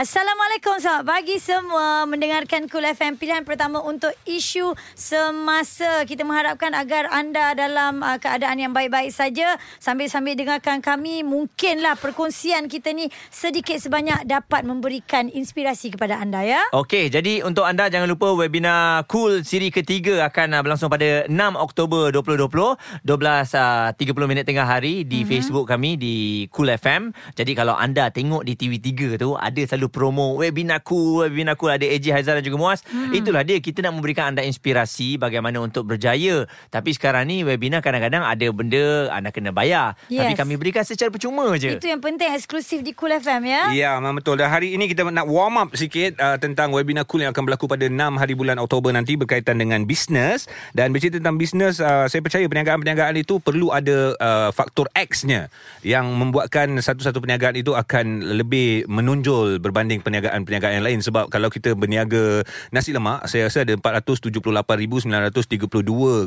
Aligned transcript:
Assalamualaikum 0.00 0.80
selamat 0.80 1.04
pagi 1.04 1.36
semua 1.36 2.08
mendengarkan 2.08 2.64
Cool 2.72 2.88
FM 2.88 3.20
pilihan 3.20 3.44
pertama 3.44 3.84
untuk 3.84 4.08
isu 4.24 4.72
semasa 4.96 6.08
kita 6.08 6.24
mengharapkan 6.24 6.72
agar 6.72 7.12
anda 7.12 7.52
dalam 7.52 8.00
uh, 8.00 8.16
keadaan 8.16 8.56
yang 8.56 8.72
baik-baik 8.72 9.12
saja 9.12 9.60
sambil-sambil 9.76 10.32
dengarkan 10.40 10.80
kami 10.80 11.20
mungkinlah 11.20 12.00
perkongsian 12.00 12.72
kita 12.72 12.96
ni 12.96 13.12
sedikit 13.28 13.76
sebanyak 13.76 14.24
dapat 14.24 14.64
memberikan 14.64 15.28
inspirasi 15.28 15.92
kepada 15.92 16.16
anda 16.16 16.48
ya 16.48 16.64
Okey, 16.72 17.12
jadi 17.12 17.44
untuk 17.44 17.68
anda 17.68 17.92
jangan 17.92 18.08
lupa 18.08 18.32
webinar 18.32 19.04
Cool 19.04 19.44
siri 19.44 19.68
ketiga 19.68 20.24
akan 20.24 20.56
uh, 20.56 20.60
berlangsung 20.64 20.88
pada 20.88 21.28
6 21.28 21.36
Oktober 21.60 22.08
2020 22.08 23.04
12.30 23.04 23.04
uh, 23.04 24.24
minit 24.24 24.48
tengah 24.48 24.64
hari 24.64 25.04
di 25.04 25.20
mm-hmm. 25.20 25.28
Facebook 25.28 25.68
kami 25.68 26.00
di 26.00 26.48
Cool 26.48 26.72
FM. 26.72 27.12
Jadi 27.36 27.52
kalau 27.52 27.76
anda 27.76 28.08
tengok 28.08 28.48
di 28.48 28.56
TV3 28.56 29.20
tu 29.20 29.36
ada 29.36 29.60
selalu 29.60 29.89
promo 29.90 30.38
webinar 30.38 30.80
Cool, 30.86 31.28
webinar 31.28 31.58
Cool 31.58 31.76
ada 31.76 31.84
AJ 31.84 32.06
Haizal 32.14 32.38
dan 32.38 32.44
juga 32.46 32.56
Muaz. 32.56 32.80
Mm. 32.88 33.12
Itulah 33.20 33.42
dia 33.42 33.58
kita 33.58 33.82
nak 33.82 33.98
memberikan 33.98 34.32
anda 34.32 34.46
inspirasi 34.46 35.18
bagaimana 35.18 35.60
untuk 35.60 35.84
berjaya. 35.90 36.46
Tapi 36.70 36.94
sekarang 36.94 37.28
ni 37.28 37.42
webinar 37.42 37.82
kadang-kadang 37.82 38.22
ada 38.24 38.46
benda 38.54 39.10
anda 39.10 39.28
kena 39.34 39.50
bayar. 39.50 39.98
Yes. 40.06 40.24
Tapi 40.24 40.34
kami 40.38 40.54
berikan 40.56 40.86
secara 40.86 41.10
percuma 41.10 41.52
je. 41.58 41.76
itu 41.76 41.86
yang 41.90 42.00
penting 42.00 42.30
eksklusif 42.30 42.80
di 42.80 42.94
Cool 42.94 43.12
FM 43.18 43.42
ya 43.46 43.62
Ya, 43.74 43.96
memang 43.98 44.20
betul. 44.20 44.38
Dan 44.38 44.48
hari 44.48 44.76
ini 44.76 44.86
kita 44.86 45.06
nak 45.08 45.26
warm 45.26 45.56
up 45.60 45.68
sikit 45.74 46.16
uh, 46.20 46.36
tentang 46.36 46.70
webinar 46.70 47.08
cool 47.08 47.24
yang 47.24 47.34
akan 47.34 47.48
berlaku 47.48 47.66
pada 47.66 47.88
6 47.88 47.96
hari 47.96 48.34
bulan 48.36 48.56
Oktober 48.60 48.92
nanti 48.94 49.16
berkaitan 49.16 49.58
dengan 49.58 49.84
bisnes. 49.88 50.46
Dan 50.76 50.94
bercerita 50.94 51.18
tentang 51.18 51.36
bisnes, 51.40 51.82
uh, 51.82 52.06
saya 52.06 52.20
percaya 52.22 52.44
perniagaan-perniagaan 52.46 53.16
itu 53.18 53.40
perlu 53.40 53.72
ada 53.72 54.14
uh, 54.20 54.50
faktor 54.54 54.86
X-nya 54.94 55.48
yang 55.80 56.12
membuatkan 56.12 56.76
satu-satu 56.78 57.18
perniagaan 57.24 57.56
itu 57.56 57.72
akan 57.72 58.36
lebih 58.36 58.84
menonjol 58.86 59.62
berbanding 59.70 60.02
perniagaan-perniagaan 60.02 60.74
yang 60.76 60.84
lain. 60.84 60.98
Sebab 61.00 61.30
kalau 61.30 61.46
kita 61.46 61.72
berniaga 61.72 62.42
nasi 62.68 62.90
lemak, 62.90 63.22
saya 63.24 63.46
rasa 63.46 63.62
ada 63.62 63.78
478,932 63.78 65.06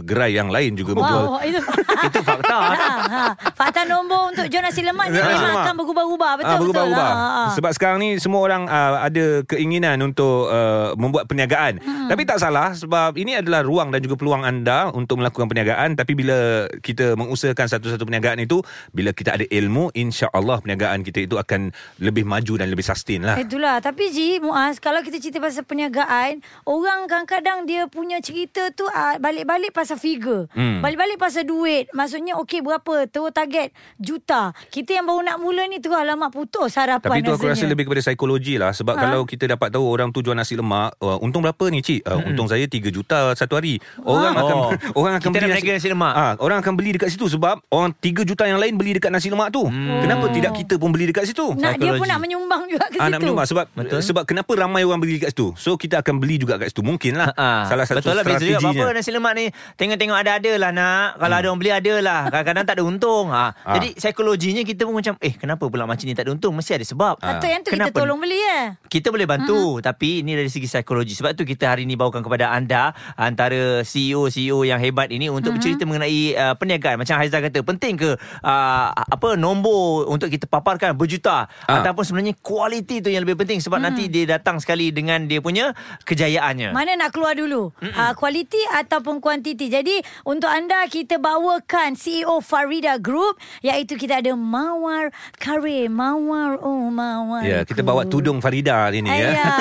gerai 0.02 0.32
yang 0.34 0.48
lain 0.48 0.74
juga 0.74 0.96
menjual. 0.96 1.26
Wow, 1.30 1.44
itu 1.50 1.60
Itu 2.08 2.20
fakta. 2.20 2.56
ha, 2.56 2.76
ha. 3.04 3.24
Fakta 3.54 3.84
nombor 3.84 4.32
untuk 4.32 4.48
jual 4.48 4.60
nasi 4.60 4.82
lemak 4.82 5.08
ni 5.08 5.16
Nasi 5.16 5.40
memang 5.40 5.64
akan 5.64 5.76
berubah-ubah 5.78 6.32
betul 6.36 6.52
Ah, 6.52 6.60
berubah-ubah. 6.60 7.10
betul. 7.10 7.24
Ha, 7.24 7.30
ha. 7.30 7.44
Sebab 7.54 7.72
sekarang 7.74 7.98
ni 8.00 8.10
semua 8.18 8.42
orang 8.42 8.68
uh, 8.68 9.00
ada 9.02 9.26
keinginan 9.46 9.98
untuk 10.02 10.48
uh, 10.48 10.92
membuat 10.96 11.28
perniagaan. 11.28 11.80
Hmm. 11.80 12.08
Tapi 12.08 12.22
tak 12.24 12.40
salah 12.40 12.72
sebab 12.72 13.16
ini 13.16 13.40
adalah 13.40 13.64
ruang 13.64 13.90
dan 13.90 14.00
juga 14.00 14.16
peluang 14.16 14.44
anda 14.44 14.92
untuk 14.92 15.20
melakukan 15.20 15.48
perniagaan. 15.48 15.96
Tapi 15.96 16.12
bila 16.14 16.68
kita 16.80 17.16
mengusahakan 17.16 17.68
satu-satu 17.68 18.04
perniagaan 18.04 18.44
itu, 18.44 18.60
bila 18.92 19.16
kita 19.16 19.36
ada 19.36 19.46
ilmu, 19.48 19.90
insya-Allah 19.94 20.60
perniagaan 20.60 21.02
kita 21.02 21.24
itu 21.24 21.36
akan 21.36 21.72
lebih 22.00 22.28
maju 22.28 22.54
dan 22.60 22.68
lebih 22.68 22.84
sustain 22.84 23.24
lah. 23.24 23.33
Itulah 23.38 23.78
Tapi 23.78 24.04
Ji 24.08 24.38
Muaz 24.38 24.78
Kalau 24.78 25.00
kita 25.00 25.18
cerita 25.18 25.38
pasal 25.38 25.64
perniagaan 25.64 26.38
Orang 26.64 27.06
kadang-kadang 27.06 27.64
Dia 27.64 27.86
punya 27.86 28.18
cerita 28.18 28.70
tu 28.70 28.86
uh, 28.86 29.16
Balik-balik 29.18 29.72
pasal 29.72 29.96
figure 29.96 30.46
Hmm. 30.52 30.80
Balik-balik 30.80 31.16
pasal 31.16 31.44
duit 31.44 31.90
Maksudnya 31.92 32.38
okey 32.38 32.60
berapa 32.60 33.06
Terus 33.06 33.32
target 33.32 33.70
Juta 33.98 34.52
Kita 34.68 34.94
yang 34.94 35.06
baru 35.06 35.22
nak 35.24 35.38
mula 35.38 35.66
ni 35.66 35.78
Terus 35.78 35.96
alamak 35.96 36.30
putus 36.30 36.74
harapan 36.74 37.10
Tapi 37.12 37.22
itu 37.22 37.32
aku 37.32 37.46
rasa 37.48 37.66
lebih 37.66 37.84
kepada 37.84 38.02
psikologi 38.02 38.56
lah 38.56 38.70
Sebab 38.72 38.94
Ha? 38.94 39.00
ha? 39.00 39.04
kalau 39.08 39.22
kita 39.24 39.48
dapat 39.48 39.70
tahu 39.70 39.84
Orang 39.84 40.10
tu 40.10 40.20
jual 40.20 40.34
nasi 40.34 40.54
lemak 40.54 40.94
uh, 40.98 41.18
Untung 41.18 41.42
berapa 41.42 41.66
ni 41.68 41.80
cik? 41.80 42.04
Uh, 42.04 42.22
untung 42.24 42.46
saya 42.46 42.64
3 42.64 42.78
juta 42.88 43.34
satu 43.34 43.56
hari 43.56 43.78
Orang 44.00 44.34
Oh. 44.34 44.42
akan 44.42 44.56
Orang 45.00 45.14
akan 45.16 45.22
Kita 45.24 45.34
beli 45.36 45.44
nak 45.44 45.56
berniaga 45.56 45.72
nasi 45.74 45.90
lemak. 45.90 46.14
Ah, 46.14 46.34
Orang 46.38 46.58
akan 46.60 46.74
beli 46.74 46.90
dekat 46.92 47.10
situ 47.10 47.26
Sebab 47.28 47.56
Orang 47.68 47.92
3 47.96 48.22
juta 48.24 48.44
yang 48.44 48.58
lain 48.58 48.74
Beli 48.74 48.94
dekat 48.94 49.10
nasi 49.10 49.28
lemak 49.28 49.50
tu 49.50 49.64
hmm. 49.64 50.02
Kenapa 50.02 50.26
tidak 50.30 50.52
kita 50.56 50.76
pun 50.76 50.90
beli 50.90 51.08
dekat 51.08 51.26
situ? 51.26 51.54
Nak 51.54 51.74
dia 51.76 51.92
pun 51.94 52.06
nak 52.06 52.20
menyumbang 52.20 52.66
juga 52.68 52.86
ke 52.86 52.98
Ah, 52.98 53.08
situ 53.08 53.14
nak 53.14 53.20
menyumbang 53.24 53.48
sebab 53.48 53.66
Betul. 53.74 54.00
sebab 54.04 54.24
kenapa 54.28 54.52
ramai 54.60 54.84
orang 54.84 55.00
beli 55.00 55.24
kat 55.24 55.32
situ. 55.32 55.56
So 55.56 55.80
kita 55.80 56.04
akan 56.04 56.20
beli 56.20 56.38
juga 56.38 56.60
kat 56.60 56.76
situ. 56.76 56.84
Mungkinlah 56.84 57.34
Ah, 57.34 57.66
salah 57.66 57.88
satu 57.88 58.04
Betul 58.04 58.14
lah 58.20 58.24
beza 58.28 58.44
juga 58.44 58.60
strateginya. 58.60 58.84
Apa-apa 58.84 58.98
nasi 59.00 59.10
lemak 59.10 59.34
ni 59.34 59.46
Tengok-tengok 59.80 60.18
ada-ada 60.20 60.52
lah 60.60 60.72
nak 60.76 61.08
Kalau 61.18 61.36
ada 61.40 61.48
orang 61.50 61.60
beli 61.62 61.72
ada 61.74 61.94
lah 62.04 62.22
Kadang-kadang 62.30 62.66
tak 62.68 62.76
ada 62.78 62.84
untung 62.84 63.26
ha. 63.32 63.56
Ah. 63.64 63.76
Jadi 63.80 63.96
psikologinya 63.98 64.62
kita 64.68 64.82
pun 64.86 65.00
macam 65.00 65.14
Eh 65.24 65.34
kenapa 65.34 65.64
pula 65.72 65.88
macam 65.88 66.04
ni 66.06 66.14
tak 66.14 66.28
ada 66.28 66.32
untung 66.36 66.54
Mesti 66.54 66.78
ada 66.78 66.86
sebab 66.86 67.14
Patut 67.18 67.50
yang 67.50 67.62
tu 67.64 67.72
kita 67.72 67.90
Kenapa? 67.90 67.98
tolong 68.04 68.20
beli 68.20 68.38
ya 68.38 68.76
kita 68.92 69.10
boleh 69.10 69.26
bantu 69.26 69.80
uh-huh. 69.80 69.86
Tapi 69.86 70.22
ini 70.22 70.38
dari 70.38 70.50
segi 70.52 70.68
psikologi 70.70 71.18
Sebab 71.18 71.34
tu 71.34 71.44
kita 71.48 71.74
hari 71.74 71.88
ini 71.88 71.98
bawakan 71.98 72.22
kepada 72.22 72.54
anda 72.54 72.94
Antara 73.18 73.82
CEO-CEO 73.82 74.68
yang 74.68 74.78
hebat 74.78 75.10
ini 75.10 75.32
Untuk 75.32 75.56
uh-huh. 75.56 75.58
bercerita 75.58 75.84
mengenai 75.88 76.38
uh, 76.38 76.54
perniagaan 76.60 77.02
Macam 77.02 77.16
Haizal 77.18 77.42
kata 77.42 77.64
Penting 77.66 77.96
ke 77.98 78.10
uh, 78.20 78.88
Apa 78.94 79.34
nombor 79.40 80.06
Untuk 80.12 80.30
kita 80.30 80.46
paparkan 80.46 80.94
berjuta 80.94 81.46
Ah. 81.64 81.80
Ataupun 81.80 82.04
sebenarnya 82.04 82.36
Kualiti 82.44 83.00
tu 83.00 83.10
yang 83.14 83.24
lebih 83.26 83.46
penting 83.46 83.62
Sebab 83.62 83.78
uh-huh. 83.80 83.94
nanti 83.94 84.10
dia 84.10 84.26
datang 84.26 84.58
sekali 84.58 84.90
Dengan 84.90 85.26
dia 85.30 85.40
punya 85.40 85.72
Kejayaannya 86.06 86.74
Mana 86.74 86.98
nak 86.98 87.14
keluar 87.14 87.38
dulu 87.38 87.70
uh, 87.70 88.14
Kualiti 88.18 88.60
ataupun 88.74 89.22
kuantiti 89.22 89.70
Jadi 89.70 90.02
untuk 90.26 90.50
anda 90.50 90.86
Kita 90.90 91.22
bawakan 91.22 91.94
CEO 91.94 92.42
Farida 92.42 92.98
Group 92.98 93.38
Iaitu 93.62 93.96
kita 93.96 94.20
ada 94.20 94.34
Mawar 94.34 95.14
Karim 95.38 95.94
Mawar 95.94 96.58
Oh 96.62 96.90
Mawar 96.90 97.46
Ya, 97.46 97.62
kita 97.68 97.86
bawa 97.86 98.08
tudung 98.08 98.40
Farida 98.40 98.90
hari 98.90 99.04
ni 99.04 99.12
ya. 99.12 99.30
Ya. 99.36 99.54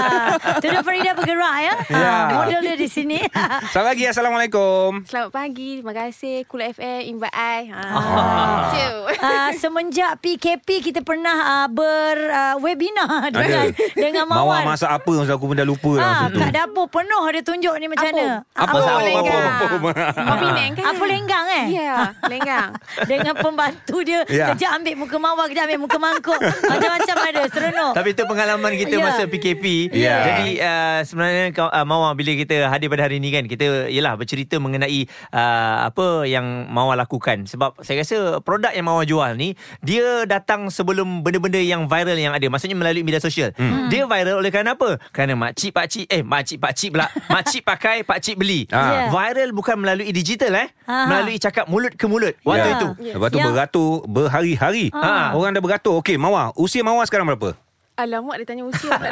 Tudung 0.59 0.85
Farida 0.85 1.13
bergerak 1.13 1.57
ya. 1.61 1.75
Ya. 1.93 2.09
Ha, 2.09 2.35
model 2.35 2.61
dia 2.65 2.77
di 2.79 2.89
sini. 2.89 3.21
Selamat 3.73 3.95
pagi. 3.95 4.05
Assalamualaikum. 4.09 5.05
Selamat 5.05 5.31
pagi. 5.31 5.69
Terima 5.79 5.93
kasih 5.93 6.49
Cool 6.49 6.73
FM 6.73 7.01
invite 7.15 7.37
I. 7.37 7.61
Ha. 7.69 7.83
Ah. 7.85 8.61
Tu. 8.73 8.91
Uh, 9.21 9.51
semenjak 9.61 10.19
PKP 10.25 10.69
kita 10.81 11.01
pernah 11.05 11.67
uh, 11.67 11.69
ber 11.69 12.17
uh, 12.33 12.57
webinar 12.65 13.29
dengan 13.43 13.67
dengan 13.95 14.25
Mawar 14.25 14.41
Mawar. 14.43 14.63
masak 14.69 14.91
apa 14.93 15.13
Masa 15.15 15.33
aku 15.35 15.45
pun 15.45 15.57
dah 15.57 15.65
lupa 15.65 15.93
Ha, 15.93 16.01
masa 16.01 16.25
tu. 16.29 16.39
kat 16.39 16.51
dapur 16.53 16.87
penuh 16.87 17.23
dia 17.29 17.43
tunjuk 17.43 17.75
ni 17.77 17.87
macam 17.87 18.05
Apa? 18.05 18.15
mana. 18.15 18.27
Apa? 18.55 18.77
Apa? 18.77 18.99
lenggang. 19.03 19.45
Apa? 19.45 19.67
Apa? 20.13 20.35
Penang 20.43 20.71
kan? 20.73 20.85
Apa 20.87 21.05
lenggang 21.05 21.47
eh? 21.49 21.67
Ya, 21.73 21.95
lenggang. 22.23 22.69
Dengan 23.11 23.35
pembantu 23.35 23.97
dia 24.01 24.21
Ya. 24.25 24.51
Kejap 24.51 24.71
ambil 24.77 24.95
muka 24.97 25.17
mawar 25.17 25.47
Kejap 25.47 25.67
ambil 25.67 25.81
muka 25.81 25.99
mangkuk 25.99 26.39
Macam-macam 26.71 27.17
ada 27.25 27.43
Seronok 27.47 27.93
Tapi 27.93 28.09
itu 28.11 28.23
pengalaman 28.25 28.73
kita 28.75 28.91
Ya. 28.93 29.03
masa 29.03 29.23
PKP. 29.25 29.65
Ya. 29.91 30.17
Jadi 30.25 30.49
uh, 30.59 31.01
sebenarnya 31.03 31.45
uh, 31.61 31.83
Mawar 31.83 32.13
bila 32.13 32.33
kita 32.33 32.67
hadir 32.67 32.87
pada 32.87 33.03
hari 33.03 33.17
ini 33.17 33.31
kan 33.31 33.45
kita 33.45 33.89
yalah 33.89 34.15
bercerita 34.15 34.57
mengenai 34.57 35.05
uh, 35.31 35.87
apa 35.87 36.07
yang 36.25 36.45
Mawar 36.69 36.95
lakukan 36.97 37.45
sebab 37.45 37.81
saya 37.81 38.01
rasa 38.01 38.19
produk 38.39 38.71
yang 38.71 38.85
Mawar 38.85 39.03
jual 39.03 39.33
ni 39.33 39.55
dia 39.81 40.23
datang 40.25 40.69
sebelum 40.69 41.21
benda-benda 41.21 41.59
yang 41.59 41.85
viral 41.85 42.15
yang 42.15 42.31
ada. 42.31 42.45
Maksudnya 42.45 42.75
melalui 42.75 43.03
media 43.03 43.19
sosial. 43.19 43.32
Hmm. 43.33 43.89
Dia 43.89 44.05
viral 44.05 44.37
oleh 44.37 44.51
kerana 44.51 44.75
apa? 44.75 45.01
Kerana 45.09 45.33
makcik 45.33 45.73
pakcik 45.73 46.07
eh 46.07 46.21
makcik 46.21 46.59
pakcik 46.59 46.93
pula. 46.93 47.09
makcik 47.35 47.63
pakai 47.63 48.03
pakcik 48.03 48.37
beli. 48.37 48.69
Ah. 48.69 49.09
Ya. 49.09 49.09
Viral 49.09 49.51
bukan 49.51 49.77
melalui 49.77 50.11
digital 50.11 50.53
eh. 50.55 50.69
Ah. 50.85 51.09
Melalui 51.09 51.37
cakap 51.37 51.65
mulut 51.67 51.93
ke 51.93 52.05
mulut. 52.05 52.37
Waktu 52.43 52.69
Ya. 52.69 52.77
itu. 52.77 52.89
Lepas 53.11 53.29
tu 53.29 53.39
Yang- 53.39 53.49
beratur 53.51 53.91
berhari-hari. 54.07 54.87
Ah. 54.93 55.33
Orang 55.33 55.53
dah 55.53 55.61
beratur. 55.61 55.97
Okey, 55.99 56.17
Mawar. 56.17 56.53
Usia 56.55 56.81
Mawar 56.81 57.05
sekarang 57.05 57.25
berapa? 57.27 57.57
Alamak 57.93 58.41
dia 58.41 58.47
tanya 58.49 58.65
usia. 58.65 58.89
Tak 58.93 59.11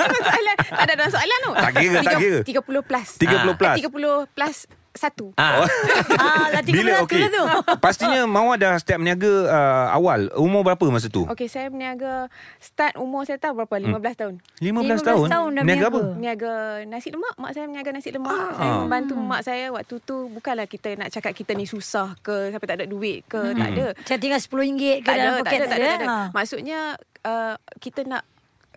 ada 0.00 0.20
soalan. 0.24 0.56
Tak 0.58 0.80
ada 0.80 0.92
dalam 0.96 1.12
soalan 1.12 1.38
tu. 1.38 1.52
Tak 1.52 1.72
kira, 1.76 1.98
tak 2.00 2.14
kira. 2.16 2.38
30 2.40 2.88
plus. 2.88 3.08
30 3.20 3.60
plus. 3.60 3.76
Eh, 3.76 3.84
30 3.84 4.34
plus 4.34 4.56
satu. 4.98 5.30
Ah. 5.38 5.62
Ah, 6.18 6.50
dah 6.50 6.62
30 6.66 6.74
Bila 6.74 6.92
okay. 7.06 7.22
okey. 7.24 7.30
tu 7.30 7.44
Pastinya 7.84 8.26
Mawar 8.34 8.58
dah 8.58 8.74
start 8.82 8.98
berniaga 8.98 9.32
uh, 9.46 9.86
awal. 9.94 10.28
Umur 10.34 10.66
berapa 10.66 10.82
masa 10.90 11.06
tu? 11.06 11.22
Okey, 11.30 11.46
saya 11.46 11.70
berniaga 11.70 12.26
start 12.58 12.98
umur 12.98 13.22
saya 13.22 13.38
tahu 13.38 13.62
berapa? 13.62 13.78
15 13.78 13.94
tahun. 14.18 14.34
15, 14.58 14.98
15 14.98 15.08
tahun. 15.08 15.26
tahun 15.30 15.50
dah 15.54 15.62
Berniaga 15.62 15.86
berniaga. 15.86 15.86
apa? 15.86 16.00
Berniaga 16.18 16.52
nasi 16.90 17.08
lemak. 17.14 17.34
Mak 17.38 17.50
saya 17.54 17.64
berniaga 17.70 17.90
nasi 17.94 18.10
lemak. 18.10 18.34
Ah. 18.34 18.50
Saya 18.58 18.70
membantu 18.82 19.14
mak 19.14 19.42
saya 19.46 19.64
waktu 19.70 19.94
tu. 20.02 20.16
Bukanlah 20.28 20.66
kita 20.66 20.88
nak 20.98 21.08
cakap 21.14 21.32
kita 21.32 21.54
ni 21.54 21.64
susah 21.64 22.18
ke. 22.18 22.50
Sampai 22.50 22.66
tak 22.66 22.76
ada 22.82 22.86
duit 22.90 23.22
ke. 23.30 23.40
Tak 23.54 23.68
ada. 23.70 23.86
Macam 23.94 24.16
tinggal 24.18 24.40
RM10 24.42 24.82
ke 24.98 25.06
tak 25.06 25.14
dalam 25.14 25.32
ada, 25.32 25.40
poket 25.40 25.58
tak 25.58 25.58
ada, 25.58 25.66
tak 25.70 25.78
ada, 25.78 25.86
tak 25.86 25.98
ada. 26.02 26.08
Ha. 26.10 26.16
Maksudnya 26.34 26.78
uh, 27.22 27.54
kita 27.78 28.00
nak 28.02 28.22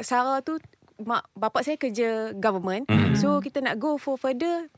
Sarah 0.02 0.40
tu 0.42 0.58
mak 1.02 1.26
bapak 1.34 1.62
saya 1.66 1.78
kerja 1.82 2.34
government. 2.38 2.86
Hmm. 2.88 3.18
So 3.18 3.42
kita 3.42 3.62
nak 3.62 3.82
go 3.82 3.98
for 3.98 4.18
further 4.18 4.70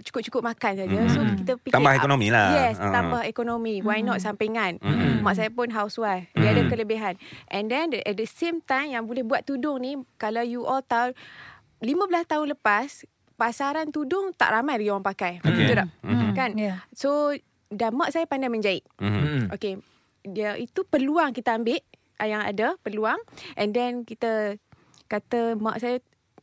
cukup-cukup 0.00 0.40
makan 0.40 0.72
saja. 0.80 0.98
So 1.12 1.20
kita 1.36 1.52
fikir 1.60 1.74
Tambah 1.76 1.92
ekonomi 1.92 2.32
lah. 2.32 2.48
Yes, 2.56 2.80
Ah. 2.80 2.88
tambah 2.88 3.22
ekonomi. 3.28 3.84
Why 3.84 4.00
not 4.00 4.24
sampingan? 4.24 4.80
Mm. 4.80 5.20
Mak 5.20 5.34
saya 5.36 5.50
pun 5.52 5.68
housewife. 5.68 6.32
Dia 6.32 6.56
ada 6.56 6.64
kelebihan. 6.64 7.20
And 7.52 7.68
then 7.68 7.92
at 7.92 8.16
the 8.16 8.24
same 8.24 8.64
time 8.64 8.96
yang 8.96 9.04
boleh 9.04 9.20
buat 9.20 9.44
tudung 9.44 9.84
ni 9.84 10.00
kalau 10.16 10.40
you 10.40 10.64
all 10.64 10.80
tahu 10.80 11.12
15 11.84 12.24
tahun 12.24 12.46
lepas 12.56 13.04
pasaran 13.36 13.90
tudung 13.90 14.30
tak 14.32 14.54
ramai 14.54 14.80
lagi 14.80 14.88
orang 14.88 15.04
pakai. 15.04 15.32
Okay. 15.42 15.66
Betul 15.66 15.76
tak? 15.76 15.88
Mhm. 16.00 16.30
Kan? 16.32 16.50
Ya. 16.56 16.74
So 16.96 17.34
dan 17.68 17.92
mak 17.92 18.14
saya 18.14 18.24
pandai 18.24 18.48
menjahit. 18.48 18.86
Mhm. 18.96 19.12
Hmm. 19.12 19.44
Okay. 19.52 19.76
Dia 20.22 20.54
itu 20.56 20.86
peluang 20.86 21.34
kita 21.34 21.58
ambil 21.58 21.82
yang 22.22 22.38
ada 22.38 22.78
peluang 22.86 23.18
and 23.58 23.74
then 23.74 24.06
kita 24.06 24.54
kata 25.10 25.58
mak 25.58 25.82
saya 25.82 25.98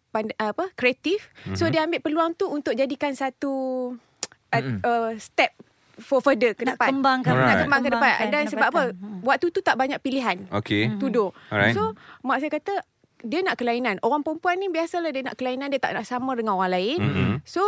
pand- 0.09 0.37
apa 0.37 0.73
kreatif 0.73 1.29
mm-hmm. 1.45 1.57
so 1.57 1.69
dia 1.69 1.85
ambil 1.85 2.01
peluang 2.01 2.31
tu 2.33 2.49
untuk 2.49 2.73
jadikan 2.73 3.13
satu 3.13 3.53
uh, 4.55 4.63
uh, 4.81 5.11
step 5.17 5.53
for 5.99 6.23
further 6.23 6.55
ke 6.55 6.63
Nak 6.63 6.79
depan. 6.79 6.95
kembangkan. 6.95 7.33
Alright. 7.35 7.49
Nak 7.51 7.57
kembang 7.67 7.81
ke 7.83 7.89
depan. 7.91 8.13
Dan 8.31 8.43
sebab 8.47 8.67
apa? 8.71 8.83
Hmm. 8.95 9.19
Waktu 9.21 9.45
tu 9.51 9.59
tak 9.59 9.75
banyak 9.75 9.99
pilihan. 9.99 10.47
Okey. 10.49 10.95
Tudung. 10.97 11.35
Alright. 11.51 11.75
So, 11.75 11.93
mak 12.23 12.39
saya 12.39 12.51
kata 12.55 12.73
dia 13.19 13.43
nak 13.43 13.59
kelainan. 13.59 13.99
Orang 13.99 14.23
perempuan 14.23 14.55
ni 14.63 14.71
biasalah 14.71 15.11
dia 15.11 15.27
nak 15.27 15.35
kelainan 15.35 15.67
dia 15.67 15.79
tak 15.83 15.91
nak 15.91 16.07
sama 16.07 16.39
dengan 16.39 16.55
orang 16.55 16.71
lain. 16.71 16.97
Mm-mm. 17.03 17.31
So, 17.43 17.61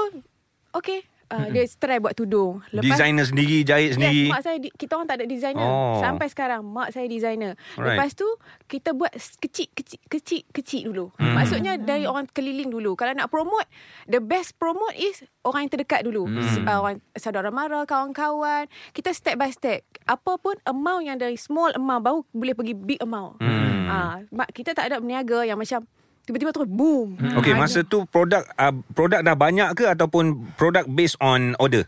okay. 0.71 1.03
Uh, 1.31 1.47
dia 1.47 1.63
try 1.79 1.97
buat 2.03 2.11
tudung. 2.11 2.59
Designer 2.75 3.23
sendiri, 3.23 3.63
jahit 3.63 3.95
sendiri. 3.95 4.27
Yes, 4.27 4.33
mak 4.35 4.41
saya 4.43 4.57
kita 4.59 4.91
orang 4.99 5.07
tak 5.07 5.17
ada 5.23 5.25
designer 5.25 5.63
Oh. 5.63 6.03
sampai 6.03 6.27
sekarang. 6.27 6.61
Mak 6.67 6.91
saya 6.91 7.07
designer. 7.07 7.55
Alright. 7.79 7.95
Lepas 7.95 8.11
tu 8.13 8.27
kita 8.67 8.91
buat 8.91 9.15
kecil 9.15 9.71
kecil 9.71 9.99
kecil 10.11 10.41
kecil 10.51 10.81
dulu. 10.91 11.05
Hmm. 11.15 11.39
Maksudnya 11.39 11.79
dari 11.79 12.03
orang 12.03 12.27
keliling 12.35 12.67
dulu. 12.67 12.99
Kalau 12.99 13.15
nak 13.15 13.31
promote, 13.31 13.71
the 14.11 14.19
best 14.19 14.59
promote 14.59 14.91
is 14.99 15.23
orang 15.47 15.65
yang 15.65 15.71
terdekat 15.71 16.03
dulu. 16.03 16.27
Hmm. 16.27 16.67
Uh, 16.67 16.77
orang 16.83 16.97
saudara 17.15 17.47
mara, 17.47 17.87
kawan-kawan. 17.87 18.67
Kita 18.91 19.15
step 19.15 19.39
by 19.39 19.55
step. 19.55 19.87
Apa 20.03 20.35
pun 20.35 20.59
amount 20.67 21.07
yang 21.07 21.15
dari 21.15 21.39
small 21.39 21.71
amount 21.79 22.03
baru 22.03 22.19
boleh 22.35 22.55
pergi 22.59 22.75
big 22.75 22.99
amount. 22.99 23.39
Hmm. 23.39 23.87
Ah, 23.87 24.15
mak 24.31 24.51
kita 24.51 24.75
tak 24.75 24.91
ada 24.91 24.99
berniaga 24.99 25.47
yang 25.47 25.55
macam 25.55 25.87
tiba-tiba 26.31 26.51
terus 26.51 26.65
boom. 26.65 27.19
Okey, 27.35 27.51
Ah, 27.51 27.59
masa 27.59 27.83
tu 27.83 28.03
produk 28.05 28.41
uh, 28.55 28.73
produk 28.89 29.19
dah 29.19 29.35
banyak 29.35 29.69
ke 29.73 29.83
ataupun 29.85 30.23
produk 30.55 30.87
based 30.87 31.19
on 31.19 31.53
order? 31.57 31.83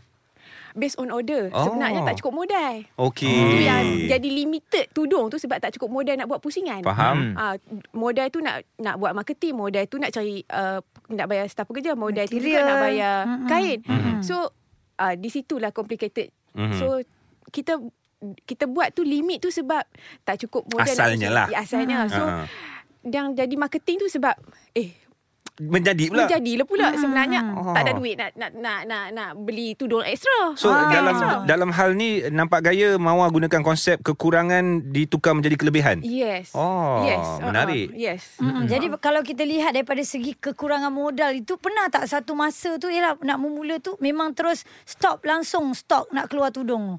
based 0.74 0.98
on 0.98 1.06
order. 1.08 1.54
Oh. 1.54 1.70
Sebenarnya 1.70 2.02
tak 2.02 2.18
cukup 2.18 2.34
modal. 2.36 2.82
Okey. 3.00 3.30
Itu 3.30 3.56
yang 3.62 3.84
jadi 4.10 4.26
limited 4.28 4.90
tudung 4.90 5.30
tu 5.30 5.38
sebab 5.38 5.62
tak 5.62 5.70
cukup 5.70 5.86
modal 5.88 6.18
nak 6.18 6.26
buat 6.26 6.42
pusingan. 6.42 6.82
Faham. 6.82 7.30
Hmm. 7.30 7.38
Ah, 7.38 7.54
modal 7.94 8.26
tu 8.26 8.42
nak 8.42 8.66
nak 8.74 8.98
buat 8.98 9.14
marketing, 9.14 9.54
modal 9.54 9.86
tu 9.86 10.02
nak 10.02 10.10
cari 10.10 10.42
uh, 10.44 10.82
nak 11.08 11.26
bayar 11.26 11.46
staf 11.46 11.64
pekerja, 11.64 11.94
modal 11.94 12.26
tu 12.26 12.36
juga 12.36 12.58
nak 12.60 12.76
bayar 12.82 13.16
Mm-mm. 13.22 13.46
kain. 13.46 13.78
Mm-mm. 13.86 14.18
So 14.20 14.50
uh, 14.98 15.14
di 15.14 15.30
situlah 15.30 15.70
complicated. 15.70 16.34
Mhm. 16.52 16.74
So 16.74 16.98
kita 17.48 17.78
kita 18.42 18.66
buat 18.66 18.90
tu 18.90 19.06
limit 19.06 19.38
tu 19.38 19.54
sebab 19.54 19.86
tak 20.26 20.42
cukup 20.42 20.66
modal. 20.66 20.82
nak- 20.82 20.90
Asalnya 20.90 21.28
lah. 21.30 21.46
Ya, 21.46 21.62
asalnya. 21.62 21.98
So 22.08 22.18
Ah. 22.18 22.50
Yang 23.06 23.36
jadi 23.36 23.54
marketing 23.54 24.00
tu 24.00 24.08
sebab 24.08 24.34
eh 24.72 25.04
Menjadi 25.54 26.10
pula. 26.10 26.26
Menjadilah 26.26 26.66
pula 26.66 26.86
sebenarnya 26.98 27.40
Oh. 27.54 27.70
tak 27.70 27.86
ada 27.86 27.94
duit 27.94 28.18
nak 28.18 28.34
nak 28.34 28.50
nak 28.58 28.80
nak, 28.90 29.04
nak 29.14 29.30
beli 29.38 29.78
tudung 29.78 30.02
ekstra. 30.02 30.50
So 30.58 30.66
Ah. 30.66 30.90
dalam 30.90 31.14
Ekstra. 31.14 31.46
dalam 31.46 31.70
hal 31.70 31.94
ni 31.94 32.26
nampak 32.26 32.66
gaya 32.66 32.98
Mawar 32.98 33.30
gunakan 33.30 33.62
konsep 33.62 34.02
kekurangan 34.02 34.90
ditukar 34.90 35.30
menjadi 35.30 35.54
kelebihan. 35.54 36.02
Yes. 36.02 36.50
Oh, 36.58 37.06
yes. 37.06 37.38
menarik. 37.38 37.86
Uh-uh. 37.86 38.02
Yes. 38.02 38.34
Mm-mm. 38.42 38.66
Jadi 38.66 38.90
kalau 38.98 39.22
kita 39.22 39.46
lihat 39.46 39.78
daripada 39.78 40.02
segi 40.02 40.34
kekurangan 40.34 40.90
modal 40.90 41.30
itu 41.30 41.54
pernah 41.54 41.86
tak 41.86 42.10
satu 42.10 42.34
masa 42.34 42.74
tu 42.82 42.90
ialah 42.90 43.14
nak 43.22 43.38
memula 43.38 43.78
tu 43.78 43.94
memang 44.02 44.34
terus 44.34 44.66
stop 44.82 45.22
langsung 45.22 45.70
stok 45.70 46.10
nak 46.10 46.26
keluar 46.26 46.50
tudung. 46.50 46.98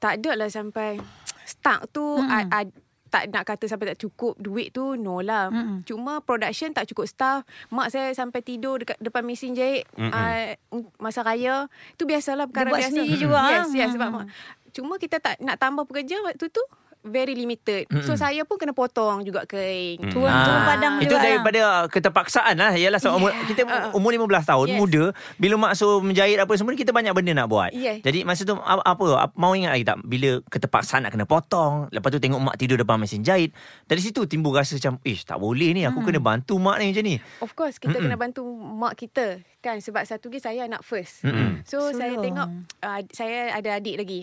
Tak 0.00 0.24
ada 0.24 0.32
lah 0.32 0.48
sampai 0.48 0.96
start 1.44 1.92
tu 1.92 2.00
Mm-mm. 2.00 2.24
mm. 2.24 2.56
a, 2.56 2.64
a, 2.64 2.85
tak 3.16 3.32
nak 3.32 3.44
kata 3.46 3.64
sampai 3.64 3.86
tak 3.90 3.98
cukup 3.98 4.36
duit 4.36 4.68
tu 4.70 4.94
no 4.94 5.18
lah. 5.18 5.48
Mm-mm. 5.48 5.80
Cuma 5.82 6.20
production 6.20 6.68
tak 6.70 6.84
cukup 6.86 7.08
staff. 7.08 7.40
Mak 7.68 7.88
saya 7.88 8.12
sampai 8.12 8.40
tidur 8.40 8.76
dekat 8.76 9.00
depan 9.00 9.24
mesin 9.24 9.56
jahit 9.56 9.88
uh, 9.96 10.52
masa 10.96 11.24
raya. 11.24 11.72
Itu 11.92 12.04
biasalah 12.04 12.44
perkara 12.46 12.68
buat 12.68 12.80
biasa. 12.82 12.92
sendiri 12.92 13.16
juga, 13.16 13.38
Yes, 13.46 13.64
ah. 13.64 13.72
yes 13.72 13.88
sebab 13.90 14.08
Mm. 14.08 14.14
mak. 14.14 14.26
Cuma 14.70 14.94
kita 14.96 15.16
tak 15.16 15.40
nak 15.40 15.56
tambah 15.56 15.88
pekerja 15.88 16.20
waktu 16.20 16.46
tu 16.46 16.60
very 17.06 17.32
limited. 17.32 17.86
So 18.02 18.14
saya 18.14 18.42
pun 18.42 18.56
kena 18.56 18.70
potong 18.70 19.22
juga 19.22 19.42
kain. 19.42 19.96
Mm. 19.96 20.10
Turun 20.10 20.26
Ah, 20.26 20.42
turun 20.42 20.60
padang 20.64 20.94
Itu 20.96 21.06
juga. 21.08 21.16
lah. 21.16 21.24
daripada 21.24 21.60
keterpaksaan 21.88 22.54
lah 22.54 22.72
Yalah 22.72 22.98
sebab 22.98 23.14
umur, 23.16 23.30
kita 23.46 23.62
umur 23.92 24.10
15 24.12 24.26
tahun 24.44 24.66
Yes. 24.66 24.76
Muda 24.76 25.04
Bila 25.36 25.54
mak 25.56 25.72
suruh 25.72 25.98
menjahit 25.98 26.36
apa 26.36 26.52
semua 26.52 26.70
ni, 26.70 26.78
Kita 26.78 26.90
banyak 26.90 27.12
benda 27.12 27.32
nak 27.34 27.46
buat 27.46 27.70
Yes. 27.70 28.00
Jadi 28.00 28.22
masa 28.22 28.42
tu 28.42 28.54
a- 28.54 28.82
apa, 28.82 29.04
apa 29.16 29.32
Mau 29.34 29.52
ingat 29.52 29.72
lagi 29.72 29.84
tak 29.84 29.98
Bila 30.00 30.42
keterpaksaan 30.44 31.02
nak 31.02 31.12
kena 31.12 31.24
potong 31.24 31.86
Lepas 31.88 32.08
tu 32.08 32.18
tengok 32.18 32.40
mak 32.42 32.56
tidur 32.56 32.76
depan 32.76 32.96
mesin 32.96 33.20
jahit 33.20 33.54
Dari 33.84 33.98
situ 33.98 34.24
timbul 34.24 34.52
rasa 34.52 34.76
macam 34.76 34.98
Ish 35.00 35.24
tak 35.24 35.38
boleh 35.38 35.70
ni 35.70 35.82
Aku 35.82 36.02
kena 36.02 36.18
bantu 36.18 36.56
mak 36.56 36.76
ni 36.76 36.90
macam 36.90 37.04
ni 37.04 37.16
Of 37.38 37.52
course 37.52 37.76
kita 37.76 37.94
Mm-mm. 37.94 38.04
kena 38.04 38.16
bantu 38.16 38.42
mak 38.52 38.94
kita 38.94 39.38
kan 39.58 39.78
sebab 39.78 40.02
satu 40.02 40.28
lagi 40.28 40.38
saya 40.38 40.62
anak 40.62 40.80
first. 40.80 41.26
Mm-mm. 41.26 41.66
So 41.66 41.90
Sulung. 41.90 41.98
saya 41.98 42.14
tengok 42.16 42.48
uh, 42.80 43.00
saya 43.10 43.50
ada 43.50 43.74
adik 43.74 43.98
lagi. 43.98 44.20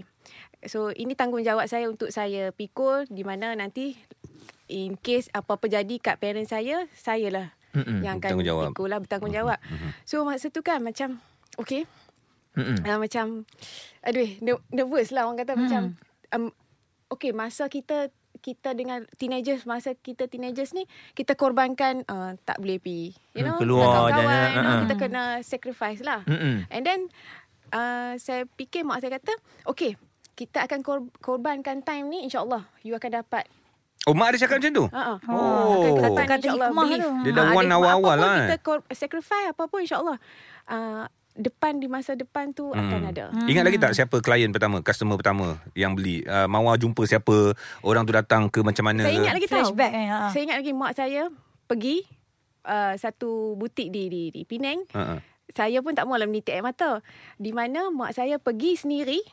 So 0.66 0.90
ini 0.90 1.14
tanggungjawab 1.14 1.66
saya 1.66 1.88
untuk 1.88 2.10
saya 2.10 2.50
pikul 2.50 3.08
di 3.08 3.22
mana 3.22 3.52
nanti 3.54 3.96
in 4.66 4.96
case 4.96 5.28
apa-apa 5.30 5.68
jadi 5.68 5.96
kat 5.98 6.18
parent 6.18 6.46
saya, 6.46 6.88
saya 6.94 7.28
lah 7.30 7.48
Mm-mm. 7.72 8.00
yang 8.00 8.18
akan 8.18 8.38
pikul 8.72 8.88
lah 8.88 9.00
bertanggungjawab. 9.00 9.60
So 10.04 10.24
masa 10.24 10.48
tu 10.48 10.60
kan 10.60 10.80
macam 10.80 11.20
okay 11.56 11.84
Mm-mm. 12.54 12.82
uh, 12.82 12.98
macam 12.98 13.44
aduh 14.00 14.30
ner- 14.40 14.66
nervous 14.70 15.10
lah 15.10 15.26
orang 15.26 15.38
kata 15.38 15.54
Hmm. 15.54 15.62
macam 15.62 15.82
um, 16.32 16.46
okay 17.08 17.32
masa 17.32 17.66
kita 17.66 18.14
kita 18.40 18.74
dengan 18.74 19.08
teenagers 19.16 19.64
masa 19.64 19.96
kita 19.96 20.28
teenagers 20.28 20.70
ni 20.72 20.84
kita 21.14 21.34
korbankan 21.34 22.04
uh, 22.06 22.36
tak 22.42 22.60
boleh 22.60 22.78
pergi 22.78 23.16
you 23.34 23.42
Hmm, 23.42 23.48
know 23.48 23.58
keluar 23.58 23.86
kawan 23.88 24.14
uh-uh. 24.14 24.80
kita 24.84 24.94
kena 24.98 25.24
sacrifice 25.42 26.02
lah 26.02 26.22
Mm-mm. 26.26 26.68
and 26.68 26.84
then 26.84 27.00
uh, 27.70 28.14
saya 28.18 28.46
fikir 28.52 28.84
mak 28.84 29.00
saya 29.00 29.18
kata 29.18 29.34
okay 29.64 29.96
kita 30.34 30.66
akan 30.66 30.80
kor- 30.82 31.14
korbankan 31.20 31.80
time 31.80 32.08
ni 32.08 32.24
insyaallah 32.24 32.66
you 32.82 32.94
akan 32.94 33.22
dapat 33.22 33.46
Oh, 34.04 34.12
mak 34.12 34.36
ada 34.36 34.38
cakap 34.38 34.60
macam 34.60 34.74
tu? 34.74 34.86
Uh-uh. 34.86 35.18
Oh. 35.32 35.96
Akan 36.04 36.28
Kata 36.28 36.36
insyaAllah 36.36 36.70
hikmah 36.70 36.88
tu. 36.92 37.10
Dia 37.24 37.32
dah 37.32 37.40
Ah, 37.42 37.52
warn 37.56 37.64
hikmah 37.64 37.78
awal-awal 37.80 38.16
lah, 38.20 38.36
Kita 38.36 38.52
eh. 38.52 38.60
kor- 38.60 38.88
sacrifice 38.92 39.48
apa 39.48 39.64
pun 39.64 39.80
insyaAllah. 39.80 40.18
Uh, 40.66 41.04
depan 41.34 41.80
di 41.80 41.88
masa 41.88 42.12
depan 42.14 42.52
tu 42.52 42.68
Hmm. 42.68 42.84
akan 42.84 43.02
ada. 43.08 43.32
Ingat 43.48 43.64
lagi 43.64 43.80
tak 43.80 43.96
siapa 43.96 44.20
klien 44.20 44.52
pertama, 44.52 44.84
customer 44.84 45.16
pertama 45.16 45.56
yang 45.72 45.96
beli? 45.96 46.20
Uh, 46.22 46.46
Mawar 46.46 46.76
jumpa 46.76 47.00
siapa? 47.06 47.56
Orang 47.80 48.04
tu 48.04 48.12
datang 48.12 48.52
ke 48.52 48.60
macam 48.60 48.84
mana? 48.84 49.02
Saya 49.02 49.16
ingat 49.16 49.34
lagi 49.34 49.48
tahu. 49.48 49.72
Flashback 49.72 49.92
eh, 49.94 50.06
ha. 50.06 50.20
Saya 50.28 50.42
ingat 50.44 50.58
lagi 50.60 50.72
mak 50.74 50.92
saya 50.94 51.22
pergi 51.64 52.04
uh, 52.66 52.94
satu 52.94 53.56
butik 53.56 53.88
di 53.88 54.12
di, 54.12 54.22
di 54.30 54.44
Penang. 54.44 54.84
Uh-uh. 54.92 55.24
Saya 55.50 55.80
pun 55.80 55.96
tak 55.96 56.04
maulah 56.04 56.28
menitik 56.28 56.52
air 56.52 56.60
mata. 56.60 57.00
Di 57.36 57.50
mana 57.50 57.88
mak 57.88 58.12
saya 58.12 58.36
pergi 58.36 58.76
sendiri 58.76 59.24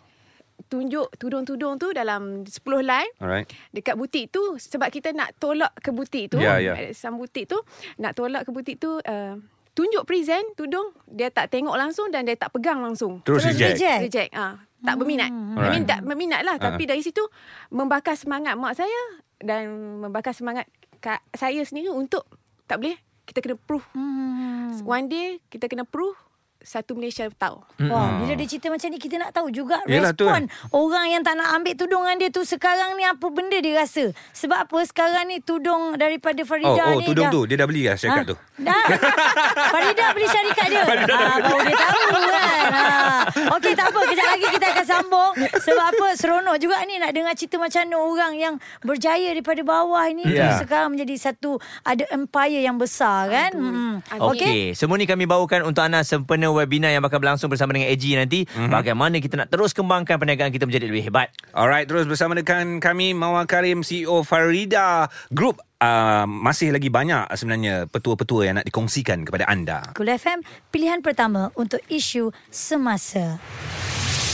tunjuk 0.63 1.09
tudung-tudung 1.15 1.77
tu 1.77 1.91
dalam 1.91 2.43
10 2.43 2.51
line 2.83 3.11
Alright. 3.17 3.47
dekat 3.71 3.95
butik 3.95 4.29
tu 4.29 4.41
sebab 4.55 4.89
kita 4.89 5.11
nak 5.11 5.33
tolak 5.35 5.73
ke 5.77 5.89
butik 5.89 6.29
tu 6.29 6.37
Ya, 6.37 6.57
ya. 6.57 6.75
Ada 6.75 6.93
some 6.93 7.17
butik 7.17 7.47
tu 7.47 7.57
nak 7.97 8.13
tolak 8.13 8.43
ke 8.43 8.51
butik 8.51 8.77
tu 8.77 8.99
uh, 8.99 9.35
tunjuk 9.71 10.03
present 10.03 10.43
tudung 10.53 10.91
dia 11.05 11.29
tak 11.29 11.49
tengok 11.49 11.73
langsung 11.73 12.09
dan 12.09 12.23
dia 12.23 12.35
tak 12.35 12.51
pegang 12.51 12.79
langsung 12.79 13.23
Terus, 13.23 13.43
Terus 13.43 13.55
reject. 13.55 13.73
reject. 13.75 14.01
reject 14.03 14.31
ah 14.33 14.55
tak 14.79 14.97
berminat 14.97 15.29
I 15.29 15.37
Alright. 15.55 15.71
mean 15.71 15.85
tak 15.85 16.01
berminat 16.03 16.41
lah 16.43 16.57
tapi 16.57 16.85
dari 16.85 17.01
situ 17.01 17.21
membakar 17.69 18.13
semangat 18.13 18.55
mak 18.55 18.75
saya 18.75 19.01
dan 19.39 19.69
membakar 20.01 20.31
semangat 20.31 20.67
ka- 20.99 21.23
saya 21.33 21.61
sendiri 21.63 21.89
untuk 21.89 22.25
tak 22.65 22.79
boleh 22.79 22.97
kita 23.25 23.41
kena 23.41 23.57
proof 23.57 23.85
Hmm. 23.93 24.75
one 24.83 25.07
day 25.07 25.39
kita 25.47 25.65
kena 25.65 25.83
proof 25.83 26.17
satu 26.61 26.97
Malaysia 26.97 27.29
tahu 27.33 27.61
Wah, 27.89 28.21
bila 28.21 28.33
dia 28.37 28.47
cerita 28.49 28.69
macam 28.69 28.89
ni 28.93 28.99
kita 29.01 29.17
nak 29.17 29.33
tahu 29.33 29.49
juga 29.53 29.81
Yelah, 29.89 30.13
tu 30.13 30.29
respon 30.29 30.47
orang 30.73 31.07
yang 31.11 31.23
tak 31.25 31.35
nak 31.37 31.57
ambil 31.59 31.75
tudungan 31.75 32.15
dia 32.21 32.31
tu 32.31 32.43
sekarang 32.47 32.95
ni 32.95 33.05
apa 33.05 33.27
benda 33.33 33.59
dia 33.59 33.75
rasa. 33.81 34.13
Sebab 34.37 34.69
apa 34.69 34.79
sekarang 34.87 35.25
ni 35.29 35.41
tudung 35.43 35.97
daripada 35.97 36.43
Oh, 36.43 36.49
Farida 36.49 36.83
oh 36.89 36.99
ni 36.99 37.07
tudung 37.07 37.29
dah, 37.29 37.35
tu. 37.35 37.41
Dia 37.47 37.57
dah 37.61 37.67
beli 37.69 37.83
lah 37.85 37.97
syarikat 38.01 38.25
tu. 38.33 38.37
Dah. 38.61 38.85
Farida 39.73 40.07
beli 40.17 40.27
syarikat 40.29 40.67
dia. 40.73 40.83
Ha, 40.85 41.35
baru 41.41 41.61
dia 41.65 41.77
tahu 41.77 42.03
kan. 42.11 42.59
Ha. 42.71 43.57
Okey, 43.59 43.75
tak 43.75 43.91
apa. 43.91 44.01
Kejap 44.15 44.27
lagi 44.31 44.47
kita 44.57 44.67
akan 44.71 44.87
sambung. 44.87 45.33
Sebab 45.37 45.85
apa? 45.91 46.07
Seronok 46.15 46.57
juga 46.63 46.79
ni 46.87 47.03
nak 47.03 47.11
dengar 47.11 47.35
cerita 47.35 47.59
macam 47.59 47.83
mana 47.83 47.97
orang 47.99 48.33
yang 48.39 48.55
berjaya 48.87 49.35
daripada 49.35 49.61
bawah 49.67 50.07
ini. 50.07 50.23
Ya. 50.29 50.55
Yeah. 50.55 50.59
Sekarang 50.63 50.95
menjadi 50.95 51.15
satu, 51.19 51.59
ada 51.83 52.07
empire 52.15 52.63
yang 52.63 52.79
besar 52.79 53.27
kan. 53.27 53.53
Hmm. 53.53 53.95
Okey, 54.07 54.39
okay. 54.39 54.61
semua 54.79 54.97
ni 54.97 55.07
kami 55.09 55.27
bawakan 55.27 55.67
untuk 55.67 55.83
anda 55.83 56.01
sempena 56.07 56.47
webinar 56.55 56.91
yang 56.93 57.03
bakal 57.05 57.23
berlangsung 57.23 57.49
bersama 57.49 57.75
dengan 57.75 57.91
AG 57.91 58.05
nanti. 58.17 58.45
Mhm. 58.45 58.51
Mm-hmm. 58.51 58.73
Bagaimana 58.73 59.15
kita 59.19 59.35
nak 59.41 59.49
terus 59.49 59.73
kembangkan 59.73 60.17
perniagaan 60.21 60.53
kita 60.53 60.65
menjadi 60.67 60.87
lebih 60.91 61.11
hebat. 61.11 61.33
Alright, 61.55 61.89
terus 61.89 62.07
bersama 62.07 62.37
dengan 62.37 62.79
kami 62.79 63.13
Mawar 63.17 63.49
Karim, 63.49 63.83
CEO 63.83 64.23
Farida 64.23 65.09
Group. 65.33 65.63
Uh, 65.81 66.29
masih 66.29 66.77
lagi 66.77 66.93
banyak 66.93 67.25
sebenarnya 67.41 67.89
petua-petua 67.89 68.45
yang 68.45 68.61
nak 68.61 68.69
dikongsikan 68.69 69.25
kepada 69.25 69.49
anda. 69.49 69.97
Kul 69.97 70.13
FM, 70.13 70.45
pilihan 70.69 71.01
pertama 71.01 71.49
untuk 71.57 71.81
isu 71.89 72.37
semasa. 72.53 73.41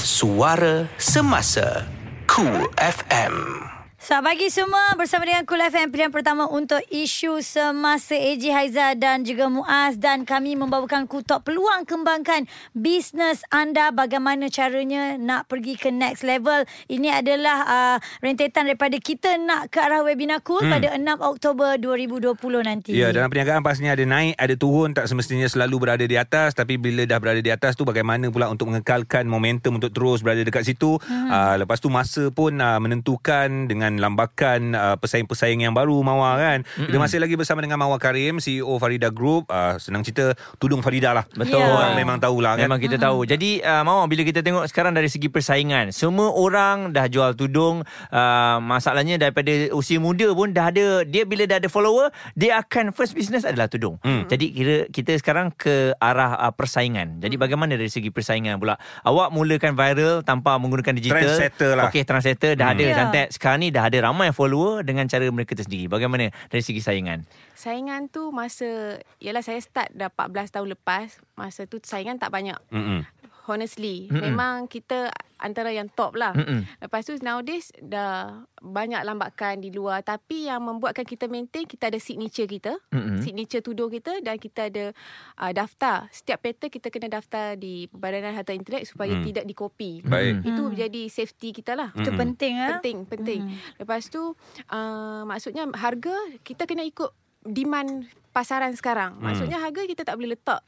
Suara 0.02 0.90
Semasa 0.98 1.86
Cool 2.26 2.66
FM 2.74 3.75
Selamat 4.06 4.38
pagi 4.38 4.54
semua 4.54 4.94
bersama 4.94 5.26
dengan 5.26 5.42
Kul 5.42 5.58
FM 5.58 5.90
pilihan 5.90 6.14
pertama 6.14 6.46
untuk 6.46 6.78
isu 6.94 7.42
semasa 7.42 8.14
AJ 8.14 8.44
Haiza 8.54 8.94
dan 8.94 9.26
juga 9.26 9.50
Muaz 9.50 9.98
dan 9.98 10.22
kami 10.22 10.54
membawakan 10.54 11.10
kutok 11.10 11.42
peluang 11.42 11.82
kembangkan 11.82 12.46
bisnes 12.70 13.42
anda 13.50 13.90
bagaimana 13.90 14.46
caranya 14.46 15.18
nak 15.18 15.50
pergi 15.50 15.74
ke 15.74 15.90
next 15.90 16.22
level. 16.22 16.62
Ini 16.86 17.18
adalah 17.18 17.58
uh, 17.66 17.96
rentetan 18.22 18.70
daripada 18.70 18.94
kita 19.02 19.42
nak 19.42 19.74
ke 19.74 19.82
arah 19.82 20.06
webinar 20.06 20.38
Kul 20.38 20.62
hmm. 20.62 20.70
pada 20.70 20.94
6 20.94 21.02
Oktober 21.26 21.74
2020 21.74 22.38
nanti. 22.62 22.94
Ya, 22.94 23.10
dalam 23.10 23.26
perniagaan 23.26 23.66
pastinya 23.66 23.98
ada 23.98 24.06
naik, 24.06 24.38
ada 24.38 24.54
turun, 24.54 24.94
tak 24.94 25.10
semestinya 25.10 25.50
selalu 25.50 25.82
berada 25.82 26.06
di 26.06 26.14
atas. 26.14 26.54
Tapi 26.54 26.78
bila 26.78 27.02
dah 27.10 27.18
berada 27.18 27.42
di 27.42 27.50
atas 27.50 27.74
tu, 27.74 27.82
bagaimana 27.82 28.30
pula 28.30 28.46
untuk 28.46 28.70
mengekalkan 28.70 29.26
momentum 29.26 29.82
untuk 29.82 29.90
terus 29.90 30.22
berada 30.22 30.46
dekat 30.46 30.62
situ. 30.62 30.94
Hmm. 31.10 31.26
Uh, 31.26 31.54
lepas 31.66 31.82
tu 31.82 31.90
masa 31.90 32.30
pun 32.30 32.54
uh, 32.54 32.78
menentukan 32.78 33.66
dengan 33.66 33.95
lambakan 33.98 34.72
uh, 34.72 34.96
pesaing-pesaing 34.96 35.62
yang 35.62 35.72
baru 35.72 36.00
Mawar 36.00 36.36
kan. 36.36 36.58
Mm-hmm. 36.62 36.86
Kita 36.88 36.98
masih 36.98 37.18
lagi 37.18 37.34
bersama 37.34 37.60
dengan 37.60 37.78
Mawar 37.78 37.96
Karim, 37.96 38.38
CEO 38.38 38.76
Farida 38.76 39.08
Group. 39.08 39.48
Uh, 39.48 39.76
senang 39.76 40.00
cerita, 40.00 40.32
tudung 40.56 40.80
Farida 40.80 41.12
lah. 41.12 41.24
Betul. 41.32 41.60
Ya. 41.60 41.68
Orang 41.68 41.92
memang 41.94 42.16
tahulah 42.18 42.60
kan. 42.60 42.68
Memang 42.68 42.80
kita 42.80 42.96
tahu. 42.96 43.24
Jadi 43.24 43.60
uh, 43.60 43.82
Mawar 43.82 44.06
bila 44.06 44.22
kita 44.22 44.40
tengok 44.40 44.68
sekarang 44.68 44.92
dari 44.92 45.08
segi 45.08 45.26
persaingan, 45.26 45.90
semua 45.90 46.30
orang 46.30 46.92
dah 46.92 47.06
jual 47.06 47.32
tudung. 47.32 47.80
Uh, 48.10 48.58
masalahnya 48.60 49.16
daripada 49.16 49.50
usia 49.72 49.96
muda 49.96 50.28
pun 50.32 50.52
dah 50.52 50.68
ada 50.68 51.02
dia 51.02 51.24
bila 51.24 51.48
dah 51.48 51.56
ada 51.56 51.68
follower, 51.70 52.10
dia 52.34 52.58
akan 52.58 52.92
first 52.92 53.16
business 53.16 53.42
adalah 53.42 53.66
tudung. 53.66 53.96
Hmm. 54.02 54.26
Jadi 54.26 54.46
kira 54.52 54.76
kita 54.90 55.16
sekarang 55.16 55.50
ke 55.50 55.94
arah 55.96 56.36
uh, 56.38 56.52
persaingan. 56.52 57.18
Jadi 57.18 57.38
bagaimana 57.38 57.74
dari 57.74 57.88
segi 57.88 58.10
persaingan 58.10 58.58
pula? 58.58 58.76
Awak 59.02 59.28
mulakan 59.30 59.72
viral 59.72 60.20
tanpa 60.20 60.58
menggunakan 60.58 60.92
digital. 60.92 61.22
Trendsetter 61.22 61.70
lah. 61.72 61.88
Okey, 61.88 62.02
trendsetter 62.02 62.52
dah 62.54 62.66
Hmm. 62.66 62.74
ada 62.74 62.82
Ya. 62.82 62.94
santai. 62.94 63.24
Sekarang 63.30 63.58
ni 63.62 63.70
dah 63.70 63.85
ada 63.86 64.10
ramai 64.10 64.34
follower 64.34 64.82
dengan 64.82 65.06
cara 65.06 65.26
mereka 65.30 65.54
tersendiri. 65.54 65.86
Bagaimana 65.86 66.34
dari 66.50 66.62
segi 66.62 66.82
saingan? 66.82 67.22
Saingan 67.56 68.12
tu 68.12 68.34
masa 68.34 69.00
Yalah 69.16 69.40
saya 69.40 69.62
start 69.62 69.94
dah 69.96 70.12
14 70.12 70.52
tahun 70.52 70.68
lepas 70.76 71.22
Masa 71.38 71.64
tu 71.64 71.80
saingan 71.80 72.20
tak 72.20 72.28
banyak 72.28 72.56
Mm-mm. 72.68 73.00
Honestly 73.46 74.10
Mm-mm. 74.10 74.22
Memang 74.26 74.66
kita 74.66 75.08
Antara 75.36 75.68
yang 75.68 75.92
top 75.92 76.16
lah 76.16 76.32
Mm-mm. 76.32 76.64
Lepas 76.80 77.04
tu 77.04 77.12
nowadays 77.20 77.68
Dah 77.76 78.40
Banyak 78.56 79.04
lambakan 79.04 79.60
di 79.60 79.68
luar 79.68 80.00
Tapi 80.00 80.48
yang 80.48 80.64
membuatkan 80.64 81.04
kita 81.04 81.28
maintain 81.28 81.62
Kita 81.62 81.92
ada 81.92 82.00
signature 82.00 82.48
kita 82.48 82.72
Mm-mm. 82.88 83.20
Signature 83.20 83.60
tudung 83.60 83.92
kita 83.92 84.18
Dan 84.18 84.40
kita 84.40 84.72
ada 84.72 84.96
uh, 85.36 85.52
Daftar 85.52 86.08
Setiap 86.08 86.40
pattern 86.40 86.72
kita 86.72 86.88
kena 86.88 87.12
daftar 87.12 87.52
Di 87.54 87.84
Badan 87.92 88.32
Harta 88.32 88.50
Intelek 88.50 88.88
Supaya 88.88 89.12
Hmm. 89.12 89.24
tidak 89.24 89.44
dikopi 89.44 90.00
Baik. 90.02 90.42
Itu 90.42 90.72
jadi 90.72 91.02
safety 91.06 91.52
kita 91.52 91.72
lah 91.72 91.92
Itu 91.92 92.10
penting 92.12 92.56
ah. 92.56 92.80
Penting, 92.80 93.04
penting. 93.04 93.40
Hmm. 93.44 93.56
Lepas 93.76 94.08
tu 94.08 94.32
uh, 94.72 95.22
maksudnya 95.24 95.68
harga 95.72 96.16
kita 96.42 96.64
kena 96.64 96.82
ikut 96.82 97.12
demand 97.46 98.04
pasaran 98.34 98.74
sekarang. 98.74 99.16
Hmm. 99.16 99.30
Maksudnya 99.30 99.56
harga 99.56 99.86
kita 99.86 100.02
tak 100.02 100.18
boleh 100.18 100.34
letak 100.34 100.60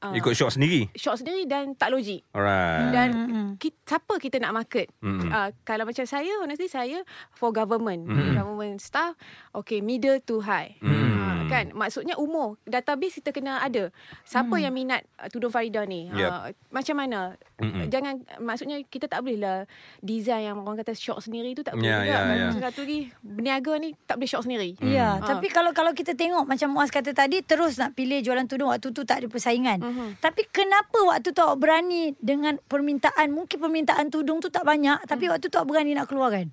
uh, 0.00 0.12
Ikut 0.12 0.32
shop 0.32 0.50
sendiri. 0.50 0.88
shop 0.94 1.14
sendiri 1.14 1.44
dan 1.44 1.72
tak 1.72 1.90
logik. 1.90 2.24
Alright. 2.30 2.90
Dan 2.90 3.08
Hmm. 3.30 3.50
kita, 3.56 3.76
siapa 3.86 4.16
kita 4.16 4.36
nak 4.38 4.54
market? 4.54 4.88
Mm-mm. 4.98 5.26
Uh, 5.26 5.52
kalau 5.62 5.84
macam 5.84 6.04
saya, 6.04 6.30
honestly 6.38 6.66
saya 6.66 7.04
for 7.30 7.50
government. 7.50 8.04
Mm. 8.04 8.34
Government 8.34 8.78
staff, 8.78 9.14
okay 9.50 9.78
middle 9.78 10.18
to 10.18 10.40
high. 10.40 10.76
Mm. 10.78 10.90
Uh, 10.90 11.39
kan? 11.50 11.66
Maksudnya 11.72 12.14
umur. 12.14 12.56
Database 12.62 13.18
kita 13.18 13.30
kena 13.30 13.58
ada. 13.58 13.90
Siapa 14.22 14.54
yang 14.56 14.70
minat 14.70 15.02
uh, 15.16 15.26
tudung 15.26 15.50
Farida 15.50 15.82
ni? 15.82 16.06
Yep. 16.08 16.30
Uh, 16.30 16.48
macam 16.70 16.94
mana? 16.96 17.20
Mm-mm. 17.58 17.86
Jangan, 17.86 18.14
maksudnya 18.38 18.80
kita 18.82 19.04
tak 19.04 19.20
boleh 19.20 19.36
lah 19.36 19.58
design 20.00 20.46
yang 20.46 20.56
orang 20.60 20.78
kata 20.78 20.94
shop 20.94 21.20
sendiri 21.20 21.52
tu 21.52 21.60
tak 21.60 21.74
boleh 21.74 21.90
juga. 21.90 22.06
ya, 22.06 22.18
ya. 22.24 22.48
Macam 22.48 22.62
Satu 22.62 22.82
lagi, 22.82 23.00
berniaga 23.20 23.72
ni 23.76 23.88
tak 24.04 24.16
boleh 24.16 24.30
shop 24.30 24.42
sendiri. 24.42 24.70
Ya, 24.80 25.18
Hmm. 25.18 25.26
tapi 25.26 25.46
kalau 25.46 25.70
kalau 25.70 25.92
kita 25.92 26.14
tengok 26.14 26.44
macam 26.44 26.70
Muaz 26.70 26.88
kata 26.88 27.10
tadi 27.10 27.42
terus 27.42 27.76
nak 27.76 27.92
pilih 27.92 28.20
jualan 28.20 28.46
tudung 28.46 28.68
waktu 28.68 28.88
tu 28.88 29.02
tak 29.02 29.20
ada 29.20 29.26
persaingan. 29.26 29.78
Mhm. 29.78 30.06
Tapi 30.18 30.48
kenapa 30.48 30.98
waktu 31.04 31.30
tu 31.30 31.40
awak 31.40 31.58
berani 31.58 32.14
dengan 32.16 32.56
permintaan 32.62 33.28
mungkin 33.28 33.58
permintaan 33.58 34.08
tudung 34.08 34.38
tu 34.38 34.48
tak 34.48 34.62
banyak 34.62 35.02
tapi 35.04 35.26
Hmm. 35.26 35.34
waktu 35.34 35.46
tu 35.46 35.56
awak 35.56 35.68
berani 35.68 35.92
nak 35.92 36.06
keluarkan? 36.06 36.48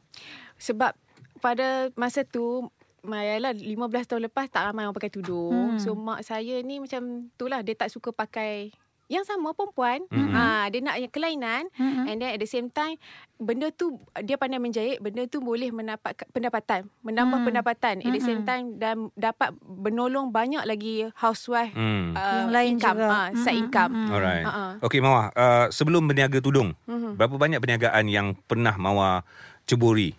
Sebab 0.58 0.98
pada 1.38 1.94
masa 1.94 2.24
tu 2.24 2.66
Yalah 3.04 3.54
15 3.54 3.78
tahun 4.06 4.22
lepas 4.26 4.48
tak 4.48 4.64
ramai 4.64 4.84
orang 4.84 4.96
pakai 4.96 5.12
tudung. 5.12 5.76
Hmm. 5.76 5.80
So 5.80 5.94
mak 5.94 6.22
saya 6.22 6.60
ni 6.62 6.78
macam 6.78 7.30
tu 7.34 7.46
lah 7.46 7.62
dia 7.62 7.74
tak 7.74 7.88
suka 7.88 8.10
pakai 8.10 8.74
yang 9.08 9.24
sama 9.24 9.56
perempuan. 9.56 10.04
Mm-mm. 10.12 10.36
Ha, 10.36 10.68
dia 10.68 10.84
nak 10.84 11.00
yang 11.00 11.08
kelainan 11.08 11.72
Mm-mm. 11.72 12.12
and 12.12 12.20
then 12.20 12.28
at 12.28 12.36
the 12.38 12.46
same 12.46 12.68
time 12.68 13.00
benda 13.34 13.72
tu 13.72 13.96
dia 14.20 14.36
pandai 14.36 14.60
menjahit, 14.60 15.00
benda 15.00 15.24
tu 15.24 15.40
boleh 15.40 15.72
mendapat 15.72 16.12
pendapatan, 16.28 16.92
menambah 17.02 17.40
Hmm. 17.40 17.48
pendapatan 17.48 17.96
at 17.98 18.12
the 18.12 18.20
same 18.20 18.44
Mm-mm. 18.44 18.52
time 18.52 18.66
dan 18.76 19.08
dapat 19.16 19.56
menolong 19.64 20.28
banyak 20.28 20.60
lagi 20.62 21.08
housewife 21.16 21.72
Hmm. 21.72 22.12
uh, 22.12 22.44
Yang 22.44 22.52
lain 22.52 22.72
income, 22.76 22.98
juga. 23.00 23.08
ha, 23.08 23.20
side 23.32 23.48
Mm-mm, 23.48 23.64
income. 23.64 23.92
mm-mm. 23.96 24.12
Alright. 24.12 24.44
Ha-ha. 24.44 24.66
Okey 24.84 25.00
Mawar, 25.00 25.26
uh, 25.32 25.66
sebelum 25.70 26.04
berniaga 26.04 26.44
tudung, 26.44 26.76
Mhm. 26.84 27.16
berapa 27.16 27.36
banyak 27.38 27.60
perniagaan 27.64 28.12
yang 28.12 28.36
pernah 28.44 28.76
Mawar 28.76 29.24
ceburi? 29.64 30.12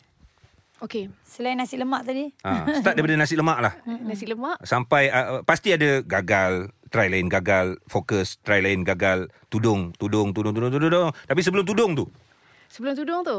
Okay, 0.78 1.10
Selain 1.26 1.58
nasi 1.58 1.74
lemak 1.74 2.06
tadi. 2.06 2.30
Ha, 2.46 2.78
start 2.78 2.94
daripada 2.94 3.18
nasi 3.18 3.34
lemak 3.34 3.58
lah. 3.58 3.74
nasi 3.84 4.30
lemak 4.30 4.62
Sampai 4.62 5.10
uh, 5.10 5.42
pasti 5.42 5.74
ada 5.74 6.06
gagal, 6.06 6.70
try 6.88 7.10
lain 7.10 7.26
gagal, 7.26 7.82
fokus, 7.90 8.38
try 8.46 8.62
lain 8.62 8.86
gagal, 8.86 9.26
tudung, 9.50 9.90
tudung, 9.98 10.30
tudung, 10.30 10.54
tudung, 10.54 10.70
tudung, 10.70 10.86
tudung. 10.86 11.10
Tapi 11.26 11.40
sebelum 11.42 11.66
tudung 11.66 11.98
tu, 11.98 12.06
sebelum 12.70 12.94
tudung 12.94 13.20
tu 13.26 13.38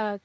uh, 0.00 0.16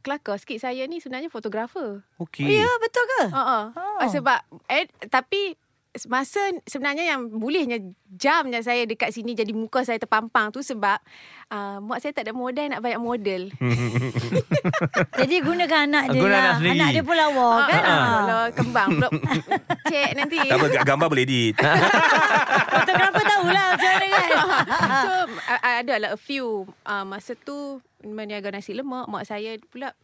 kelakar 0.00 0.40
sikit 0.40 0.58
saya 0.66 0.82
ni 0.88 0.98
sebenarnya 0.98 1.28
fotografer. 1.30 2.00
okey. 2.18 2.64
Ya, 2.64 2.70
betul 2.80 3.04
ke? 3.04 3.22
Uh-uh. 3.30 3.64
Oh. 3.76 3.96
Oh. 4.02 4.08
Sebab 4.08 4.40
eh, 4.72 4.88
tapi 5.06 5.54
masa 6.04 6.38
sebenarnya 6.62 7.04
yang 7.06 7.32
bolehnya 7.32 7.80
jamnya 8.06 8.60
saya 8.60 8.84
dekat 8.84 9.10
sini 9.10 9.32
jadi 9.32 9.50
muka 9.50 9.80
saya 9.80 9.96
terpampang 9.96 10.48
tu 10.48 10.60
sebab 10.60 11.00
uh, 11.48 11.80
mak 11.80 11.98
saya 11.98 12.12
tak 12.12 12.28
ada 12.28 12.32
modal 12.32 12.68
nak 12.68 12.80
banyak 12.80 12.98
model. 12.98 13.42
Jadi 15.16 15.34
gunakan 15.38 15.80
anak 15.86 16.04
dia 16.10 16.20
Guna 16.20 16.30
lah. 16.30 16.40
anak 16.40 16.54
sendiri. 16.56 16.74
Anak 16.74 16.88
dia 16.90 17.02
pun 17.02 17.16
lawa 17.16 17.48
kan? 17.64 17.80
Ah, 17.80 17.94
Ah. 17.96 18.04
Kalau 18.06 18.42
kembang 18.52 18.88
pula 18.92 19.08
cek 19.90 20.10
nanti. 20.14 20.38
Tak 20.38 20.56
apa, 20.56 20.66
gambar 20.84 21.06
boleh 21.08 21.24
edit. 21.24 21.54
Fotografer 22.76 23.24
tahulah 23.24 23.66
macam 23.72 23.88
mana 23.88 24.06
kan? 24.06 24.30
so 24.98 25.10
uh, 25.48 25.60
ada 25.62 25.94
lah 25.96 26.10
a 26.12 26.20
few 26.20 26.46
uh, 26.84 27.04
masa 27.04 27.32
tu 27.34 27.80
meniaga 28.02 28.50
nasi 28.50 28.72
lemak 28.72 29.06
mak 29.06 29.24
saya 29.24 29.56
pula 29.66 29.96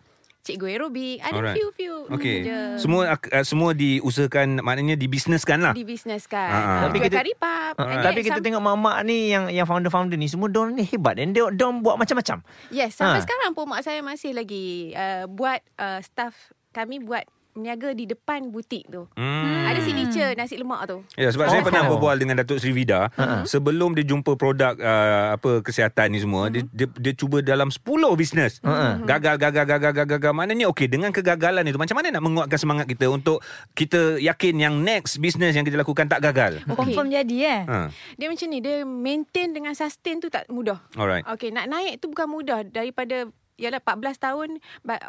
cikgu 0.43 0.67
aerobik 0.69 1.23
ada 1.23 1.33
Alright. 1.33 1.55
few 1.55 1.69
few 1.73 1.95
Okey. 2.11 2.43
je. 2.43 2.61
Semua 2.77 3.15
uh, 3.15 3.45
semua 3.45 3.71
diusahakan 3.73 4.59
maknanya 4.59 4.95
dibisneskan 4.95 5.63
lah. 5.63 5.71
di 5.73 5.83
bisnes 5.83 6.27
kan. 6.27 6.51
Ah, 6.51 6.59
ah. 6.59 6.61
Uh, 6.61 6.81
Tapi 6.85 6.97
Jual 6.99 7.07
kita- 7.07 7.19
kari 7.19 7.33
pap. 7.35 7.75
Uh, 7.75 7.87
And 7.87 8.03
tapi 8.03 8.21
kita 8.21 8.37
some- 8.37 8.45
tengok 8.45 8.61
mak-mak 8.61 8.97
ni 9.03 9.31
yang 9.31 9.47
yang 9.49 9.65
founder-founder 9.65 10.15
ni 10.15 10.27
semua 10.27 10.47
don 10.47 10.75
ni 10.75 10.83
hebat 10.85 11.15
dan 11.15 11.31
dia 11.31 11.47
don 11.49 11.79
buat 11.81 11.95
macam-macam. 11.95 12.43
Yes, 12.69 12.99
sampai 12.99 13.19
Ha. 13.19 13.25
sekarang 13.25 13.51
pun 13.53 13.65
mak 13.65 13.81
saya 13.81 14.03
masih 14.03 14.35
lagi 14.35 14.91
uh, 14.93 15.25
buat 15.27 15.63
uh, 15.77 16.03
staff 16.03 16.35
kami 16.71 16.99
buat 16.99 17.23
meniaga 17.53 17.93
di 17.93 18.09
depan 18.09 18.49
butik 18.49 18.89
tu. 18.89 19.05
Hmm. 19.17 19.69
Ada 19.69 19.81
signature 19.85 20.33
nasi 20.35 20.57
lemak 20.57 20.89
tu. 20.89 20.99
Ya 21.17 21.29
sebab 21.33 21.47
oh. 21.47 21.51
saya 21.53 21.61
Oh. 21.63 21.67
pernah 21.71 21.83
berbual 21.87 22.17
dengan 22.19 22.43
Datuk 22.43 22.59
Sri 22.59 22.75
Vida 22.75 23.13
uh-huh. 23.15 23.47
sebelum 23.47 23.95
dia 23.95 24.03
jumpa 24.03 24.35
produk 24.35 24.75
uh, 24.81 25.39
apa 25.39 25.63
kesihatan 25.63 26.11
ni 26.11 26.19
semua 26.19 26.49
uh-huh. 26.49 26.59
dia, 26.59 26.63
dia 26.75 26.87
dia 26.91 27.13
cuba 27.15 27.45
dalam 27.45 27.71
10 27.71 27.85
bisnes. 28.19 28.59
Uh-huh. 28.65 29.05
Gagal 29.07 29.39
gagal 29.39 29.65
gagal 29.69 29.93
gagal 29.95 30.07
gagal 30.19 30.33
maknanya 30.35 30.67
okey 30.73 30.91
dengan 30.91 31.15
kegagalan 31.15 31.63
itu 31.69 31.79
macam 31.79 31.97
mana 32.01 32.09
nak 32.11 32.23
menguatkan 32.25 32.59
semangat 32.59 32.87
kita 32.91 33.07
untuk 33.07 33.45
kita 33.77 34.19
yakin 34.19 34.55
yang 34.59 34.75
next 34.83 35.23
bisnes 35.23 35.55
yang 35.55 35.63
kita 35.63 35.79
lakukan 35.79 36.09
tak 36.09 36.19
gagal. 36.25 36.65
Confirm 36.73 37.13
jadi 37.13 37.37
eh. 37.47 37.61
Ha. 37.69 37.79
Dia 38.19 38.27
macam 38.27 38.47
ni, 38.51 38.59
dia 38.59 38.83
maintain 38.83 39.53
dengan 39.53 39.77
sustain 39.77 40.19
tu 40.19 40.33
tak 40.33 40.49
mudah. 40.51 40.83
Alright. 40.99 41.23
Okey, 41.29 41.55
nak 41.55 41.71
naik 41.71 42.03
tu 42.03 42.11
bukan 42.11 42.27
mudah 42.27 42.67
daripada 42.67 43.29
Yalah 43.61 43.85
14 43.85 44.17
tahun 44.17 44.49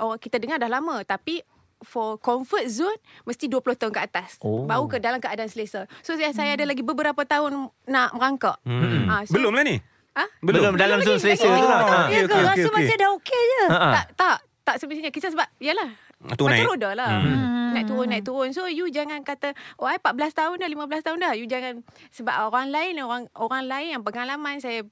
oh, 0.03 0.19
Kita 0.19 0.35
dengar 0.37 0.59
dah 0.59 0.67
lama 0.67 0.99
Tapi 1.07 1.39
For 1.83 2.17
comfort 2.17 2.65
zone 2.65 2.97
Mesti 3.23 3.45
20 3.45 3.59
tahun 3.75 3.91
ke 3.91 4.01
atas 4.03 4.39
Oh. 4.39 4.63
Baru 4.63 4.87
ke 4.87 4.97
dalam 4.97 5.17
keadaan 5.17 5.45
selesa 5.45 5.85
So 5.99 6.13
saya, 6.13 6.31
saya 6.31 6.53
ada 6.53 6.63
lagi 6.63 6.81
beberapa 6.81 7.21
tahun 7.21 7.55
Nak 7.83 8.09
merangkak 8.11 8.57
Hmm. 8.63 9.05
Ah, 9.05 9.21
so- 9.21 9.33
Belum 9.33 9.51
lah 9.51 9.61
ni. 9.61 9.77
Ah? 10.13 10.29
Belum, 10.39 10.73
dalam 10.73 11.01
zon 11.01 11.15
lagi, 11.15 11.23
selesa 11.25 11.43
lagi. 11.43 11.57
tu 11.57 11.67
lah. 11.67 11.79
Oh, 11.79 11.89
Ha. 11.89 11.97
Ya 12.05 12.05
okey, 12.05 12.21
ke? 12.21 12.25
okey, 12.29 12.43
Rasa 12.43 12.53
okey. 12.61 12.69
macam 12.71 12.95
dah 12.95 13.09
okey 13.13 13.41
je. 13.43 13.61
Ha. 13.65 13.87
Tak, 13.91 14.05
tak. 14.13 14.37
Tak 14.63 14.75
semestinya. 14.77 15.09
Kisah 15.09 15.29
sebab, 15.29 15.47
yalah. 15.57 15.89
Tu 16.29 16.39
Macam 16.39 16.53
naik. 16.55 16.69
roda 16.69 16.89
lah. 16.93 17.09
Hmm. 17.17 17.25
Hmm. 17.25 17.71
Naik 17.73 17.85
turun, 17.85 18.07
naik 18.07 18.23
turun. 18.23 18.49
So, 18.51 18.69
you 18.69 18.85
jangan 18.87 19.19
kata, 19.21 19.51
oh, 19.75 19.83
I 19.83 19.97
14 19.97 20.13
tahun 20.31 20.55
dah, 20.55 20.69
15 20.69 21.01
tahun 21.01 21.17
dah. 21.19 21.33
You 21.33 21.45
jangan, 21.45 21.81
sebab 22.09 22.47
orang 22.47 22.69
lain, 22.69 22.93
orang 23.01 23.25
orang 23.33 23.65
lain 23.65 23.87
yang 23.91 24.01
pengalaman 24.01 24.61
saya 24.61 24.85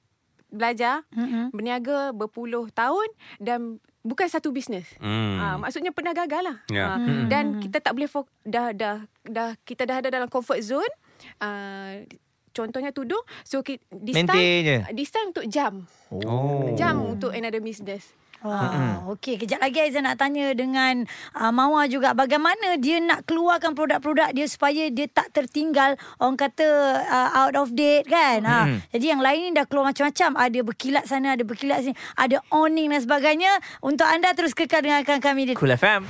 belajar, 0.52 1.02
Mm-mm. 1.10 1.48
berniaga 1.50 2.12
berpuluh 2.12 2.68
tahun 2.70 3.08
dan 3.38 3.60
bukan 4.02 4.26
satu 4.26 4.50
bisnes. 4.50 4.84
Hmm. 4.98 5.38
Ah, 5.38 5.56
maksudnya 5.56 5.90
pernah 5.90 6.12
gagal 6.12 6.42
lah. 6.44 6.56
Ya. 6.68 6.86
Ah, 6.86 6.98
Hmm. 6.98 7.26
Dan 7.26 7.44
kita 7.58 7.78
tak 7.78 7.92
boleh 7.92 8.06
fok- 8.06 8.30
dah 8.42 8.70
dah 8.70 8.96
dah 9.22 9.56
kita 9.62 9.82
dah 9.82 9.98
ada 9.98 10.08
dalam 10.10 10.26
comfort 10.26 10.60
zone. 10.60 10.92
Uh, 11.38 12.02
contohnya 12.50 12.90
tudung. 12.90 13.22
So 13.42 13.62
this 13.62 13.78
Maintain 14.12 14.60
je. 14.60 14.76
time 14.82 14.92
this 14.92 15.08
time 15.08 15.30
untuk 15.30 15.46
jam. 15.46 15.86
Oh. 16.10 16.68
Jam 16.74 17.00
untuk 17.08 17.30
another 17.30 17.58
business. 17.58 18.10
Wow. 18.42 19.14
Okey, 19.14 19.38
kejap 19.38 19.62
lagi 19.62 19.78
Aizan 19.78 20.02
nak 20.02 20.18
tanya 20.18 20.50
dengan 20.50 21.06
uh, 21.38 21.54
Mawar 21.54 21.86
juga 21.86 22.10
bagaimana 22.10 22.74
dia 22.74 22.98
nak 22.98 23.22
keluarkan 23.22 23.78
produk-produk 23.78 24.34
dia 24.34 24.46
supaya 24.50 24.90
dia 24.90 25.06
tak 25.06 25.30
tertinggal 25.30 25.94
orang 26.18 26.34
kata 26.34 26.66
uh, 27.06 27.30
out 27.38 27.54
of 27.54 27.70
date 27.70 28.10
kan. 28.10 28.42
Ha. 28.42 28.82
Jadi 28.90 29.06
yang 29.14 29.22
lain 29.22 29.40
ni 29.46 29.50
dah 29.54 29.66
keluar 29.66 29.94
macam-macam. 29.94 30.34
Ada 30.34 30.58
berkilat 30.66 31.04
sana, 31.06 31.38
ada 31.38 31.44
berkilat 31.46 31.86
sini, 31.86 31.94
ada 32.18 32.42
awning 32.50 32.90
dan 32.90 33.00
sebagainya. 33.02 33.52
Untuk 33.78 34.10
anda 34.10 34.34
terus 34.34 34.58
kekal 34.58 34.82
dengarkan 34.82 35.22
kami 35.22 35.46
di 35.46 35.54
Cool 35.54 35.74
FM. 35.78 36.02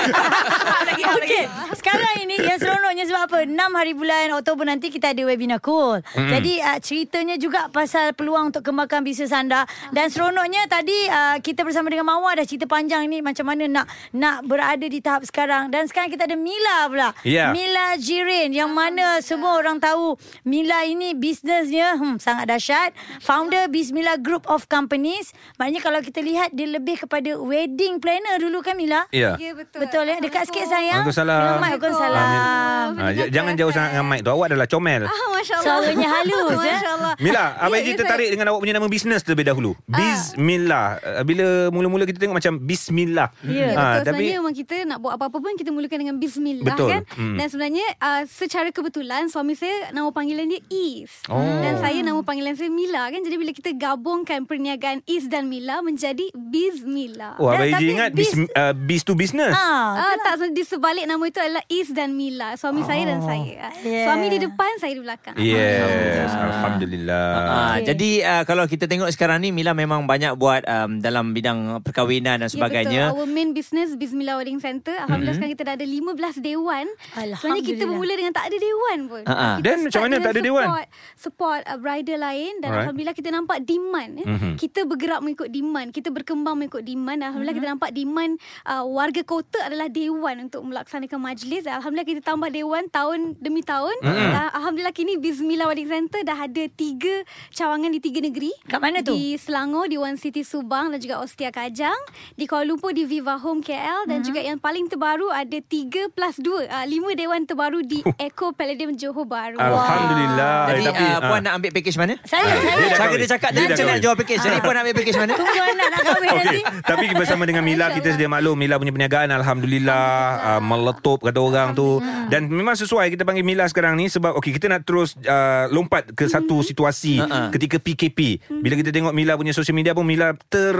Okey 1.20 1.44
Sekarang 1.76 2.24
ini 2.24 2.40
Yang 2.40 2.64
seronoknya 2.64 3.04
sebab 3.04 3.22
apa 3.28 3.38
6 3.44 3.52
hari 3.52 3.92
bulan 3.92 4.32
Oktober 4.32 4.64
nanti 4.64 4.88
Kita 4.88 5.12
ada 5.12 5.22
webinar 5.28 5.60
cool 5.60 6.00
mm. 6.00 6.30
Jadi 6.32 6.52
uh, 6.64 6.78
ceritanya 6.80 7.36
juga 7.36 7.68
Pasal 7.68 8.16
peluang 8.16 8.48
Untuk 8.48 8.64
kembangkan 8.64 9.04
bisnes 9.04 9.30
anda 9.30 9.68
Dan 9.92 10.08
seronoknya 10.08 10.64
Tadi 10.66 10.98
uh, 11.12 11.36
Kita 11.44 11.62
bersama 11.68 11.92
dengan 11.92 12.08
Mawar 12.08 12.40
Dah 12.40 12.46
cerita 12.48 12.64
panjang 12.64 13.04
ni 13.12 13.20
Macam 13.20 13.44
mana 13.44 13.68
nak 13.68 13.86
Nak 14.16 14.48
berada 14.48 14.86
di 14.88 14.98
tahap 15.04 15.28
sekarang 15.28 15.68
Dan 15.68 15.84
sekarang 15.84 16.08
kita 16.08 16.24
ada 16.24 16.36
Mila 16.36 16.88
pula 16.88 17.08
Ya. 17.20 17.52
Mila 17.52 18.00
Jirin 18.10 18.50
Yang 18.50 18.70
mana 18.70 19.06
Semua 19.22 19.54
orang 19.54 19.78
tahu 19.78 20.18
Mila 20.42 20.82
ini 20.82 21.14
Bisnesnya 21.14 21.94
hmm, 21.94 22.18
Sangat 22.18 22.50
dahsyat 22.50 22.90
Founder 23.22 23.70
Bismillah 23.70 24.18
Group 24.18 24.50
of 24.50 24.66
Companies 24.66 25.30
Maknanya 25.56 25.80
kalau 25.80 26.00
kita 26.02 26.18
lihat 26.18 26.50
Dia 26.50 26.66
lebih 26.66 27.06
kepada 27.06 27.38
Wedding 27.38 28.02
planner 28.02 28.42
dulu 28.42 28.58
kan 28.60 28.74
Mila 28.74 29.06
Ya. 29.14 29.38
Ya 29.38 29.54
betul. 29.54 29.86
Betul 29.86 30.04
ya 30.04 30.18
Dekat 30.18 30.50
sikit 30.50 30.66
sayang 30.66 31.06
Waalaikumsalam. 31.06 31.58
Waalaikumsalam 31.62 32.88
Ha, 32.90 33.06
jangan 33.28 33.54
jauh 33.54 33.70
sangat 33.70 33.90
dengan 33.92 34.06
mic 34.08 34.20
tu. 34.20 34.30
Awak 34.30 34.46
adalah 34.50 34.66
comel. 34.66 35.02
Ah, 35.04 35.26
Masya 35.30 35.54
Allah. 35.56 35.78
Suaranya 35.84 36.08
halus 36.10 36.48
ya 36.50 36.56
Masya 36.58 36.90
Allah. 36.90 37.12
Mila, 37.16 37.44
Abang 37.56 37.78
Ya, 37.78 37.84
Eji 37.84 37.92
ya, 37.92 37.96
tertarik 37.96 38.28
dengan 38.28 38.46
awak 38.50 38.60
punya 38.60 38.74
nama 38.76 38.88
bisnes 38.88 39.20
terlebih 39.22 39.46
dahulu. 39.46 39.72
Bismillah. 39.86 40.86
Uh, 41.00 41.22
Bila 41.22 41.46
mula-mula 41.70 42.04
kita 42.04 42.18
tengok 42.18 42.36
macam 42.36 42.58
Bismillah. 42.58 43.28
Ya. 43.44 43.52
Ya, 43.52 43.66
Ah, 43.70 43.92
betul. 44.00 44.06
tapi 44.10 44.24
Sebenarnya 44.24 44.38
memang 44.40 44.54
kita 44.56 44.74
nak 44.84 44.98
buat 44.98 45.12
apa-apa 45.16 45.36
pun 45.38 45.52
kita 45.54 45.70
mulakan 45.70 45.98
dengan 46.00 46.16
bismillah 46.16 46.66
Betul. 46.66 46.88
kan. 46.90 47.02
Hmm. 47.14 47.36
Dan 47.36 47.46
sebenarnya 47.46 47.86
uh, 48.00 48.22
secara 48.26 48.72
kebetulan 48.72 49.28
suami 49.28 49.54
saya 49.54 49.92
nama 49.92 50.08
panggilan 50.10 50.48
dia 50.48 50.60
Is. 50.72 51.22
Oh. 51.28 51.38
Dan 51.38 51.78
saya 51.78 52.00
nama 52.00 52.20
panggilan 52.24 52.56
saya 52.56 52.72
Mila 52.72 53.12
kan. 53.12 53.20
Jadi 53.20 53.36
bila 53.36 53.52
kita 53.52 53.70
gabungkan 53.76 54.48
perniagaan 54.48 55.04
Is 55.06 55.28
dan 55.28 55.46
Mila 55.46 55.84
menjadi 55.84 56.32
Bismillah. 56.34 57.38
Oh, 57.38 57.52
Abang 57.52 57.68
tapi 57.68 57.84
ingat 57.92 58.10
bis, 58.16 58.32
uh, 58.34 58.72
bis 58.74 59.04
to 59.04 59.12
business. 59.12 59.52
Ah, 59.54 59.92
Ah, 60.00 60.14
tak 60.24 60.34
so, 60.40 60.44
di 60.48 60.64
sebalik 60.64 61.04
nama 61.04 61.20
itu 61.28 61.38
adalah 61.38 61.64
Is 61.68 61.92
dan 61.92 62.16
Mila. 62.16 62.56
Suami 62.56 62.82
saya 62.82 63.04
dan 63.04 63.20
saya. 63.20 63.70
Yeah. 63.84 64.08
Suami 64.08 64.26
di 64.32 64.38
depan, 64.40 64.70
saya 64.80 64.92
di 64.96 65.02
belakang. 65.04 65.36
Yes, 65.36 66.32
Alhamdulillah. 66.32 67.28
Ah, 67.36 67.76
jadi 67.84 68.10
uh, 68.24 68.42
kalau 68.48 68.64
kita 68.64 68.88
tengok 68.88 69.12
sekarang 69.12 69.44
ni 69.44 69.52
Mila 69.52 69.76
memang 69.76 70.08
banyak 70.08 70.34
buat 70.40 70.64
um, 70.64 70.98
dalam 71.04 71.36
bidang 71.36 71.84
perkahwinan 71.84 72.40
dan 72.40 72.48
sebagainya. 72.48 72.90
Ya 72.90 73.06
betul. 73.12 73.20
Our 73.20 73.28
main 73.28 73.50
business 73.52 73.94
Bismillah 73.94 74.40
Wedding 74.40 74.58
Center. 74.62 74.96
Alhamdulillah 74.96 75.36
mm-hmm. 75.36 75.52
sekarang 75.52 75.52
kita 75.52 75.62
dah 75.68 75.74
ada 75.76 75.86
15 75.86 76.40
dewan. 76.40 76.86
Sebenarnya 77.10 77.64
kita 77.64 77.84
Alhamdulillah. 77.84 77.89
Bermula 77.90 78.14
dengan 78.14 78.32
tak 78.32 78.44
ada 78.46 78.56
dewan 78.56 78.98
pun. 79.06 79.22
Ah, 79.24 79.32
ah. 79.32 79.54
Kita 79.56 79.64
Dan 79.66 79.76
macam 79.82 80.00
mana 80.00 80.14
tak 80.16 80.30
ada 80.30 80.40
dewan? 80.40 80.66
Support, 80.66 80.86
support 81.16 81.60
uh, 81.66 81.76
bridal 81.76 82.20
lain 82.20 82.52
dan 82.58 82.68
Alright. 82.68 82.82
alhamdulillah 82.86 83.16
kita 83.16 83.28
nampak 83.28 83.58
demand. 83.62 84.12
Eh. 84.16 84.26
Mhm. 84.26 84.52
Kita 84.54 84.80
bergerak 84.84 85.20
mengikut 85.20 85.48
demand. 85.48 85.88
Kita 85.90 86.08
berkembang 86.08 86.56
mengikut 86.56 86.82
demand. 86.82 87.18
Dan 87.18 87.26
Alhamdulillah 87.28 87.52
Mhm. 87.52 87.60
kita 87.60 87.72
nampak 87.72 87.90
demand 87.92 88.32
uh, 88.64 88.84
warga 88.84 89.22
kota 89.22 89.58
adalah 89.60 89.88
dewan 89.88 90.36
untuk 90.42 90.62
melaksanakan 90.62 91.18
majlis. 91.18 91.62
Dan 91.62 91.72
Alhamdulillah 91.76 92.08
kita 92.08 92.22
tambah 92.22 92.48
dewan 92.48 92.86
tahun 92.88 93.18
demi 93.36 93.60
tahun. 93.60 93.94
Mhm. 94.00 94.08
Dan 94.08 94.48
Alhamdulillah 94.52 94.92
kini 94.92 95.16
Bismillah 95.16 95.66
Wedding 95.66 95.88
Center 95.88 96.20
dah 96.22 96.38
ada 96.38 96.64
tiga 96.70 97.24
cawangan 97.50 97.90
di 97.90 98.00
tiga 98.00 98.20
negeri. 98.20 98.52
Kat 98.64 98.78
mana 98.78 99.00
tu? 99.00 99.12
Di 99.12 99.34
Selangor, 99.34 99.86
di 99.86 99.96
One 99.96 100.16
City 100.16 100.40
Subang 100.40 100.90
dan 100.90 100.98
juga 100.98 101.18
Ostia 101.18 101.50
Kajang. 101.50 101.98
Di 102.32 102.44
Kuala 102.44 102.64
Lumpur, 102.64 102.92
di 102.92 103.04
Viva 103.04 103.36
Home 103.36 103.60
KL. 103.60 104.06
Dan 104.06 104.22
juga 104.22 104.38
yang 104.38 104.56
paling 104.56 104.86
terbaru 104.86 105.28
ada 105.28 105.58
3 105.58 106.08
plus 106.08 106.36
2. 106.38 106.66
Uh, 106.66 106.84
5 106.84 107.14
dewan 107.14 107.40
terbaru 107.42 107.79
di 107.82 107.98
Eco 108.16 108.52
Palladium 108.52 108.92
Johor 108.94 109.24
Bahru. 109.24 109.56
Alhamdulillah. 109.56 110.56
Jadi 110.66 110.80
Eh, 110.80 110.86
tapi 110.86 111.04
uh, 111.06 111.18
puan 111.20 111.32
ah. 111.32 111.40
nak 111.42 111.52
ambil 111.56 111.70
package 111.72 111.96
mana? 111.96 112.14
Saya 112.22 112.42
Ah, 112.42 112.56
Saya 112.56 112.96
kahwin. 112.96 113.18
dia 113.18 113.28
cakap 113.28 113.50
Dia 113.50 113.62
macam 113.66 113.86
nak 113.86 113.98
jual 114.00 114.14
package. 114.14 114.40
Jadi 114.40 114.58
puan 114.58 114.72
nak 114.72 114.82
ambil 114.82 114.96
package 114.96 115.18
mana? 115.18 115.32
Tunggu 115.32 115.60
anak 115.60 115.86
nak 115.86 116.00
kahwin 116.02 116.30
nanti 116.30 116.60
tapi 116.82 117.04
bersama 117.12 117.42
dengan 117.44 117.62
Mila 117.62 117.86
kita 117.90 118.08
sedia 118.10 118.26
maklum 118.26 118.56
Mila 118.56 118.74
punya 118.76 118.90
perniagaan 118.90 119.28
alhamdulillah 119.30 120.04
uh, 120.48 120.60
meletup 120.60 121.20
kata 121.20 121.38
orang 121.38 121.68
tu 121.72 122.00
dan 122.26 122.46
memang 122.46 122.74
sesuai 122.74 123.08
kita 123.08 123.22
panggil 123.22 123.42
Mila 123.42 123.64
sekarang 123.66 123.94
ni 123.94 124.06
sebab 124.06 124.34
okey 124.34 124.50
kita 124.52 124.66
nak 124.66 124.82
terus 124.82 125.14
uh, 125.20 125.68
lompat 125.68 126.10
ke 126.10 126.26
satu 126.26 126.60
situasi 126.60 127.20
Ha-ha. 127.20 127.48
ketika 127.50 127.78
PKP. 127.78 128.40
Bila 128.58 128.74
kita 128.74 128.90
tengok 128.90 129.12
Mila 129.12 129.34
punya 129.34 129.50
social 129.50 129.72
media 129.72 129.92
pun 129.92 130.02
Mila 130.02 130.32
ter 130.44 130.74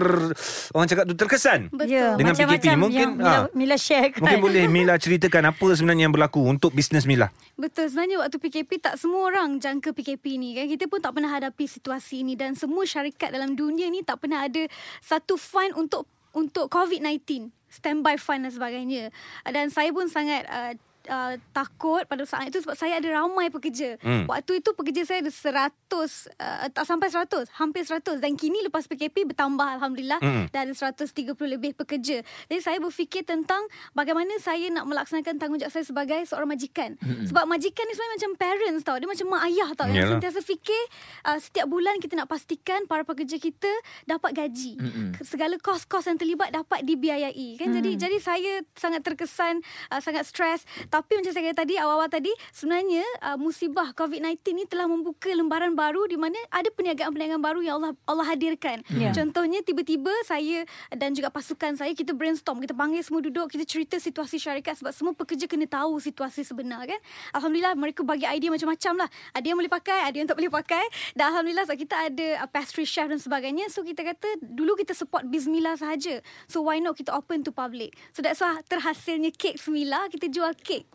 orang 0.71 0.87
cakap 0.87 1.05
tu 1.05 1.15
terkesan. 1.15 1.71
Ya, 1.83 2.15
Dengan 2.15 2.35
macam-macam 2.35 2.59
PKP 2.59 2.67
ni 2.67 2.79
mungkin, 2.79 3.07
Mila, 3.15 3.31
ah. 3.31 3.45
Mila 3.53 3.77
share 3.77 4.11
kan. 4.11 4.21
Mungkin 4.21 4.41
boleh 4.41 4.65
Mila 4.67 4.95
ceritakan 4.97 5.43
apa 5.51 5.67
sebenarnya 5.71 6.03
yang 6.03 6.15
berlaku 6.15 6.43
untuk 6.43 6.71
bisnes 6.71 6.90
Mila. 7.07 7.31
Betul 7.55 7.87
sebenarnya 7.87 8.19
waktu 8.19 8.37
PKP 8.43 8.83
tak 8.83 8.99
semua 8.99 9.31
orang 9.31 9.63
jangka 9.63 9.95
PKP 9.95 10.43
ni 10.43 10.59
kan? 10.59 10.67
Kita 10.67 10.91
pun 10.91 10.99
tak 10.99 11.15
pernah 11.15 11.31
hadapi 11.31 11.71
situasi 11.71 12.27
ni 12.27 12.35
dan 12.35 12.59
semua 12.59 12.83
syarikat 12.83 13.31
dalam 13.31 13.55
dunia 13.55 13.87
ni 13.87 14.03
tak 14.03 14.27
pernah 14.27 14.43
ada 14.43 14.67
satu 14.99 15.39
fund 15.39 15.79
untuk 15.79 16.11
untuk 16.35 16.67
COVID-19 16.67 17.55
standby 17.71 18.19
fund 18.19 18.43
dan 18.43 18.53
sebagainya. 18.53 19.15
Dan 19.47 19.71
saya 19.71 19.95
pun 19.95 20.11
sangat 20.11 20.43
uh, 20.51 20.75
Uh, 21.11 21.35
takut 21.51 22.07
pada 22.07 22.23
saat 22.23 22.55
itu 22.55 22.63
sebab 22.63 22.79
saya 22.79 23.03
ada 23.03 23.09
ramai 23.11 23.51
pekerja. 23.51 23.99
Hmm. 23.99 24.31
Waktu 24.31 24.63
itu 24.63 24.71
pekerja 24.79 25.03
saya 25.03 25.27
ada 25.27 25.33
100 25.35 25.75
uh, 25.91 26.71
tak 26.71 26.85
sampai 26.87 27.11
100, 27.11 27.51
hampir 27.59 27.83
100 27.83 28.23
dan 28.23 28.39
kini 28.39 28.63
lepas 28.63 28.87
PKP 28.87 29.35
bertambah 29.35 29.67
alhamdulillah 29.81 30.23
Hmm. 30.23 30.47
dah 30.53 30.63
ada 30.63 30.75
130 30.77 31.35
lebih 31.49 31.75
pekerja. 31.75 32.21
Jadi 32.23 32.61
saya 32.61 32.79
berfikir 32.79 33.25
tentang 33.25 33.65
bagaimana 33.97 34.37
saya 34.39 34.69
nak 34.69 34.85
melaksanakan 34.87 35.41
tanggungjawab 35.41 35.73
saya 35.73 35.83
sebagai 35.83 36.21
seorang 36.29 36.53
majikan. 36.53 36.95
Mm-hmm. 37.01 37.27
Sebab 37.33 37.45
majikan 37.49 37.85
ni 37.89 37.93
sebenarnya 37.97 38.17
macam 38.21 38.33
parents 38.37 38.83
tau. 38.85 38.97
Dia 39.01 39.09
macam 39.09 39.27
mak 39.33 39.43
ayah 39.49 39.71
tau. 39.73 39.89
Yang 39.89 40.09
sentiasa 40.17 40.41
fikir 40.45 40.83
uh, 41.25 41.39
setiap 41.41 41.67
bulan 41.67 41.97
kita 41.99 42.15
nak 42.21 42.29
pastikan 42.29 42.85
para 42.85 43.03
pekerja 43.03 43.41
kita 43.41 43.71
dapat 44.05 44.37
gaji. 44.37 44.77
Mm-hmm. 44.77 45.09
Segala 45.25 45.57
kos-kos 45.57 46.07
yang 46.07 46.21
terlibat 46.21 46.53
dapat 46.53 46.85
dibiayai. 46.85 47.57
Kan? 47.57 47.73
Mm. 47.73 47.77
Jadi 47.81 47.91
jadi 47.97 48.19
saya 48.21 48.53
sangat 48.77 49.01
terkesan, 49.03 49.65
uh, 49.89 50.01
sangat 50.05 50.29
stres. 50.29 50.69
Tapi 50.93 51.00
macam 51.09 51.33
saya 51.33 51.45
kata 51.51 51.65
tadi, 51.65 51.75
awal-awal 51.81 52.09
tadi, 52.13 52.33
sebenarnya 52.53 53.05
uh, 53.25 53.39
musibah 53.41 53.97
COVID-19 53.97 54.37
ni 54.53 54.65
telah 54.69 54.85
membuka 54.85 55.33
lembaran 55.33 55.73
baru 55.73 56.05
di 56.05 56.21
mana 56.21 56.37
ada 56.53 56.69
perniagaan-perniagaan 56.69 57.41
baru 57.41 57.61
yang 57.65 57.81
Allah 57.81 57.93
Allah 58.05 58.27
hadirkan. 58.29 58.85
Ya. 58.93 59.15
Contohnya 59.17 59.65
tiba-tiba 59.65 60.13
saya 60.29 60.69
dan 60.93 61.17
juga 61.17 61.33
pasukan 61.33 61.81
saya 61.81 61.97
kita 61.97 62.13
brainstorm, 62.13 62.61
kita 62.61 62.77
panggil 62.77 63.01
semua 63.01 63.25
duduk, 63.25 63.49
kita 63.49 63.65
cerita 63.65 63.97
situasi 63.97 64.37
syarikat 64.37 64.77
sebab 64.77 64.93
semua 64.93 65.13
pekerja 65.17 65.49
kena 65.49 65.65
tahu 65.65 65.97
situasi 65.97 66.45
sebenar 66.45 66.85
kan. 66.85 67.01
Alhamdulillah 67.33 67.73
mereka 67.79 68.05
bagi 68.05 68.29
idea 68.29 68.53
macam-macam 68.53 69.07
lah. 69.07 69.09
Ada 69.33 69.47
yang 69.49 69.59
boleh 69.59 69.73
pakai, 69.73 69.99
ada 70.05 70.17
yang 70.21 70.29
tak 70.29 70.37
boleh 70.37 70.53
pakai. 70.53 70.85
Dan 71.17 71.25
alhamdulillah 71.33 71.65
sebab 71.65 71.79
kita 71.81 71.97
ada 72.13 72.29
uh, 72.45 72.49
pastry 72.51 72.85
chef 72.85 73.09
dan 73.09 73.17
sebagainya. 73.17 73.73
So 73.73 73.81
kita 73.81 74.05
kata 74.05 74.45
dulu 74.45 74.77
kita 74.77 74.93
support 74.93 75.25
Bismillah 75.25 75.81
sahaja. 75.81 76.21
So 76.51 76.67
why 76.67 76.83
not 76.83 76.99
kita 76.99 77.15
open 77.15 77.47
to 77.47 77.53
public. 77.55 77.97
So 78.13 78.21
that's 78.21 78.43
why 78.45 78.61
terhasilnya 78.69 79.33
cake 79.33 79.57
Mila 79.71 80.11
kita 80.11 80.27
jual 80.27 80.51
cakes. 80.59 80.90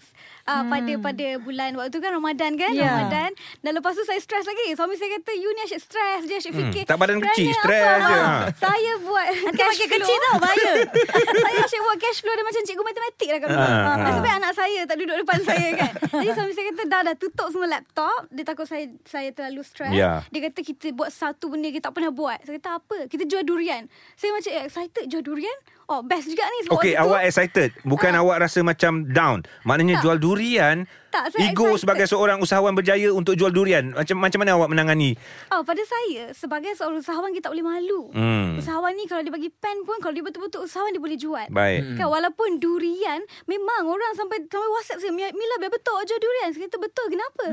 Uh, 0.45 0.61
hmm. 0.61 0.69
pada 0.69 0.93
pada 1.01 1.27
bulan 1.41 1.73
waktu 1.73 1.97
kan 1.97 2.13
Ramadan 2.13 2.53
kan 2.53 2.69
Ya. 2.69 2.85
Ramadan 2.85 3.33
dan 3.59 3.71
lepas 3.73 3.91
tu 3.91 4.05
saya 4.05 4.21
stres 4.21 4.45
lagi 4.45 4.77
suami 4.77 4.93
saya 4.93 5.17
kata 5.17 5.33
you 5.33 5.49
ni 5.49 5.65
asyik 5.65 5.81
stres 5.81 6.21
je 6.21 6.35
asyik 6.35 6.53
Hmm, 6.53 6.61
fikir 6.63 6.83
tak 6.85 7.01
badan 7.01 7.17
kecil, 7.19 7.49
stres 7.55 7.81
je. 7.97 8.13
Ha, 8.13 8.21
Ha. 8.21 8.53
saya 8.53 8.91
buat 9.01 9.25
Nanti 9.25 9.57
cash 9.57 9.73
makin 9.75 9.89
kecil 9.95 10.17
tau 10.19 10.37
bahaya. 10.37 10.71
saya 11.49 11.59
asyik 11.59 11.81
buat 11.81 11.97
cash 11.97 12.19
flow 12.19 12.29
dia 12.31 12.45
macam 12.45 12.61
cikgu 12.61 12.83
matematik 12.83 13.27
lah 13.27 13.39
kat 13.39 13.47
Ah, 13.47 13.55
rumah. 13.55 13.73
ah. 13.73 13.97
Nasib 13.97 14.21
baik 14.21 14.35
anak 14.37 14.53
saya 14.53 14.79
tak 14.85 14.95
duduk 14.95 15.17
depan 15.17 15.39
saya 15.41 15.67
kan. 15.75 15.91
Jadi 16.13 16.29
suami 16.31 16.51
saya 16.51 16.65
kata 16.67 16.83
dah 16.85 17.01
dah 17.03 17.15
tutup 17.15 17.47
semua 17.49 17.67
laptop. 17.67 18.19
Dia 18.29 18.43
takut 18.45 18.65
saya 18.65 18.85
saya 19.03 19.29
terlalu 19.31 19.61
stres. 19.63 19.91
Ya. 19.91 20.21
Dia 20.29 20.41
kata 20.43 20.59
kita 20.61 20.93
buat 20.93 21.09
satu 21.09 21.49
benda 21.49 21.67
kita 21.67 21.89
tak 21.89 21.97
pernah 21.97 22.13
buat. 22.13 22.37
Saya 22.39 22.61
kata 22.61 22.69
apa? 22.77 22.97
Kita 23.07 23.25
jual 23.25 23.41
durian. 23.41 23.89
Saya 24.13 24.29
macam 24.29 24.51
eh, 24.51 24.63
excited 24.63 25.09
jual 25.09 25.23
durian. 25.23 25.57
Oh 25.87 26.01
best 26.01 26.25
juga 26.25 26.43
ni 26.43 26.57
tu- 26.93 26.99
awak 26.99 27.21
excited. 27.23 27.69
Bukan 27.81 28.11
awak 28.11 28.41
rasa 28.41 28.59
macam 28.61 29.05
down. 29.07 29.45
Maknanya 29.63 29.99
Tak. 29.99 30.03
jual 30.03 30.17
durian. 30.17 30.77
Tak, 31.15 31.25
saya 31.31 31.47
ego 31.47 31.63
excited. 31.65 31.81
sebagai 31.81 32.05
seorang 32.05 32.37
usahawan 32.37 32.73
berjaya 32.73 33.07
untuk 33.09 33.33
jual 33.33 33.47
durian. 33.49 33.95
Macam 33.95 34.19
macam 34.19 34.35
mana 34.37 34.51
awak 34.53 34.67
menangani? 34.67 35.15
Oh, 35.47 35.63
pada 35.63 35.79
saya 35.81 36.35
sebagai 36.35 36.75
seorang 36.75 36.99
usahawan 36.99 37.31
kita 37.31 37.47
tak 37.47 37.53
boleh 37.53 37.63
malu. 37.65 38.11
Hmm. 38.11 38.59
Usahawan 38.59 38.91
ni 38.93 39.05
kalau 39.05 39.21
dia 39.21 39.31
bagi 39.31 39.47
pen 39.49 39.81
pun 39.81 39.95
kalau 39.97 40.11
dia 40.11 40.19
betul-betul 40.21 40.61
usahawan 40.61 40.91
dia 40.91 40.99
boleh 40.99 41.15
jual. 41.15 41.47
Baik. 41.47 41.95
Kan 41.95 42.07
walaupun 42.09 42.59
durian 42.59 43.19
memang 43.45 43.85
orang 43.85 44.11
sampai 44.13 44.43
sampai 44.43 44.69
WhatsApp 44.69 44.99
saya 44.99 45.11
"Mila- 45.11 45.31
Mila 45.31 45.55
biar 45.57 45.71
betul 45.71 46.03
jual 46.03 46.19
durian. 46.19 46.49
Saya 46.51 46.67
kata 46.67 46.77
betul 46.77 47.05
kenapa? 47.07 47.45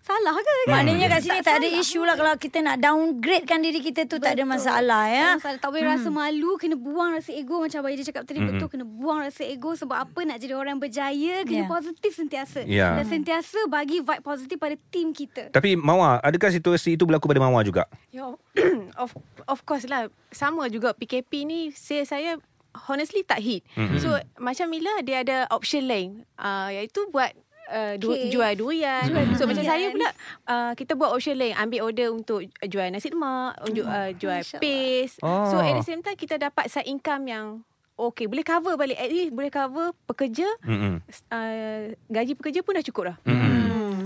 Salah 0.00 0.32
ke 0.32 0.42
kan? 0.44 0.56
Maknanya 0.70 1.06
kat 1.08 1.20
sini 1.20 1.40
tak, 1.40 1.58
ada 1.58 1.66
salah. 1.66 1.82
isu 1.82 2.00
lah 2.00 2.14
kalau 2.14 2.34
kita 2.36 2.58
nak 2.60 2.76
downgradekan 2.78 3.58
diri 3.58 3.80
kita 3.80 4.04
tu 4.04 4.16
tak 4.16 4.32
ada 4.32 4.44
Betul. 4.44 4.52
masalah 4.54 5.02
ya. 5.08 5.26
Tak 5.28 5.36
masalah. 5.36 5.58
Tak 5.58 5.70
boleh 5.70 5.84
rasa 5.88 6.08
malu 6.08 6.50
Kena 6.54 6.76
buang 6.76 7.10
rasa 7.12 7.30
ego 7.30 7.58
Macam 7.58 7.80
Abang 7.80 7.92
Ida 7.92 8.04
cakap 8.04 8.22
tadi 8.22 8.38
Betul 8.38 8.68
kena 8.68 8.84
buang 8.84 9.18
rasa 9.20 9.42
ego 9.42 9.72
Sebab 9.72 9.96
apa 9.96 10.20
nak 10.22 10.38
jadi 10.38 10.54
orang 10.54 10.76
berjaya 10.76 11.42
Kena 11.42 11.56
Ya. 11.56 11.66
positif 11.66 12.12
sentiasa 12.12 12.62
Ya. 12.62 12.94
Dan 12.94 13.07
sentiasa 13.08 13.58
bagi 13.66 13.98
vibe 13.98 14.20
positif 14.20 14.56
pada 14.56 14.76
tim 14.88 15.10
kita 15.10 15.48
Tapi 15.48 15.74
Mawar, 15.74 16.20
adakah 16.20 16.48
situasi 16.48 16.94
itu 16.94 17.02
berlaku 17.02 17.26
pada 17.26 17.40
Mawar 17.40 17.62
juga? 17.62 17.88
Yo, 18.08 18.36
of 18.96 19.10
of 19.44 19.58
course 19.62 19.84
lah. 19.84 20.06
Sama 20.28 20.68
juga 20.68 20.92
PKP 20.92 21.42
ni 21.42 21.60
sales 21.70 22.06
saya 22.06 22.36
honestly 22.84 23.20
tak 23.22 23.40
hit. 23.40 23.64
Mm-hmm. 23.74 23.98
So 23.98 24.08
macam 24.36 24.68
Mila 24.68 25.00
dia 25.00 25.20
ada 25.20 25.48
option 25.48 25.84
lain 25.84 26.08
uh, 26.36 26.68
iaitu 26.70 27.08
buat 27.08 27.32
Uh, 27.68 28.00
du- 28.00 28.16
Cakes. 28.16 28.32
jual 28.32 28.52
durian 28.56 29.04
So 29.36 29.44
macam 29.44 29.60
saya 29.60 29.92
pula 29.92 30.08
uh, 30.48 30.72
Kita 30.72 30.96
buat 30.96 31.12
option 31.12 31.36
lain 31.36 31.52
Ambil 31.52 31.84
order 31.84 32.08
untuk 32.08 32.40
Jual 32.64 32.88
nasi 32.88 33.12
lemak 33.12 33.60
ju- 33.68 33.84
uh, 33.84 34.08
Jual 34.16 34.40
paste 34.56 35.20
Oh. 35.20 35.44
So 35.44 35.60
at 35.60 35.76
the 35.76 35.84
same 35.84 36.00
time 36.00 36.16
Kita 36.16 36.40
dapat 36.40 36.72
side 36.72 36.88
income 36.88 37.28
yang 37.28 37.60
Okay 37.98 38.30
boleh 38.30 38.46
cover 38.46 38.78
balik. 38.78 38.94
At 38.94 39.10
least 39.10 39.34
boleh 39.34 39.50
cover 39.50 39.90
Pekerja. 40.06 40.46
Mm-mm. 40.62 41.02
uh, 41.34 41.90
Gaji 42.06 42.38
pekerja 42.38 42.62
pun 42.62 42.78
dah 42.78 42.86
cukup 42.86 43.02
dah 43.10 43.16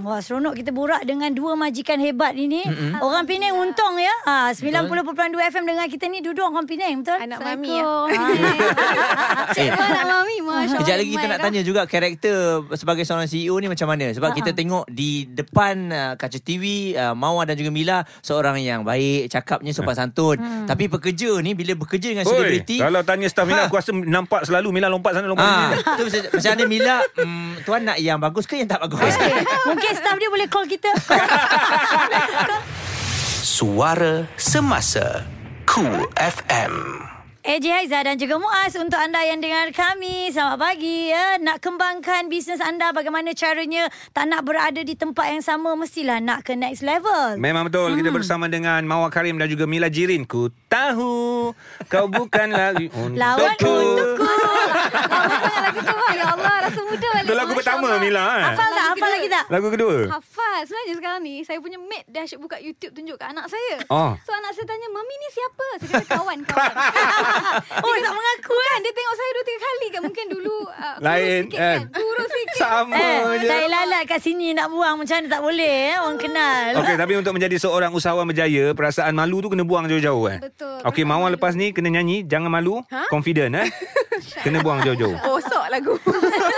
Hmm. 0.03 0.09
Wah 0.09 0.19
seronok 0.19 0.55
kita 0.55 0.71
borak 0.71 1.03
dengan 1.03 1.31
dua 1.31 1.55
majikan 1.55 1.97
hebat 1.97 2.35
ini. 2.35 2.59
Mm-hmm. 2.61 2.99
Orang 2.99 3.23
Penang 3.23 3.55
untung 3.57 3.95
ya. 3.97 4.11
Ha 4.25 4.51
90.2 4.51 5.07
FM 5.31 5.65
dengan 5.65 5.87
kita 5.87 6.05
ni 6.07 6.19
duduk 6.19 6.43
orang 6.45 6.67
Penang 6.67 7.01
betul? 7.01 7.15
Anak 7.17 7.39
mami 7.39 7.71
ya. 7.71 7.87
Cik 9.55 9.69
nak 9.71 10.05
mami 10.05 10.37
Masya 10.41 10.59
Allah 10.65 10.79
Kejap 10.79 10.97
lagi 10.97 11.11
kita 11.11 11.21
Mai 11.21 11.31
nak 11.31 11.39
dah. 11.39 11.45
tanya 11.47 11.61
juga 11.63 11.83
karakter 11.85 12.37
sebagai 12.75 13.05
seorang 13.05 13.27
CEO 13.27 13.55
ni 13.57 13.69
macam 13.69 13.87
mana 13.87 14.11
sebab 14.11 14.33
kita 14.33 14.51
tengok 14.53 14.85
di 14.89 15.11
depan 15.25 15.75
uh, 15.89 16.13
kaca 16.17 16.39
TV 16.39 16.65
uh, 16.95 17.15
Mawar 17.15 17.47
dan 17.47 17.55
juga 17.55 17.71
Mila 17.71 17.99
seorang 18.21 18.59
yang 18.59 18.83
baik 18.83 19.29
cakapnya 19.29 19.71
sopan 19.71 19.95
santun 19.95 20.37
tapi 20.65 20.89
pekerja 20.89 21.39
ni 21.39 21.53
bila 21.53 21.77
bekerja 21.77 22.11
dengan 22.11 22.25
selebriti 22.25 22.81
kalau 22.81 23.03
tanya 23.03 23.29
staff 23.29 23.45
Mila, 23.45 23.55
Ha. 23.55 23.69
aku 23.69 23.77
rasa 23.77 23.93
nampak 23.93 24.43
selalu 24.43 24.73
Mila 24.73 24.89
lompat 24.89 25.15
sana 25.15 25.29
lompat 25.29 25.45
Ah, 25.45 25.71
sini. 25.71 25.83
tu 25.95 26.03
macam, 26.05 26.21
macam 26.33 26.51
mana 26.51 26.65
Mila 26.67 26.97
mm, 27.15 27.53
tuan 27.63 27.81
nak 27.85 27.99
yang 27.99 28.19
bagus 28.19 28.45
ke 28.45 28.57
yang 28.57 28.67
tak 28.67 28.81
bagus 28.81 28.99
Okay. 29.03 29.45
Mungkin 29.69 29.92
staff 29.97 30.17
dia 30.19 30.31
boleh 30.33 30.49
call 30.49 30.67
kita. 30.69 30.91
Suara 33.43 34.27
Semasa 34.39 35.27
Cool 35.67 36.07
FM 36.17 37.03
AJ 37.43 37.67
Haiza 37.75 37.99
dan 38.07 38.15
juga 38.23 38.39
Muaz 38.39 38.71
untuk 38.79 38.95
anda 39.03 39.19
yang 39.27 39.43
dengar 39.43 39.75
kami. 39.75 40.31
Selamat 40.31 40.63
pagi 40.63 41.11
ya. 41.11 41.43
Nak 41.43 41.59
kembangkan 41.59 42.31
bisnes 42.31 42.63
anda 42.63 42.95
bagaimana 42.95 43.35
caranya 43.35 43.91
tak 44.15 44.31
nak 44.31 44.47
berada 44.47 44.79
di 44.79 44.95
tempat 44.95 45.35
yang 45.35 45.43
sama 45.43 45.75
mestilah 45.75 46.23
nak 46.23 46.47
ke 46.47 46.55
next 46.55 46.87
level. 46.87 47.35
Memang 47.43 47.67
betul 47.67 47.99
Kita 47.99 48.15
bersama 48.15 48.47
dengan 48.47 48.87
Mawar 48.87 49.11
Karim 49.11 49.43
dan 49.43 49.51
juga 49.51 49.67
Mila 49.67 49.91
Jirin 49.91 50.23
Ku 50.23 50.55
tahu 50.71 51.51
Kau 51.91 52.07
bukan 52.07 52.55
lagi 52.55 52.87
Lawan 52.95 53.59
untukku 53.59 53.75
untukku. 53.75 54.23
Lama 54.73 55.35
sangat 55.37 55.63
lagu 55.63 55.79
tu 55.79 55.93
bang. 55.93 56.13
Ya 56.13 56.25
Allah 56.29 56.55
Rasa 56.63 56.81
muda 56.83 57.09
balik 57.09 57.25
Itu 57.25 57.35
lagu 57.35 57.51
Masya 57.51 57.59
pertama 57.59 57.87
Allah. 57.87 58.01
Mila 58.01 58.23
eh? 58.23 58.45
Hafal 58.45 58.69
tak? 58.71 58.85
Hafal 58.89 59.11
lagi 59.11 59.29
tak? 59.29 59.45
Lagu 59.49 59.67
kedua 59.69 59.95
Hafal 60.11 60.59
Sebenarnya 60.63 60.95
sekarang 60.95 61.21
ni 61.21 61.35
Saya 61.41 61.59
punya 61.59 61.79
mate 61.79 62.07
Dia 62.07 62.21
asyik 62.23 62.39
buka 62.39 62.57
YouTube 62.57 62.93
Tunjuk 62.93 63.17
kat 63.17 63.29
anak 63.29 63.47
saya 63.47 63.75
Oh. 63.89 64.13
So 64.21 64.31
anak 64.31 64.53
saya 64.53 64.67
tanya 64.67 64.89
Mami 64.89 65.15
ni 65.15 65.29
siapa 65.29 65.67
Saya 65.79 65.89
kata 65.93 66.07
kawan 66.13 66.39
Kawan 66.45 66.75
Oh, 67.85 67.95
tak 67.95 68.13
mengaku 68.13 68.57
kan 68.63 68.79
Dia 68.81 68.93
tengok 68.93 69.15
saya 69.15 69.31
dua 69.31 69.45
tiga 69.45 69.61
kali 69.61 69.87
kan 69.89 70.01
Mungkin 70.03 70.27
dulu 70.29 70.57
uh, 70.67 70.97
Lain, 70.99 71.41
sikit 71.47 71.59
kan? 71.59 71.79
kan 71.79 71.87
Kurus 71.93 72.31
sikit 72.31 72.57
Sama 72.63 72.95
Eh, 72.95 73.21
je 73.39 73.47
saya 73.49 73.67
lalat 73.67 74.03
kat 74.05 74.21
sini 74.21 74.53
nak 74.53 74.69
buang 74.69 74.95
macam 74.97 75.15
mana 75.15 75.29
tak 75.29 75.43
boleh 75.43 75.75
eh. 75.89 75.97
Orang 75.99 76.15
kenal. 76.17 76.69
Okey, 76.79 76.95
tapi 76.95 77.13
untuk 77.15 77.33
menjadi 77.33 77.57
seorang 77.59 77.91
usahawan 77.91 78.23
berjaya, 78.25 78.71
perasaan 78.71 79.13
malu 79.13 79.39
tu 79.39 79.49
kena 79.49 79.63
buang 79.63 79.85
jauh-jauh 79.85 80.25
eh. 80.29 80.39
Betul, 80.39 80.79
Okey, 80.81 81.03
perasaan 81.03 81.11
Mawar 81.13 81.31
lepas 81.33 81.53
ni 81.53 81.71
kena 81.71 81.89
nyanyi, 81.91 82.23
jangan 82.23 82.49
malu, 82.49 82.81
Ha? 82.87 83.09
confident 83.09 83.53
eh. 83.57 83.69
kena 84.43 84.59
buang 84.63 84.81
jauh-jauh. 84.85 85.17
Kosok 85.63 85.71
lagu 85.71 85.95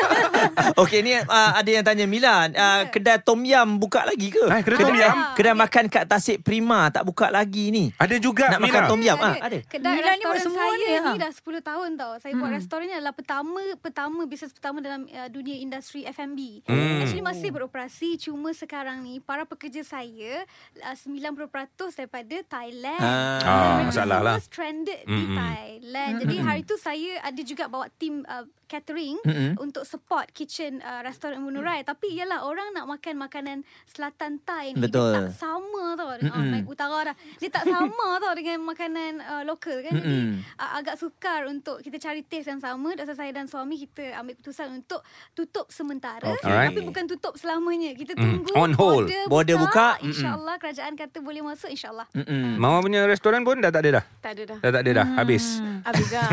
Okey 0.80 1.00
ni 1.00 1.12
uh, 1.14 1.24
ada 1.52 1.68
yang 1.68 1.84
tanya 1.84 2.04
Mila 2.04 2.48
uh, 2.48 2.82
kedai 2.88 3.20
tom 3.20 3.40
yam 3.42 3.76
buka 3.76 4.00
lagi 4.02 4.28
ke 4.28 4.40
Eh, 4.42 4.62
kedai 4.62 4.80
tom 4.80 4.96
yam? 4.96 5.16
kedai 5.34 5.52
makan 5.52 5.84
kat 5.86 6.04
Tasik 6.06 6.40
Prima 6.40 6.88
tak 6.88 7.04
buka 7.04 7.28
lagi 7.28 7.68
ni 7.68 7.92
Ada 7.94 8.16
juga 8.16 8.48
nak 8.48 8.60
Mila. 8.60 8.70
makan 8.70 8.82
tom 8.88 9.00
yam 9.00 9.16
ada. 9.16 9.28
ah 9.28 9.36
ada 9.44 9.58
Kedai 9.62 9.92
Mila 9.94 10.10
ni 10.10 10.22
buat 10.22 10.34
restoran 10.34 10.40
semua 10.42 10.64
saya 10.64 10.72
ni, 10.74 10.88
ha? 10.94 11.04
ni 11.06 11.18
dah 11.18 11.32
10 11.34 11.44
tahun 11.62 11.88
tau. 11.94 12.12
Saya 12.18 12.32
buat 12.34 12.50
restoran 12.50 12.84
ni 12.86 12.94
adalah 12.94 13.12
pertama 13.12 13.60
pertama 13.76 14.20
bisnes 14.24 14.50
pertama 14.50 14.78
dalam 14.80 15.04
uh, 15.04 15.28
dunia 15.28 15.56
industri 15.58 16.00
F&B. 16.06 16.64
Hmm. 16.64 17.02
Actually 17.02 17.20
masih 17.22 17.48
beroperasi 17.50 18.08
cuma 18.18 18.50
sekarang 18.52 19.02
ni 19.02 19.20
para 19.20 19.44
pekerja 19.44 19.84
saya 19.84 20.48
uh, 20.80 20.96
90% 20.96 21.44
daripada 21.92 22.36
Thailand. 22.46 23.00
Ah. 23.00 23.36
Ah, 23.36 23.60
mereka 23.76 23.90
masalah 23.90 24.16
semua 24.16 24.26
lah. 24.26 24.36
stranded 24.40 25.00
di 25.02 25.12
Mm-mm. 25.12 25.36
Thailand. 25.36 26.12
Jadi 26.22 26.34
hari 26.38 26.62
tu 26.62 26.76
saya 26.76 27.10
ada 27.20 27.40
juga 27.42 27.64
bawa 27.66 27.86
tim 27.92 28.24
uh, 28.24 28.44
catering 28.74 29.16
Mm-mm. 29.22 29.54
untuk 29.56 29.84
support 29.84 30.26
kitchen 30.28 30.78
uh, 30.80 31.00
restoran 31.00 31.38
Munurai. 31.38 31.80
Tapi 31.82 32.10
ialah 32.12 32.42
orang 32.42 32.72
nak 32.72 32.86
makan 32.88 33.14
makanan 33.16 33.58
selatan 33.86 34.42
Thai 34.42 34.74
ni 34.74 34.82
Betul. 34.82 35.14
dia 35.14 35.18
tak 35.20 35.38
sama 35.38 35.94
tau 35.94 36.10
dengan 36.16 36.34
oh, 36.34 36.44
naik 36.44 36.66
utara 36.66 36.98
dah. 37.04 37.16
Dia 37.38 37.50
tak 37.50 37.64
sama 37.64 38.08
tau 38.22 38.34
dengan 38.34 38.58
makanan 38.64 39.12
uh, 39.20 39.42
lokal 39.44 39.78
kan. 39.80 39.92
Jadi 39.92 40.10
Mm-mm. 40.10 40.42
uh, 40.56 40.70
agak 40.74 40.96
sukar 40.96 41.46
untuk 41.46 41.78
kita 41.78 42.00
cari 42.00 42.20
taste 42.20 42.48
yang 42.48 42.58
sama. 42.58 42.92
Dasar 42.94 43.14
saya 43.14 43.30
dan 43.30 43.46
suami 43.46 43.78
kita 43.78 44.10
ambil 44.16 44.34
keputusan 44.34 44.74
untuk 44.74 45.06
tutup 45.32 45.70
sementara. 45.70 46.26
Okay. 46.32 46.44
Alright. 46.44 46.72
Tapi 46.72 46.80
bukan 46.82 47.04
tutup 47.06 47.34
selamanya. 47.36 47.94
Kita 47.94 48.12
Mm. 48.14 48.20
tunggu 48.20 48.52
On 48.54 48.72
hold. 48.72 49.06
border, 49.06 49.22
Border 49.26 49.56
buka. 49.56 49.88
Mm-mm. 49.96 50.06
InsyaAllah 50.08 50.54
kerajaan 50.56 50.94
kata 50.94 51.18
boleh 51.18 51.42
masuk 51.42 51.68
insyaAllah. 51.68 52.06
Mm-mm. 52.12 52.56
Mawar 52.56 52.80
punya 52.80 53.04
restoran 53.04 53.42
pun 53.42 53.58
dah 53.58 53.68
tak 53.68 53.82
ada 53.82 54.00
dah. 54.00 54.04
Tak 54.18 54.32
ada 54.32 54.42
dah 54.46 54.58
Dah 54.58 54.70
tak 54.70 54.82
ada 54.82 54.90
dah. 54.94 55.06
Habis. 55.14 55.44
Habis 55.82 56.06
dah 56.08 56.26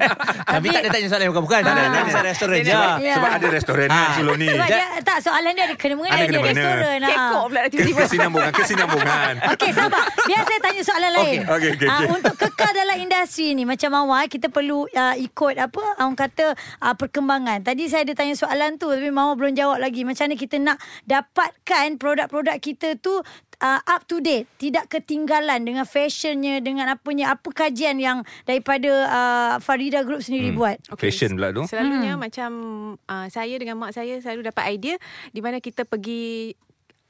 Tapi 0.54 0.68
tak 0.70 0.80
ada 0.80 0.90
tanya 0.90 1.06
soalan 1.06 1.24
yang 1.24 1.32
bukan-bukan 1.34 1.60
Tak 1.60 1.72
ada 1.72 1.83
Nanti 1.86 2.10
saya 2.10 2.24
restoran 2.26 2.58
je 2.58 2.70
Sebab, 2.70 2.96
sebab 3.00 3.30
ada 3.30 3.46
restoran 3.48 3.86
kan 3.86 4.08
sebelum 4.12 4.36
ni. 4.36 4.48
Sebab 4.48 4.68
dia, 4.68 4.86
tak 5.00 5.18
soalan 5.20 5.50
dia 5.50 5.64
ada 5.64 5.74
kena 5.74 5.94
mengena 5.94 6.14
Ada 6.14 6.24
dia 6.24 6.40
restoran. 6.40 6.98
ha. 6.98 7.08
Kekok 7.08 7.44
pula 7.44 7.60
tiba-tiba 7.66 8.00
Kesinambungan, 8.00 8.52
kesinambungan. 8.52 9.32
Okey 9.52 9.70
sabar. 9.70 10.04
Biar 10.24 10.42
saya 10.42 10.60
tanya 10.60 10.82
soalan 10.82 11.10
lain. 11.12 11.38
Okey, 11.42 11.50
okey, 11.50 11.70
okey, 11.74 11.86
Ah, 11.86 11.98
okey. 11.98 12.08
untuk 12.12 12.34
kekal 12.36 12.70
dalam 12.72 12.96
industri 12.96 13.48
ni 13.52 13.64
macam 13.64 13.88
Mawar 13.90 14.24
kita 14.26 14.46
perlu 14.48 14.84
uh, 14.86 15.14
ikut 15.16 15.54
apa 15.56 15.82
orang 15.98 16.14
kata 16.14 16.46
uh, 16.78 16.94
perkembangan. 16.94 17.60
Tadi 17.60 17.86
saya 17.86 18.02
ada 18.02 18.14
tanya 18.14 18.34
soalan 18.34 18.74
tu 18.74 18.88
tapi 18.88 19.08
Mawar 19.08 19.34
belum 19.34 19.52
jawab 19.52 19.78
lagi. 19.78 20.02
Macam 20.02 20.24
mana 20.24 20.36
kita 20.36 20.56
nak 20.58 20.76
dapatkan 21.04 21.96
produk-produk 21.96 22.56
kita 22.58 22.96
tu 22.96 23.18
uh, 23.58 23.80
up 23.84 24.06
to 24.06 24.18
date, 24.18 24.48
tidak 24.56 24.88
ketinggalan 24.88 25.62
dengan 25.62 25.84
fashionnya, 25.84 26.58
dengan 26.58 26.90
apanya, 26.90 27.36
apa 27.36 27.48
kajian 27.50 27.98
yang 27.98 28.22
daripada 28.42 28.90
uh, 29.06 29.54
Farida 29.58 30.02
Group 30.02 30.22
sendiri 30.22 30.50
Hmm. 30.50 30.58
buat. 30.58 30.76
Fashion 30.96 31.34
pula 31.34 31.50
tu. 31.50 31.62
Selalunya 31.66 32.14
hmm. 32.14 32.22
macam 32.22 32.50
uh, 32.98 33.26
saya 33.28 33.54
dengan 33.54 33.76
mak 33.76 33.92
saya 33.92 34.18
selalu 34.18 34.48
dapat 34.48 34.64
idea 34.72 34.96
di 35.30 35.40
mana 35.40 35.58
kita 35.58 35.84
pergi 35.84 36.54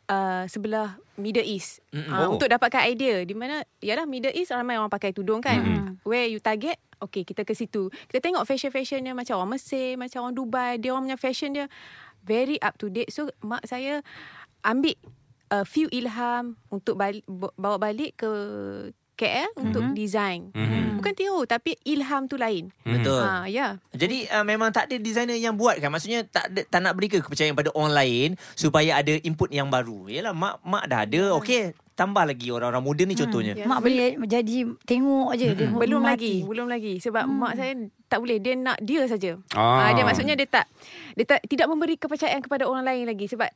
uh, 0.08 0.44
sebelah 0.44 0.96
Middle 1.14 1.46
East 1.46 1.78
Mm-mm. 1.94 2.10
uh, 2.10 2.26
Oh. 2.26 2.34
untuk 2.34 2.50
dapatkan 2.50 2.90
idea 2.90 3.22
di 3.22 3.32
mana 3.32 3.62
yalah 3.78 4.02
Middle 4.02 4.34
East 4.34 4.50
ramai 4.50 4.74
orang 4.74 4.90
pakai 4.90 5.14
tudung 5.14 5.38
kan. 5.38 5.62
Mm-mm. 5.62 6.02
Where 6.02 6.26
you 6.26 6.42
target 6.42 6.76
Okay 6.94 7.26
kita 7.26 7.42
ke 7.42 7.52
situ 7.52 7.90
Kita 8.06 8.22
tengok 8.22 8.46
fashion-fashion 8.46 9.02
dia 9.02 9.12
Macam 9.12 9.36
orang 9.36 9.58
Mesir 9.58 9.98
Macam 9.98 10.24
orang 10.24 10.32
Dubai 10.32 10.78
Dia 10.78 10.94
orang 10.94 11.10
punya 11.10 11.18
fashion 11.18 11.50
dia 11.52 11.66
Very 12.22 12.56
up 12.62 12.78
to 12.78 12.86
date 12.86 13.10
So 13.10 13.28
mak 13.42 13.66
saya 13.66 14.00
Ambil 14.62 14.94
a 15.54 15.62
few 15.62 15.86
ilham 15.94 16.58
Untuk 16.66 16.98
balik, 16.98 17.22
bawa 17.54 17.78
balik 17.78 18.18
ke 18.18 18.30
KL 19.14 19.54
mm-hmm. 19.54 19.62
Untuk 19.62 19.84
design 19.94 20.50
Mhm. 20.50 20.98
Bukan 20.98 21.12
tiru 21.14 21.46
Tapi 21.46 21.78
ilham 21.86 22.26
tu 22.26 22.34
lain 22.34 22.74
Betul 22.82 23.22
ha, 23.22 23.46
Ya 23.46 23.78
Jadi 23.94 24.26
uh, 24.26 24.42
memang 24.42 24.74
tak 24.74 24.90
ada 24.90 24.98
designer 24.98 25.38
yang 25.38 25.54
buat 25.54 25.78
kan 25.78 25.94
Maksudnya 25.94 26.26
tak 26.26 26.50
ada, 26.50 26.60
tak 26.66 26.80
nak 26.82 26.98
beri 26.98 27.06
ke 27.06 27.22
kepercayaan 27.22 27.54
pada 27.54 27.70
orang 27.78 27.94
lain 27.94 28.28
Supaya 28.58 28.98
ada 28.98 29.14
input 29.22 29.54
yang 29.54 29.70
baru 29.70 30.10
Yelah 30.10 30.34
mak 30.34 30.58
mak 30.66 30.90
dah 30.90 31.06
ada 31.06 31.38
Okey 31.38 31.70
tambah 31.94 32.26
lagi 32.26 32.50
orang-orang 32.50 32.82
muda 32.82 33.02
ni 33.06 33.14
contohnya 33.14 33.54
Ya. 33.54 33.70
Mak 33.70 33.78
boleh 33.78 34.18
jadi 34.26 34.66
tengok 34.82 35.30
je 35.38 35.54
dia 35.54 35.70
Belum 35.70 36.02
mati. 36.02 36.10
lagi, 36.10 36.34
belum 36.42 36.66
lagi 36.66 36.94
sebab 36.98 37.22
hmm. 37.22 37.38
mak 37.38 37.52
saya 37.54 37.72
tak 38.10 38.18
boleh 38.18 38.42
dia 38.42 38.58
nak 38.58 38.82
dia 38.82 39.06
saja. 39.06 39.38
Ah. 39.54 39.86
Ah. 39.86 39.90
dia 39.94 40.02
maksudnya 40.02 40.34
dia 40.34 40.46
tak 40.50 40.66
dia 41.14 41.22
tak 41.22 41.46
tidak 41.46 41.70
memberi 41.70 41.94
kepercayaan 41.94 42.42
kepada 42.42 42.66
orang 42.66 42.82
lain 42.82 43.06
lagi 43.06 43.30
sebab 43.30 43.46